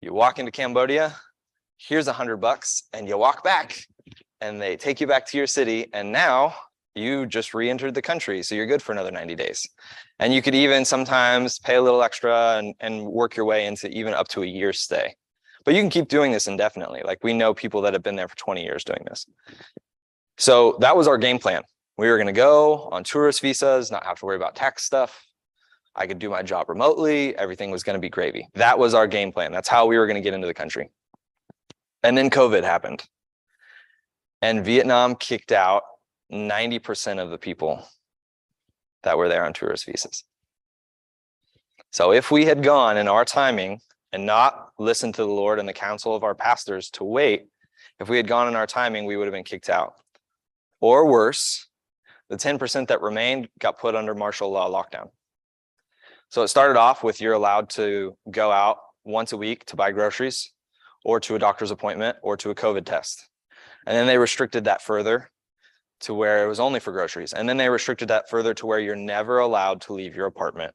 You 0.00 0.14
walk 0.14 0.38
into 0.38 0.50
Cambodia. 0.50 1.14
Here's 1.76 2.08
a 2.08 2.12
hundred 2.14 2.38
bucks, 2.38 2.84
and 2.94 3.06
you 3.06 3.18
walk 3.18 3.44
back, 3.44 3.78
and 4.40 4.58
they 4.58 4.74
take 4.74 5.02
you 5.02 5.06
back 5.06 5.26
to 5.26 5.36
your 5.36 5.46
city. 5.46 5.90
And 5.92 6.10
now 6.10 6.54
you 6.94 7.26
just 7.26 7.52
re-entered 7.52 7.92
the 7.92 8.00
country, 8.00 8.42
so 8.42 8.54
you're 8.54 8.64
good 8.64 8.80
for 8.80 8.92
another 8.92 9.10
90 9.10 9.34
days. 9.34 9.68
And 10.18 10.32
you 10.32 10.40
could 10.40 10.54
even 10.54 10.86
sometimes 10.86 11.58
pay 11.58 11.74
a 11.74 11.82
little 11.82 12.02
extra 12.02 12.56
and, 12.56 12.74
and 12.80 13.04
work 13.04 13.36
your 13.36 13.44
way 13.44 13.66
into 13.66 13.86
even 13.90 14.14
up 14.14 14.28
to 14.28 14.42
a 14.42 14.46
year's 14.46 14.80
stay. 14.80 15.14
But 15.66 15.74
you 15.74 15.82
can 15.82 15.90
keep 15.90 16.08
doing 16.08 16.32
this 16.32 16.46
indefinitely. 16.46 17.02
Like 17.04 17.22
we 17.22 17.34
know 17.34 17.52
people 17.52 17.82
that 17.82 17.92
have 17.92 18.02
been 18.02 18.16
there 18.16 18.28
for 18.28 18.36
20 18.36 18.64
years 18.64 18.82
doing 18.82 19.04
this. 19.06 19.26
So 20.38 20.78
that 20.80 20.96
was 20.96 21.06
our 21.06 21.18
game 21.18 21.38
plan. 21.38 21.64
We 21.98 22.08
were 22.08 22.16
going 22.16 22.28
to 22.28 22.32
go 22.32 22.88
on 22.90 23.04
tourist 23.04 23.42
visas, 23.42 23.90
not 23.90 24.06
have 24.06 24.18
to 24.20 24.24
worry 24.24 24.36
about 24.36 24.54
tax 24.54 24.84
stuff. 24.84 25.22
I 25.94 26.06
could 26.06 26.18
do 26.18 26.30
my 26.30 26.42
job 26.42 26.68
remotely. 26.68 27.36
Everything 27.36 27.70
was 27.70 27.82
going 27.82 27.94
to 27.94 28.00
be 28.00 28.08
gravy. 28.08 28.48
That 28.54 28.78
was 28.78 28.94
our 28.94 29.06
game 29.06 29.32
plan. 29.32 29.52
That's 29.52 29.68
how 29.68 29.86
we 29.86 29.98
were 29.98 30.06
going 30.06 30.16
to 30.16 30.22
get 30.22 30.34
into 30.34 30.46
the 30.46 30.54
country. 30.54 30.90
And 32.02 32.16
then 32.16 32.30
COVID 32.30 32.64
happened. 32.64 33.04
And 34.40 34.64
Vietnam 34.64 35.14
kicked 35.14 35.52
out 35.52 35.82
90% 36.32 37.22
of 37.22 37.30
the 37.30 37.38
people 37.38 37.86
that 39.02 39.18
were 39.18 39.28
there 39.28 39.44
on 39.44 39.52
tourist 39.52 39.86
visas. 39.86 40.24
So 41.90 42.12
if 42.12 42.30
we 42.30 42.46
had 42.46 42.62
gone 42.62 42.96
in 42.96 43.06
our 43.06 43.24
timing 43.24 43.80
and 44.12 44.24
not 44.24 44.70
listened 44.78 45.14
to 45.16 45.22
the 45.22 45.28
Lord 45.28 45.58
and 45.58 45.68
the 45.68 45.74
counsel 45.74 46.16
of 46.16 46.24
our 46.24 46.34
pastors 46.34 46.90
to 46.92 47.04
wait, 47.04 47.48
if 48.00 48.08
we 48.08 48.16
had 48.16 48.26
gone 48.26 48.48
in 48.48 48.56
our 48.56 48.66
timing, 48.66 49.04
we 49.04 49.16
would 49.16 49.26
have 49.26 49.32
been 49.32 49.44
kicked 49.44 49.68
out. 49.68 49.94
Or 50.80 51.06
worse, 51.06 51.68
the 52.28 52.36
10% 52.36 52.88
that 52.88 53.02
remained 53.02 53.48
got 53.60 53.78
put 53.78 53.94
under 53.94 54.14
martial 54.14 54.50
law 54.50 54.70
lockdown. 54.70 55.10
So 56.32 56.40
it 56.40 56.48
started 56.48 56.78
off 56.78 57.04
with 57.04 57.20
you're 57.20 57.34
allowed 57.34 57.68
to 57.70 58.16
go 58.30 58.50
out 58.50 58.78
once 59.04 59.32
a 59.32 59.36
week 59.36 59.66
to 59.66 59.76
buy 59.76 59.92
groceries 59.92 60.50
or 61.04 61.20
to 61.20 61.34
a 61.34 61.38
doctor's 61.38 61.70
appointment 61.70 62.16
or 62.22 62.38
to 62.38 62.48
a 62.48 62.54
COVID 62.54 62.86
test. 62.86 63.28
And 63.86 63.94
then 63.94 64.06
they 64.06 64.16
restricted 64.16 64.64
that 64.64 64.80
further 64.80 65.30
to 66.00 66.14
where 66.14 66.42
it 66.42 66.48
was 66.48 66.58
only 66.58 66.80
for 66.80 66.90
groceries. 66.90 67.34
And 67.34 67.46
then 67.46 67.58
they 67.58 67.68
restricted 67.68 68.08
that 68.08 68.30
further 68.30 68.54
to 68.54 68.64
where 68.64 68.78
you're 68.78 68.96
never 68.96 69.40
allowed 69.40 69.82
to 69.82 69.92
leave 69.92 70.16
your 70.16 70.24
apartment. 70.24 70.72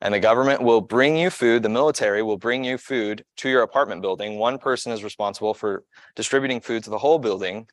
And 0.00 0.14
the 0.14 0.20
government 0.20 0.62
will 0.62 0.80
bring 0.80 1.16
you 1.16 1.28
food, 1.28 1.64
the 1.64 1.68
military 1.68 2.22
will 2.22 2.38
bring 2.38 2.62
you 2.62 2.78
food 2.78 3.24
to 3.38 3.48
your 3.48 3.62
apartment 3.62 4.00
building. 4.00 4.38
One 4.38 4.58
person 4.58 4.92
is 4.92 5.02
responsible 5.02 5.54
for 5.54 5.82
distributing 6.14 6.60
food 6.60 6.84
to 6.84 6.90
the 6.90 6.98
whole 6.98 7.18
building. 7.18 7.66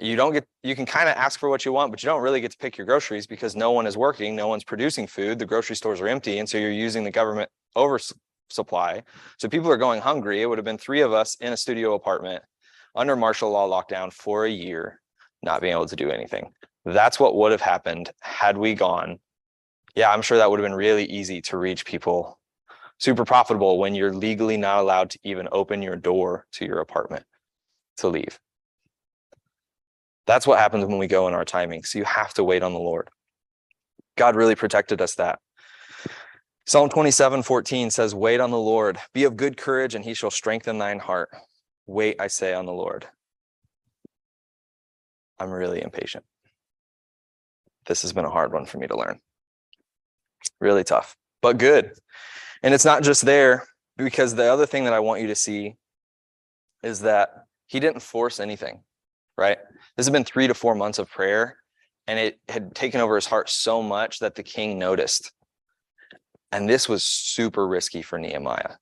You 0.00 0.14
don't 0.14 0.32
get, 0.32 0.46
you 0.62 0.76
can 0.76 0.86
kind 0.86 1.08
of 1.08 1.16
ask 1.16 1.40
for 1.40 1.48
what 1.48 1.64
you 1.64 1.72
want, 1.72 1.90
but 1.90 2.02
you 2.02 2.08
don't 2.08 2.22
really 2.22 2.40
get 2.40 2.52
to 2.52 2.58
pick 2.58 2.76
your 2.76 2.86
groceries 2.86 3.26
because 3.26 3.56
no 3.56 3.72
one 3.72 3.86
is 3.86 3.96
working, 3.96 4.36
no 4.36 4.46
one's 4.46 4.64
producing 4.64 5.06
food, 5.06 5.38
the 5.38 5.46
grocery 5.46 5.74
stores 5.74 6.00
are 6.00 6.08
empty. 6.08 6.38
And 6.38 6.48
so 6.48 6.56
you're 6.56 6.70
using 6.70 7.02
the 7.02 7.10
government 7.10 7.50
oversupply. 7.76 9.02
So 9.38 9.48
people 9.48 9.70
are 9.72 9.76
going 9.76 10.00
hungry. 10.00 10.40
It 10.40 10.46
would 10.46 10.58
have 10.58 10.64
been 10.64 10.78
three 10.78 11.00
of 11.00 11.12
us 11.12 11.36
in 11.40 11.52
a 11.52 11.56
studio 11.56 11.94
apartment 11.94 12.44
under 12.94 13.16
martial 13.16 13.50
law 13.50 13.68
lockdown 13.68 14.12
for 14.12 14.44
a 14.44 14.50
year 14.50 15.00
not 15.42 15.60
being 15.60 15.72
able 15.72 15.86
to 15.86 15.96
do 15.96 16.10
anything. 16.10 16.52
That's 16.84 17.20
what 17.20 17.36
would 17.36 17.52
have 17.52 17.60
happened 17.60 18.10
had 18.20 18.56
we 18.56 18.74
gone. 18.74 19.18
Yeah, 19.94 20.10
I'm 20.12 20.22
sure 20.22 20.38
that 20.38 20.50
would 20.50 20.60
have 20.60 20.64
been 20.68 20.76
really 20.76 21.04
easy 21.04 21.40
to 21.42 21.56
reach 21.56 21.84
people. 21.84 22.38
Super 22.98 23.24
profitable 23.24 23.78
when 23.78 23.94
you're 23.94 24.12
legally 24.12 24.56
not 24.56 24.80
allowed 24.80 25.10
to 25.10 25.18
even 25.22 25.48
open 25.52 25.82
your 25.82 25.96
door 25.96 26.46
to 26.52 26.64
your 26.64 26.80
apartment 26.80 27.24
to 27.98 28.08
leave. 28.08 28.38
That's 30.28 30.46
what 30.46 30.58
happens 30.58 30.84
when 30.84 30.98
we 30.98 31.06
go 31.06 31.26
in 31.26 31.32
our 31.32 31.46
timing. 31.46 31.84
So 31.84 31.98
you 31.98 32.04
have 32.04 32.34
to 32.34 32.44
wait 32.44 32.62
on 32.62 32.74
the 32.74 32.78
Lord. 32.78 33.08
God 34.18 34.36
really 34.36 34.54
protected 34.54 35.00
us 35.00 35.14
that. 35.14 35.38
Psalm 36.66 36.90
27 36.90 37.42
14 37.42 37.90
says, 37.90 38.14
Wait 38.14 38.38
on 38.38 38.50
the 38.50 38.58
Lord, 38.58 38.98
be 39.14 39.24
of 39.24 39.38
good 39.38 39.56
courage, 39.56 39.94
and 39.94 40.04
he 40.04 40.12
shall 40.12 40.30
strengthen 40.30 40.76
thine 40.76 40.98
heart. 40.98 41.30
Wait, 41.86 42.20
I 42.20 42.26
say, 42.26 42.52
on 42.52 42.66
the 42.66 42.74
Lord. 42.74 43.06
I'm 45.38 45.50
really 45.50 45.80
impatient. 45.82 46.26
This 47.86 48.02
has 48.02 48.12
been 48.12 48.26
a 48.26 48.30
hard 48.30 48.52
one 48.52 48.66
for 48.66 48.76
me 48.76 48.86
to 48.86 48.98
learn. 48.98 49.20
Really 50.60 50.84
tough, 50.84 51.16
but 51.40 51.56
good. 51.56 51.92
And 52.62 52.74
it's 52.74 52.84
not 52.84 53.02
just 53.02 53.24
there 53.24 53.64
because 53.96 54.34
the 54.34 54.52
other 54.52 54.66
thing 54.66 54.84
that 54.84 54.92
I 54.92 55.00
want 55.00 55.22
you 55.22 55.28
to 55.28 55.34
see 55.34 55.76
is 56.82 57.00
that 57.00 57.30
he 57.66 57.80
didn't 57.80 58.02
force 58.02 58.40
anything, 58.40 58.82
right? 59.38 59.58
This 59.96 60.04
has 60.04 60.12
been 60.12 60.24
three 60.24 60.48
to 60.48 60.54
four 60.54 60.74
months 60.74 60.98
of 60.98 61.08
prayer, 61.08 61.56
and 62.06 62.18
it 62.18 62.40
had 62.48 62.74
taken 62.74 63.00
over 63.00 63.14
his 63.14 63.26
heart 63.26 63.48
so 63.48 63.82
much 63.82 64.18
that 64.18 64.34
the 64.34 64.42
king 64.42 64.78
noticed. 64.78 65.32
And 66.52 66.68
this 66.68 66.88
was 66.88 67.04
super 67.04 67.66
risky 67.66 68.02
for 68.02 68.18
Nehemiah. 68.18 68.76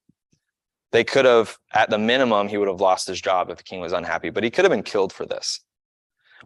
They 0.92 1.04
could 1.04 1.24
have, 1.24 1.58
at 1.74 1.90
the 1.90 1.98
minimum, 1.98 2.48
he 2.48 2.56
would 2.56 2.68
have 2.68 2.80
lost 2.80 3.06
his 3.06 3.20
job 3.20 3.50
if 3.50 3.58
the 3.58 3.64
king 3.64 3.80
was 3.80 3.92
unhappy, 3.92 4.30
but 4.30 4.44
he 4.44 4.50
could 4.50 4.64
have 4.64 4.72
been 4.72 4.82
killed 4.82 5.12
for 5.12 5.26
this. 5.26 5.60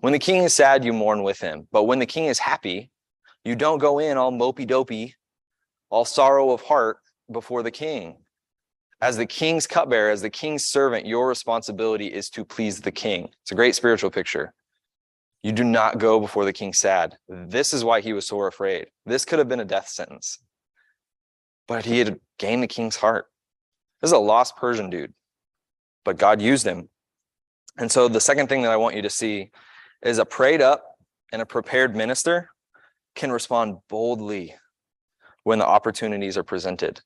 When 0.01 0.13
the 0.13 0.19
king 0.19 0.43
is 0.43 0.55
sad, 0.55 0.85
you 0.85 0.93
mourn 0.93 1.23
with 1.23 1.41
him. 1.41 1.69
But 1.71 1.85
when 1.85 1.99
the 1.99 2.07
king 2.07 2.25
is 2.25 2.39
happy, 2.39 2.91
you 3.45 3.55
don't 3.55 3.79
go 3.79 3.99
in 3.99 4.17
all 4.17 4.33
mopey 4.33 4.67
dopey, 4.67 5.15
all 5.91 6.05
sorrow 6.05 6.51
of 6.51 6.63
heart 6.63 6.99
before 7.31 7.63
the 7.63 7.71
king. 7.71 8.17
As 9.03 9.17
the 9.17 9.27
king's 9.27 9.67
cupbearer, 9.67 10.11
as 10.11 10.21
the 10.21 10.31
king's 10.31 10.67
servant, 10.67 11.07
your 11.07 11.27
responsibility 11.27 12.07
is 12.07 12.29
to 12.31 12.45
please 12.45 12.81
the 12.81 12.93
king. 12.93 13.31
It's 13.43 13.53
a 13.53 13.55
great 13.55 13.75
spiritual 13.75 14.11
picture. 14.11 14.53
You 15.43 15.53
do 15.53 15.65
not 15.65 15.99
go 15.99 16.21
before 16.21 16.45
the 16.45 16.53
king 16.53 16.75
sad. 16.75 17.17
This 17.27 17.73
is 17.73 17.83
why 17.83 18.03
he 18.03 18.13
was 18.13 18.27
so 18.27 18.43
afraid. 18.43 18.89
This 19.07 19.25
could 19.25 19.39
have 19.39 19.49
been 19.49 19.61
a 19.61 19.65
death 19.65 19.89
sentence, 19.89 20.39
but 21.67 21.87
he 21.87 21.99
had 21.99 22.21
gained 22.39 22.63
the 22.63 22.69
king's 22.69 22.97
heart. 22.97 23.27
This 24.03 24.09
is 24.09 24.13
a 24.13 24.19
lost 24.19 24.57
Persian 24.57 24.91
dude, 24.91 25.15
but 26.05 26.19
God 26.19 26.43
used 26.43 26.67
him. 26.67 26.91
And 27.79 27.91
so 27.91 28.07
the 28.07 28.21
second 28.21 28.49
thing 28.49 28.63
that 28.63 28.73
I 28.73 28.77
want 28.77 28.97
you 28.97 29.03
to 29.03 29.11
see 29.11 29.51
is 30.03 30.19
a 30.19 30.27
prayed 30.27 30.61
up 30.61 30.85
and 31.33 31.41
a 31.41 31.47
prepared 31.47 31.97
minister 31.97 32.51
can 33.15 33.33
respond 33.33 33.79
boldly 33.89 34.55
when 35.45 35.59
the 35.59 35.67
opportunities 35.67 36.37
are 36.37 36.43
presented. 36.43 37.01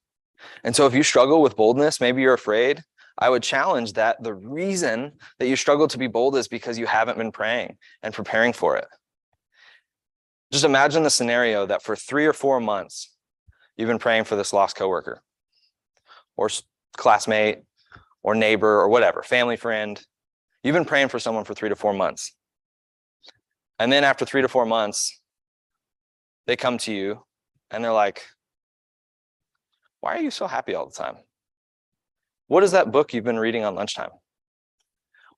And 0.62 0.74
so 0.74 0.86
if 0.86 0.95
you 0.95 1.03
struggle 1.03 1.42
with 1.42 1.57
boldness, 1.57 2.01
maybe 2.01 2.22
you're 2.22 2.34
afraid, 2.34 2.82
I 3.18 3.30
would 3.30 3.42
challenge 3.42 3.92
that 3.92 4.22
the 4.22 4.34
reason 4.34 5.12
that 5.38 5.47
you 5.47 5.57
struggle 5.57 5.86
to 5.88 5.99
be 5.99 6.09
bold 6.09 6.36
is 6.36 6.49
because 6.49 6.78
you 6.78 6.86
haven't 6.86 7.18
been 7.18 7.32
praying 7.32 7.76
and 8.03 8.12
preparing 8.12 8.53
for 8.53 8.76
it. 8.76 8.86
Just 10.51 10.64
imagine 10.64 11.03
the 11.03 11.11
scenario 11.11 11.66
that 11.66 11.82
for 11.82 11.97
three 11.97 12.26
or 12.26 12.32
four 12.32 12.61
months, 12.61 13.12
you've 13.76 13.88
been 13.88 13.99
praying 13.99 14.24
for 14.24 14.36
this 14.36 14.53
lost 14.53 14.76
coworker 14.76 15.22
or 16.36 16.49
classmate 16.97 17.59
or 18.22 18.34
neighbor 18.34 18.80
or 18.80 18.88
whatever, 18.88 19.22
family 19.22 19.57
friend. 19.57 20.05
You've 20.62 20.74
been 20.74 20.84
praying 20.84 21.09
for 21.09 21.18
someone 21.18 21.45
for 21.45 21.55
three 21.55 21.68
to 21.68 21.76
four 21.76 21.92
months. 21.92 22.32
And 23.78 23.92
then 23.92 24.05
after 24.05 24.24
three 24.24 24.42
to 24.42 24.49
four 24.49 24.66
months, 24.66 25.20
they 26.47 26.57
come 26.57 26.78
to 26.78 26.92
you 26.92 27.24
and 27.70 27.84
they're 27.84 27.92
like, 27.92 28.22
Why 30.05 30.16
are 30.16 30.20
you 30.20 30.30
so 30.30 30.46
happy 30.46 30.74
all 30.74 30.84
the 30.84 30.92
time? 30.92 31.16
What 32.48 32.62
is 32.62 32.72
that 32.72 32.92
book 32.92 33.14
you've 33.14 33.24
been 33.24 33.38
reading 33.38 33.64
on 33.64 33.74
lunchtime? 33.74 34.11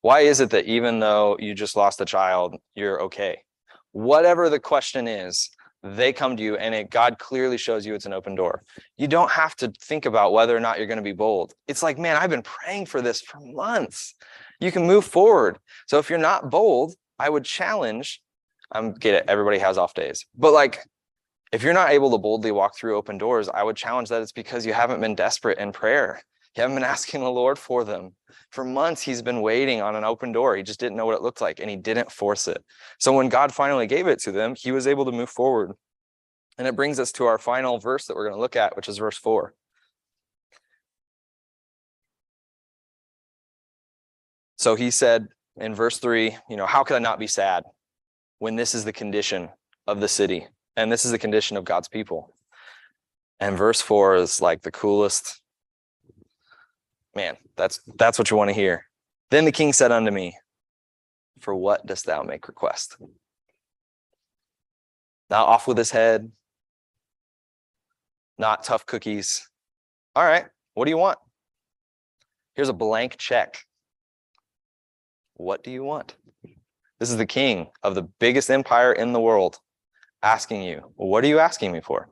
Why 0.00 0.22
is 0.22 0.40
it 0.40 0.50
that 0.50 0.64
even 0.64 0.98
though 0.98 1.36
you 1.38 1.54
just 1.54 1.76
lost 1.76 2.00
a 2.00 2.04
child, 2.04 2.56
you're 2.74 3.00
okay? 3.02 3.44
Whatever 3.92 4.50
the 4.50 4.58
question 4.58 5.06
is, 5.06 5.50
they 5.84 6.12
come 6.12 6.36
to 6.36 6.42
you 6.42 6.56
and 6.56 6.74
it, 6.74 6.90
God 6.90 7.20
clearly 7.20 7.58
shows 7.58 7.86
you 7.86 7.94
it's 7.94 8.06
an 8.06 8.12
open 8.12 8.34
door. 8.34 8.64
You 8.96 9.06
don't 9.06 9.30
have 9.30 9.54
to 9.58 9.72
think 9.80 10.04
about 10.04 10.32
whether 10.32 10.56
or 10.56 10.58
not 10.58 10.78
you're 10.78 10.88
going 10.88 10.96
to 10.96 11.02
be 11.04 11.12
bold. 11.12 11.54
It's 11.68 11.84
like, 11.84 11.96
man, 11.96 12.16
I've 12.16 12.30
been 12.30 12.42
praying 12.42 12.86
for 12.86 13.00
this 13.00 13.20
for 13.20 13.38
months. 13.38 14.16
You 14.58 14.72
can 14.72 14.84
move 14.84 15.04
forward. 15.04 15.60
So 15.86 16.00
if 16.00 16.10
you're 16.10 16.18
not 16.18 16.50
bold, 16.50 16.96
I 17.20 17.28
would 17.30 17.44
challenge. 17.44 18.20
I'm 18.72 18.94
get 18.94 19.14
it. 19.14 19.26
Everybody 19.28 19.58
has 19.58 19.78
off 19.78 19.94
days, 19.94 20.26
but 20.36 20.52
like, 20.52 20.80
if 21.52 21.62
you're 21.62 21.72
not 21.72 21.90
able 21.90 22.10
to 22.10 22.18
boldly 22.18 22.50
walk 22.50 22.76
through 22.76 22.96
open 22.96 23.18
doors, 23.18 23.48
I 23.48 23.62
would 23.62 23.76
challenge 23.76 24.08
that 24.08 24.22
it's 24.22 24.32
because 24.32 24.66
you 24.66 24.72
haven't 24.72 25.00
been 25.00 25.14
desperate 25.14 25.58
in 25.58 25.72
prayer. 25.72 26.20
You 26.56 26.62
haven't 26.62 26.76
been 26.76 26.84
asking 26.96 27.20
the 27.20 27.30
Lord 27.30 27.58
for 27.58 27.84
them. 27.84 28.14
For 28.50 28.64
months, 28.64 29.02
he's 29.02 29.22
been 29.22 29.42
waiting 29.42 29.80
on 29.80 29.96
an 29.96 30.04
open 30.04 30.32
door. 30.32 30.56
He 30.56 30.62
just 30.62 30.80
didn't 30.80 30.96
know 30.96 31.06
what 31.06 31.14
it 31.14 31.22
looked 31.22 31.40
like 31.40 31.60
and 31.60 31.70
he 31.70 31.76
didn't 31.76 32.10
force 32.10 32.48
it. 32.48 32.64
So 32.98 33.12
when 33.12 33.28
God 33.28 33.52
finally 33.52 33.86
gave 33.86 34.06
it 34.06 34.20
to 34.20 34.32
them, 34.32 34.54
he 34.56 34.72
was 34.72 34.86
able 34.86 35.04
to 35.04 35.12
move 35.12 35.30
forward. 35.30 35.72
And 36.58 36.66
it 36.66 36.76
brings 36.76 36.98
us 36.98 37.12
to 37.12 37.26
our 37.26 37.38
final 37.38 37.78
verse 37.78 38.06
that 38.06 38.16
we're 38.16 38.24
going 38.24 38.36
to 38.36 38.40
look 38.40 38.56
at, 38.56 38.76
which 38.76 38.88
is 38.88 38.98
verse 38.98 39.18
four. 39.18 39.54
So 44.56 44.74
he 44.74 44.90
said 44.90 45.28
in 45.56 45.74
verse 45.74 45.98
three, 45.98 46.36
you 46.48 46.56
know, 46.56 46.66
how 46.66 46.82
could 46.82 46.96
I 46.96 47.00
not 47.00 47.18
be 47.18 47.26
sad 47.26 47.64
when 48.38 48.56
this 48.56 48.74
is 48.74 48.84
the 48.84 48.92
condition 48.92 49.50
of 49.86 50.00
the 50.00 50.08
city 50.08 50.46
and 50.76 50.92
this 50.92 51.04
is 51.04 51.10
the 51.10 51.18
condition 51.18 51.56
of 51.56 51.64
God's 51.64 51.88
people? 51.88 52.34
And 53.40 53.56
verse 53.56 53.80
four 53.80 54.16
is 54.16 54.40
like 54.40 54.62
the 54.62 54.70
coolest. 54.70 55.40
Man, 57.14 57.36
that's 57.56 57.80
that's 57.96 58.18
what 58.18 58.30
you 58.30 58.36
want 58.36 58.50
to 58.50 58.54
hear. 58.54 58.84
Then 59.30 59.44
the 59.44 59.52
king 59.52 59.72
said 59.72 59.92
unto 59.92 60.10
me, 60.10 60.36
For 61.40 61.54
what 61.54 61.86
dost 61.86 62.06
thou 62.06 62.22
make 62.22 62.48
request? 62.48 62.96
Not 65.28 65.48
off 65.48 65.66
with 65.66 65.76
his 65.76 65.90
head, 65.90 66.30
not 68.38 68.64
tough 68.64 68.86
cookies. 68.86 69.48
All 70.14 70.24
right, 70.24 70.46
what 70.74 70.84
do 70.84 70.90
you 70.90 70.98
want? 70.98 71.18
Here's 72.54 72.68
a 72.68 72.74
blank 72.74 73.16
check. 73.18 73.58
What 75.34 75.62
do 75.62 75.70
you 75.70 75.84
want? 75.84 76.16
This 76.98 77.10
is 77.10 77.18
the 77.18 77.26
king 77.26 77.68
of 77.82 77.94
the 77.94 78.02
biggest 78.02 78.50
empire 78.50 78.92
in 78.92 79.12
the 79.12 79.20
world 79.20 79.58
asking 80.26 80.62
you, 80.62 80.92
What 80.96 81.24
are 81.24 81.28
you 81.28 81.38
asking 81.38 81.72
me 81.72 81.80
for? 81.80 82.08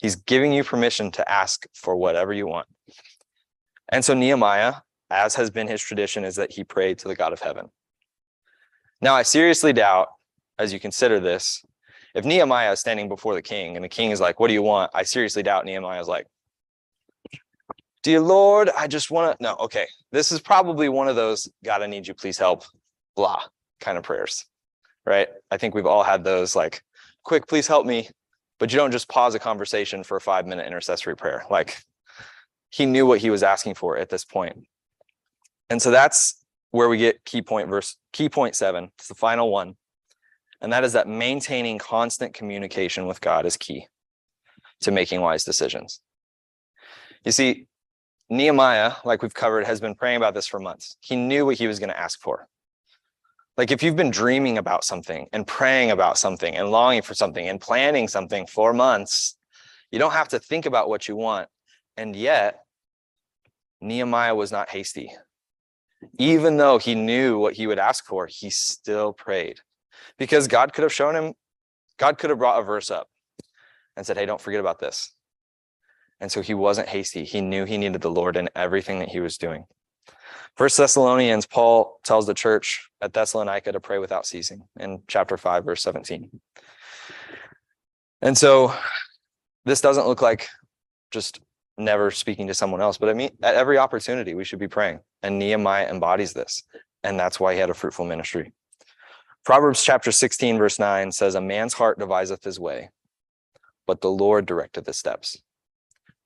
He's 0.00 0.16
giving 0.16 0.52
you 0.52 0.64
permission 0.64 1.10
to 1.12 1.30
ask 1.30 1.66
for 1.74 1.94
whatever 1.96 2.32
you 2.32 2.46
want. 2.46 2.66
And 3.90 4.04
so 4.04 4.14
Nehemiah, 4.14 4.74
as 5.10 5.34
has 5.34 5.50
been 5.50 5.68
his 5.68 5.82
tradition, 5.82 6.24
is 6.24 6.36
that 6.36 6.52
he 6.52 6.64
prayed 6.64 6.98
to 7.00 7.08
the 7.08 7.14
God 7.14 7.32
of 7.32 7.40
heaven. 7.40 7.66
Now, 9.00 9.14
I 9.14 9.22
seriously 9.22 9.72
doubt, 9.72 10.08
as 10.58 10.72
you 10.72 10.80
consider 10.80 11.20
this, 11.20 11.64
if 12.14 12.24
Nehemiah 12.24 12.72
is 12.72 12.80
standing 12.80 13.08
before 13.08 13.34
the 13.34 13.42
king 13.42 13.76
and 13.76 13.84
the 13.84 13.88
king 13.88 14.10
is 14.10 14.20
like, 14.20 14.40
What 14.40 14.48
do 14.48 14.54
you 14.54 14.62
want? 14.62 14.90
I 14.94 15.02
seriously 15.02 15.42
doubt 15.42 15.66
Nehemiah 15.66 16.00
is 16.00 16.08
like, 16.08 16.26
Dear 18.02 18.20
Lord, 18.20 18.70
I 18.70 18.86
just 18.86 19.10
want 19.10 19.36
to. 19.36 19.42
No, 19.42 19.56
okay. 19.60 19.86
This 20.10 20.32
is 20.32 20.40
probably 20.40 20.88
one 20.88 21.08
of 21.08 21.16
those, 21.16 21.50
God, 21.62 21.82
I 21.82 21.86
need 21.86 22.06
you, 22.06 22.14
please 22.14 22.38
help, 22.38 22.64
blah 23.14 23.42
kind 23.80 23.98
of 23.98 24.04
prayers, 24.04 24.46
right? 25.06 25.28
I 25.50 25.56
think 25.58 25.74
we've 25.74 25.86
all 25.86 26.02
had 26.02 26.24
those 26.24 26.56
like, 26.56 26.82
quick, 27.28 27.46
please 27.46 27.66
help 27.66 27.86
me. 27.86 28.08
But 28.58 28.72
you 28.72 28.78
don't 28.78 28.90
just 28.90 29.08
pause 29.08 29.36
a 29.36 29.38
conversation 29.38 30.02
for 30.02 30.16
a 30.16 30.20
five 30.20 30.46
minute 30.46 30.66
intercessory 30.66 31.16
prayer. 31.16 31.44
Like 31.48 31.80
he 32.70 32.86
knew 32.86 33.06
what 33.06 33.20
he 33.20 33.30
was 33.30 33.44
asking 33.44 33.74
for 33.74 33.96
at 33.96 34.08
this 34.08 34.24
point. 34.24 34.64
And 35.70 35.80
so 35.80 35.90
that's 35.90 36.42
where 36.72 36.88
we 36.88 36.98
get 36.98 37.24
key 37.24 37.40
point 37.40 37.68
verse, 37.68 37.96
key 38.12 38.28
point 38.28 38.56
seven. 38.56 38.90
It's 38.98 39.08
the 39.08 39.14
final 39.14 39.50
one. 39.50 39.76
And 40.60 40.72
that 40.72 40.82
is 40.82 40.94
that 40.94 41.06
maintaining 41.06 41.78
constant 41.78 42.34
communication 42.34 43.06
with 43.06 43.20
God 43.20 43.46
is 43.46 43.56
key 43.56 43.86
to 44.80 44.90
making 44.90 45.20
wise 45.20 45.44
decisions. 45.44 46.00
You 47.24 47.30
see, 47.30 47.66
Nehemiah, 48.28 48.94
like 49.04 49.22
we've 49.22 49.34
covered, 49.34 49.66
has 49.66 49.80
been 49.80 49.94
praying 49.94 50.16
about 50.16 50.34
this 50.34 50.46
for 50.46 50.58
months. 50.58 50.96
He 51.00 51.14
knew 51.14 51.46
what 51.46 51.56
he 51.56 51.66
was 51.66 51.78
going 51.78 51.90
to 51.90 51.98
ask 51.98 52.20
for. 52.20 52.48
Like 53.58 53.72
if 53.72 53.82
you've 53.82 53.96
been 53.96 54.12
dreaming 54.12 54.56
about 54.56 54.84
something 54.84 55.26
and 55.32 55.44
praying 55.44 55.90
about 55.90 56.16
something 56.16 56.54
and 56.54 56.70
longing 56.70 57.02
for 57.02 57.14
something 57.14 57.48
and 57.48 57.60
planning 57.60 58.06
something 58.06 58.46
for 58.46 58.72
months, 58.72 59.36
you 59.90 59.98
don't 59.98 60.12
have 60.12 60.28
to 60.28 60.38
think 60.38 60.64
about 60.64 60.88
what 60.88 61.08
you 61.08 61.16
want. 61.16 61.48
And 61.96 62.14
yet, 62.14 62.60
Nehemiah 63.80 64.36
was 64.36 64.52
not 64.52 64.70
hasty. 64.70 65.12
Even 66.20 66.56
though 66.56 66.78
he 66.78 66.94
knew 66.94 67.36
what 67.40 67.54
he 67.54 67.66
would 67.66 67.80
ask 67.80 68.06
for, 68.06 68.28
he 68.28 68.48
still 68.48 69.12
prayed 69.12 69.58
because 70.18 70.46
God 70.46 70.72
could 70.72 70.82
have 70.82 70.92
shown 70.92 71.16
him, 71.16 71.34
God 71.96 72.16
could 72.16 72.30
have 72.30 72.38
brought 72.38 72.60
a 72.60 72.64
verse 72.64 72.92
up 72.92 73.08
and 73.96 74.06
said, 74.06 74.16
Hey, 74.16 74.26
don't 74.26 74.40
forget 74.40 74.60
about 74.60 74.78
this. 74.78 75.12
And 76.20 76.30
so 76.30 76.42
he 76.42 76.54
wasn't 76.54 76.88
hasty. 76.88 77.24
He 77.24 77.40
knew 77.40 77.64
he 77.64 77.78
needed 77.78 78.02
the 78.02 78.10
Lord 78.10 78.36
in 78.36 78.48
everything 78.54 79.00
that 79.00 79.08
he 79.08 79.18
was 79.18 79.36
doing. 79.36 79.64
First 80.58 80.76
Thessalonians, 80.76 81.46
Paul 81.46 82.00
tells 82.02 82.26
the 82.26 82.34
church 82.34 82.90
at 83.00 83.12
Thessalonica 83.12 83.70
to 83.70 83.78
pray 83.78 83.98
without 83.98 84.26
ceasing 84.26 84.64
in 84.80 85.04
chapter 85.06 85.36
5, 85.36 85.64
verse 85.64 85.80
17. 85.84 86.40
And 88.22 88.36
so 88.36 88.74
this 89.64 89.80
doesn't 89.80 90.08
look 90.08 90.20
like 90.20 90.48
just 91.12 91.38
never 91.78 92.10
speaking 92.10 92.48
to 92.48 92.54
someone 92.54 92.80
else, 92.80 92.98
but 92.98 93.08
I 93.08 93.14
mean, 93.14 93.30
at 93.40 93.54
every 93.54 93.78
opportunity, 93.78 94.34
we 94.34 94.42
should 94.42 94.58
be 94.58 94.66
praying. 94.66 94.98
And 95.22 95.38
Nehemiah 95.38 95.88
embodies 95.88 96.32
this. 96.32 96.64
And 97.04 97.16
that's 97.16 97.38
why 97.38 97.54
he 97.54 97.60
had 97.60 97.70
a 97.70 97.74
fruitful 97.74 98.04
ministry. 98.04 98.52
Proverbs 99.44 99.84
chapter 99.84 100.10
16, 100.10 100.58
verse 100.58 100.80
9 100.80 101.12
says, 101.12 101.36
A 101.36 101.40
man's 101.40 101.74
heart 101.74 102.00
deviseth 102.00 102.42
his 102.42 102.58
way, 102.58 102.90
but 103.86 104.00
the 104.00 104.10
Lord 104.10 104.44
directeth 104.44 104.88
his 104.88 104.96
steps. 104.96 105.40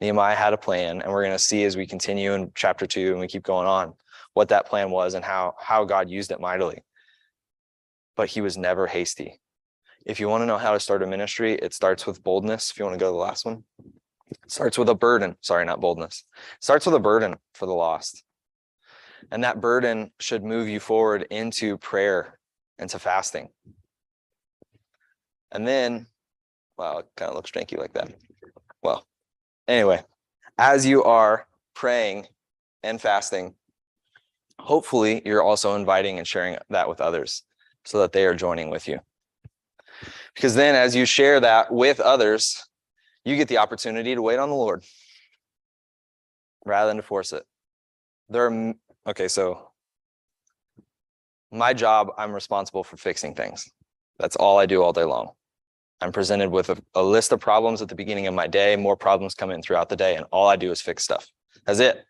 Nehemiah 0.00 0.34
had 0.34 0.54
a 0.54 0.58
plan, 0.58 1.02
and 1.02 1.12
we're 1.12 1.22
going 1.22 1.36
to 1.36 1.38
see 1.38 1.64
as 1.64 1.76
we 1.76 1.86
continue 1.86 2.32
in 2.32 2.50
chapter 2.54 2.86
two 2.86 3.10
and 3.10 3.20
we 3.20 3.28
keep 3.28 3.42
going 3.42 3.68
on 3.68 3.92
what 4.34 4.48
that 4.48 4.66
plan 4.66 4.90
was 4.90 5.14
and 5.14 5.24
how, 5.24 5.54
how 5.58 5.84
God 5.84 6.10
used 6.10 6.30
it 6.30 6.40
mightily. 6.40 6.82
But 8.16 8.28
he 8.28 8.40
was 8.40 8.56
never 8.56 8.86
hasty. 8.86 9.40
If 10.04 10.20
you 10.20 10.28
want 10.28 10.42
to 10.42 10.46
know 10.46 10.58
how 10.58 10.72
to 10.72 10.80
start 10.80 11.02
a 11.02 11.06
ministry, 11.06 11.54
it 11.54 11.74
starts 11.74 12.06
with 12.06 12.22
boldness. 12.22 12.70
If 12.70 12.78
you 12.78 12.84
want 12.84 12.98
to 12.98 13.02
go 13.02 13.10
to 13.10 13.12
the 13.12 13.18
last 13.18 13.44
one, 13.44 13.64
it 14.30 14.50
starts 14.50 14.76
with 14.76 14.88
a 14.88 14.94
burden. 14.94 15.36
Sorry, 15.40 15.64
not 15.64 15.80
boldness. 15.80 16.24
It 16.56 16.64
starts 16.64 16.86
with 16.86 16.94
a 16.94 17.00
burden 17.00 17.36
for 17.54 17.66
the 17.66 17.72
lost. 17.72 18.24
And 19.30 19.44
that 19.44 19.60
burden 19.60 20.10
should 20.18 20.42
move 20.42 20.68
you 20.68 20.80
forward 20.80 21.26
into 21.30 21.78
prayer 21.78 22.38
and 22.78 22.90
to 22.90 22.98
fasting. 22.98 23.50
And 25.52 25.66
then, 25.66 26.06
wow, 26.76 26.98
it 26.98 27.06
kind 27.16 27.28
of 27.28 27.36
looks 27.36 27.50
janky 27.50 27.78
like 27.78 27.92
that. 27.92 28.12
Well, 28.82 29.06
anyway, 29.68 30.02
as 30.58 30.84
you 30.84 31.04
are 31.04 31.46
praying 31.74 32.26
and 32.82 33.00
fasting, 33.00 33.54
hopefully 34.62 35.20
you're 35.24 35.42
also 35.42 35.74
inviting 35.74 36.18
and 36.18 36.26
sharing 36.26 36.56
that 36.70 36.88
with 36.88 37.00
others 37.00 37.42
so 37.84 37.98
that 37.98 38.12
they 38.12 38.24
are 38.24 38.34
joining 38.34 38.70
with 38.70 38.86
you. 38.86 39.00
Because 40.34 40.54
then, 40.54 40.74
as 40.74 40.94
you 40.94 41.04
share 41.04 41.40
that 41.40 41.72
with 41.72 42.00
others, 42.00 42.64
you 43.24 43.36
get 43.36 43.48
the 43.48 43.58
opportunity 43.58 44.14
to 44.14 44.22
wait 44.22 44.38
on 44.38 44.48
the 44.48 44.54
Lord 44.54 44.84
rather 46.64 46.88
than 46.88 46.96
to 46.96 47.02
force 47.02 47.32
it. 47.32 47.44
There 48.28 48.46
are, 48.46 48.74
okay, 49.08 49.28
so 49.28 49.70
my 51.50 51.74
job, 51.74 52.10
I'm 52.16 52.32
responsible 52.32 52.84
for 52.84 52.96
fixing 52.96 53.34
things. 53.34 53.68
That's 54.18 54.36
all 54.36 54.58
I 54.58 54.66
do 54.66 54.82
all 54.82 54.92
day 54.92 55.04
long. 55.04 55.32
I'm 56.00 56.12
presented 56.12 56.50
with 56.50 56.70
a, 56.70 56.78
a, 56.94 57.02
list 57.02 57.32
of 57.32 57.40
problems 57.40 57.82
at 57.82 57.88
the 57.88 57.94
beginning 57.94 58.26
of 58.26 58.34
my 58.34 58.46
day, 58.46 58.74
more 58.76 58.96
problems 58.96 59.34
come 59.34 59.50
in 59.50 59.62
throughout 59.62 59.88
the 59.88 59.96
day, 59.96 60.16
and 60.16 60.24
all 60.32 60.48
I 60.48 60.56
do 60.56 60.70
is 60.70 60.80
fix 60.80 61.04
stuff. 61.04 61.28
That's 61.66 61.78
it. 61.78 62.04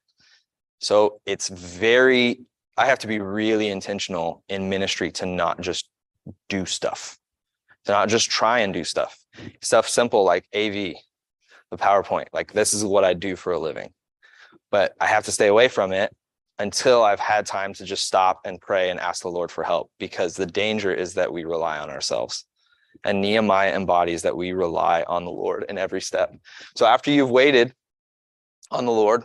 So 0.83 1.20
it's 1.26 1.49
very, 1.49 2.41
I 2.76 2.87
have 2.87 2.99
to 3.01 3.07
be 3.07 3.20
really 3.20 3.68
intentional 3.68 4.43
in 4.49 4.68
ministry 4.68 5.12
to 5.12 5.26
not 5.26 5.61
just 5.61 5.89
do 6.49 6.66
stuff, 6.66 7.18
to 7.85 7.93
not 7.93 8.09
just 8.09 8.28
try 8.28 8.61
and 8.61 8.74
do 8.74 8.83
stuff. 8.83 9.16
Stuff 9.61 9.89
simple 9.89 10.24
like 10.24 10.45
AV, 10.53 10.97
the 11.70 11.78
PowerPoint, 11.78 12.26
like 12.33 12.53
this 12.53 12.74
is 12.74 12.85
what 12.85 13.05
I 13.05 13.14
do 13.14 13.37
for 13.37 13.53
a 13.53 13.61
living. 13.61 13.93
But 14.72 14.93
I 15.01 15.07
have 15.07 15.24
to 15.26 15.33
stay 15.33 15.47
away 15.47 15.68
from 15.68 15.93
it 15.93 16.12
until 16.59 17.05
I've 17.05 17.20
had 17.20 17.47
time 17.47 17.74
to 17.74 17.85
just 17.85 18.05
stop 18.05 18.41
and 18.45 18.61
pray 18.61 18.91
and 18.91 18.99
ask 18.99 19.22
the 19.22 19.28
Lord 19.28 19.53
for 19.53 19.62
help 19.62 19.89
because 20.01 20.35
the 20.35 20.47
danger 20.47 20.93
is 20.93 21.14
that 21.14 21.33
we 21.33 21.45
rely 21.45 21.78
on 21.78 21.91
ourselves. 21.91 22.45
And 23.05 23.20
Nehemiah 23.20 23.74
embodies 23.74 24.22
that 24.22 24.37
we 24.37 24.53
rely 24.53 25.05
on 25.07 25.24
the 25.24 25.30
Lord 25.30 25.64
in 25.68 25.78
every 25.78 26.01
step. 26.01 26.35
So 26.76 26.87
after 26.87 27.12
you've 27.12 27.30
waited 27.30 27.72
on 28.70 28.85
the 28.85 28.93
Lord, 28.93 29.22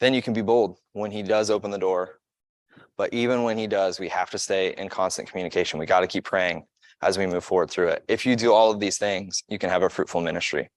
then 0.00 0.14
you 0.14 0.22
can 0.22 0.32
be 0.32 0.42
bold 0.42 0.78
when 0.92 1.10
he 1.10 1.22
does 1.22 1.50
open 1.50 1.70
the 1.70 1.78
door. 1.78 2.20
But 2.96 3.12
even 3.12 3.42
when 3.42 3.58
he 3.58 3.66
does, 3.66 4.00
we 4.00 4.08
have 4.08 4.30
to 4.30 4.38
stay 4.38 4.74
in 4.76 4.88
constant 4.88 5.28
communication. 5.28 5.78
We 5.78 5.86
got 5.86 6.00
to 6.00 6.06
keep 6.06 6.24
praying 6.24 6.66
as 7.02 7.16
we 7.16 7.26
move 7.26 7.44
forward 7.44 7.70
through 7.70 7.88
it. 7.88 8.04
If 8.08 8.26
you 8.26 8.36
do 8.36 8.52
all 8.52 8.70
of 8.70 8.80
these 8.80 8.98
things, 8.98 9.42
you 9.48 9.58
can 9.58 9.70
have 9.70 9.82
a 9.82 9.88
fruitful 9.88 10.20
ministry. 10.20 10.70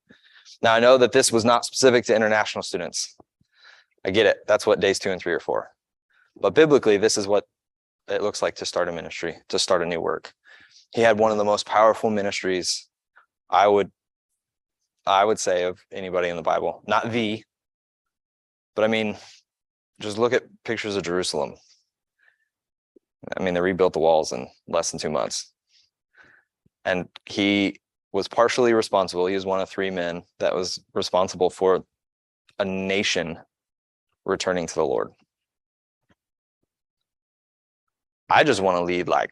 Now, 0.61 0.74
I 0.74 0.80
know 0.80 0.97
that 0.97 1.11
this 1.11 1.32
was 1.32 1.45
not 1.45 1.65
specific 1.65 2.05
to 2.05 2.15
international 2.15 2.61
students. 2.61 3.15
I 4.05 4.11
get 4.11 4.26
it. 4.26 4.38
That's 4.47 4.67
what 4.67 4.80
days 4.80 4.99
two 4.99 5.11
and 5.11 5.22
three 5.22 5.34
are 5.34 5.39
for. 5.39 5.72
But 6.39 6.53
biblically, 6.53 6.97
this 6.97 7.17
is 7.17 7.28
what 7.28 7.45
it 8.07 8.22
looks 8.22 8.41
like 8.41 8.55
to 8.55 8.65
start 8.65 8.89
a 8.89 8.91
ministry, 8.91 9.38
to 9.49 9.59
start 9.59 9.82
a 9.82 9.86
new 9.86 10.01
work. 10.01 10.34
He 10.93 11.01
had 11.01 11.19
one 11.19 11.32
of 11.32 11.38
the 11.38 11.43
most 11.43 11.65
powerful 11.65 12.09
ministries 12.09 12.88
I 13.49 13.67
would 13.67 13.91
I 15.05 15.26
would 15.26 15.39
say 15.39 15.63
of 15.63 15.80
anybody 15.91 16.30
in 16.30 16.36
the 16.36 16.43
Bible. 16.43 16.84
Not 16.86 17.11
the, 17.11 17.43
but 18.76 18.84
I 18.84 18.88
mean, 18.88 19.17
just 19.99 20.17
look 20.17 20.34
at 20.34 20.43
pictures 20.63 20.95
of 20.95 21.03
Jerusalem. 21.03 21.55
I 23.38 23.43
mean, 23.43 23.53
they 23.53 23.61
rebuilt 23.61 23.93
the 23.93 23.99
walls 23.99 24.32
in 24.32 24.47
less 24.67 24.91
than 24.91 24.99
two 24.99 25.09
months. 25.09 25.51
And 26.86 27.07
he 27.26 27.80
was 28.11 28.28
partially 28.28 28.74
responsible. 28.74 29.28
He 29.28 29.36
was 29.36 29.45
one 29.45 29.59
of 29.59 29.69
three 29.69 29.91
men 29.91 30.24
that 30.39 30.55
was 30.55 30.84
responsible 30.93 31.49
for 31.49 31.84
a 32.59 32.65
nation 32.65 33.38
returning 34.26 34.67
to 34.67 34.76
the 34.76 34.86
Lord. 34.86 35.09
I 38.30 38.43
just 38.43 38.61
want 38.61 38.78
to 38.78 38.84
lead 38.84 39.07
like 39.07 39.30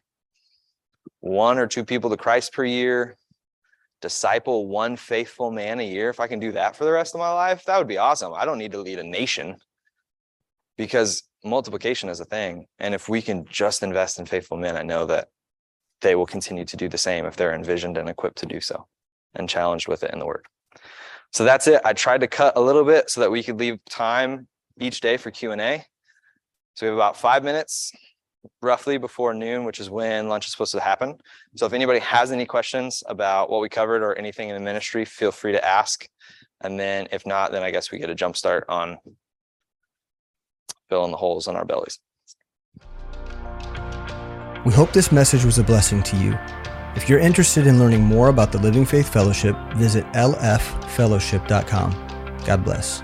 one 1.20 1.58
or 1.58 1.66
two 1.66 1.84
people 1.84 2.10
to 2.10 2.16
Christ 2.16 2.52
per 2.52 2.64
year, 2.64 3.16
disciple 4.00 4.66
one 4.66 4.96
faithful 4.96 5.50
man 5.50 5.80
a 5.80 5.86
year. 5.86 6.08
If 6.08 6.20
I 6.20 6.26
can 6.26 6.38
do 6.38 6.52
that 6.52 6.76
for 6.76 6.84
the 6.84 6.92
rest 6.92 7.14
of 7.14 7.18
my 7.18 7.32
life, 7.32 7.64
that 7.64 7.78
would 7.78 7.88
be 7.88 7.98
awesome. 7.98 8.32
I 8.34 8.44
don't 8.44 8.58
need 8.58 8.72
to 8.72 8.80
lead 8.80 8.98
a 8.98 9.04
nation 9.04 9.56
because 10.76 11.22
multiplication 11.44 12.08
is 12.08 12.20
a 12.20 12.24
thing. 12.24 12.66
And 12.78 12.94
if 12.94 13.08
we 13.08 13.22
can 13.22 13.44
just 13.46 13.82
invest 13.82 14.18
in 14.18 14.26
faithful 14.26 14.56
men, 14.56 14.76
I 14.76 14.82
know 14.82 15.06
that 15.06 15.28
they 16.00 16.14
will 16.14 16.26
continue 16.26 16.64
to 16.64 16.76
do 16.76 16.88
the 16.88 16.98
same 16.98 17.26
if 17.26 17.36
they're 17.36 17.54
envisioned 17.54 17.98
and 17.98 18.08
equipped 18.08 18.38
to 18.38 18.46
do 18.46 18.60
so 18.60 18.86
and 19.34 19.48
challenged 19.48 19.88
with 19.88 20.02
it 20.02 20.12
in 20.12 20.18
the 20.18 20.26
word. 20.26 20.46
So 21.32 21.44
that's 21.44 21.66
it. 21.66 21.80
I 21.84 21.92
tried 21.92 22.22
to 22.22 22.26
cut 22.26 22.56
a 22.56 22.60
little 22.60 22.84
bit 22.84 23.10
so 23.10 23.20
that 23.20 23.30
we 23.30 23.42
could 23.42 23.58
leave 23.58 23.78
time 23.88 24.48
each 24.78 25.00
day 25.00 25.16
for 25.16 25.30
Q&A. 25.30 25.84
So 26.74 26.86
we 26.86 26.88
have 26.88 26.96
about 26.96 27.16
five 27.16 27.44
minutes 27.44 27.92
roughly 28.62 28.98
before 28.98 29.34
noon, 29.34 29.64
which 29.64 29.80
is 29.80 29.90
when 29.90 30.28
lunch 30.28 30.46
is 30.46 30.52
supposed 30.52 30.72
to 30.72 30.80
happen. 30.80 31.18
So 31.56 31.66
if 31.66 31.72
anybody 31.72 31.98
has 32.00 32.32
any 32.32 32.46
questions 32.46 33.02
about 33.06 33.50
what 33.50 33.60
we 33.60 33.68
covered 33.68 34.02
or 34.02 34.16
anything 34.16 34.48
in 34.48 34.54
the 34.54 34.60
ministry, 34.60 35.04
feel 35.04 35.32
free 35.32 35.52
to 35.52 35.64
ask. 35.64 36.08
And 36.60 36.78
then 36.78 37.08
if 37.12 37.26
not, 37.26 37.52
then 37.52 37.62
I 37.62 37.70
guess 37.70 37.90
we 37.90 37.98
get 37.98 38.10
a 38.10 38.14
jump 38.14 38.36
start 38.36 38.64
on 38.68 38.98
filling 40.88 41.10
the 41.10 41.16
holes 41.16 41.48
in 41.48 41.56
our 41.56 41.64
bellies. 41.64 41.98
We 44.66 44.74
hope 44.74 44.92
this 44.92 45.10
message 45.10 45.44
was 45.44 45.58
a 45.58 45.64
blessing 45.64 46.02
to 46.02 46.16
you. 46.16 46.38
If 46.96 47.08
you're 47.08 47.20
interested 47.20 47.66
in 47.66 47.78
learning 47.78 48.02
more 48.02 48.28
about 48.28 48.52
the 48.52 48.58
Living 48.58 48.84
Faith 48.84 49.10
Fellowship, 49.10 49.56
visit 49.74 50.04
lffellowship.com. 50.12 52.06
God 52.44 52.64
bless. 52.64 53.02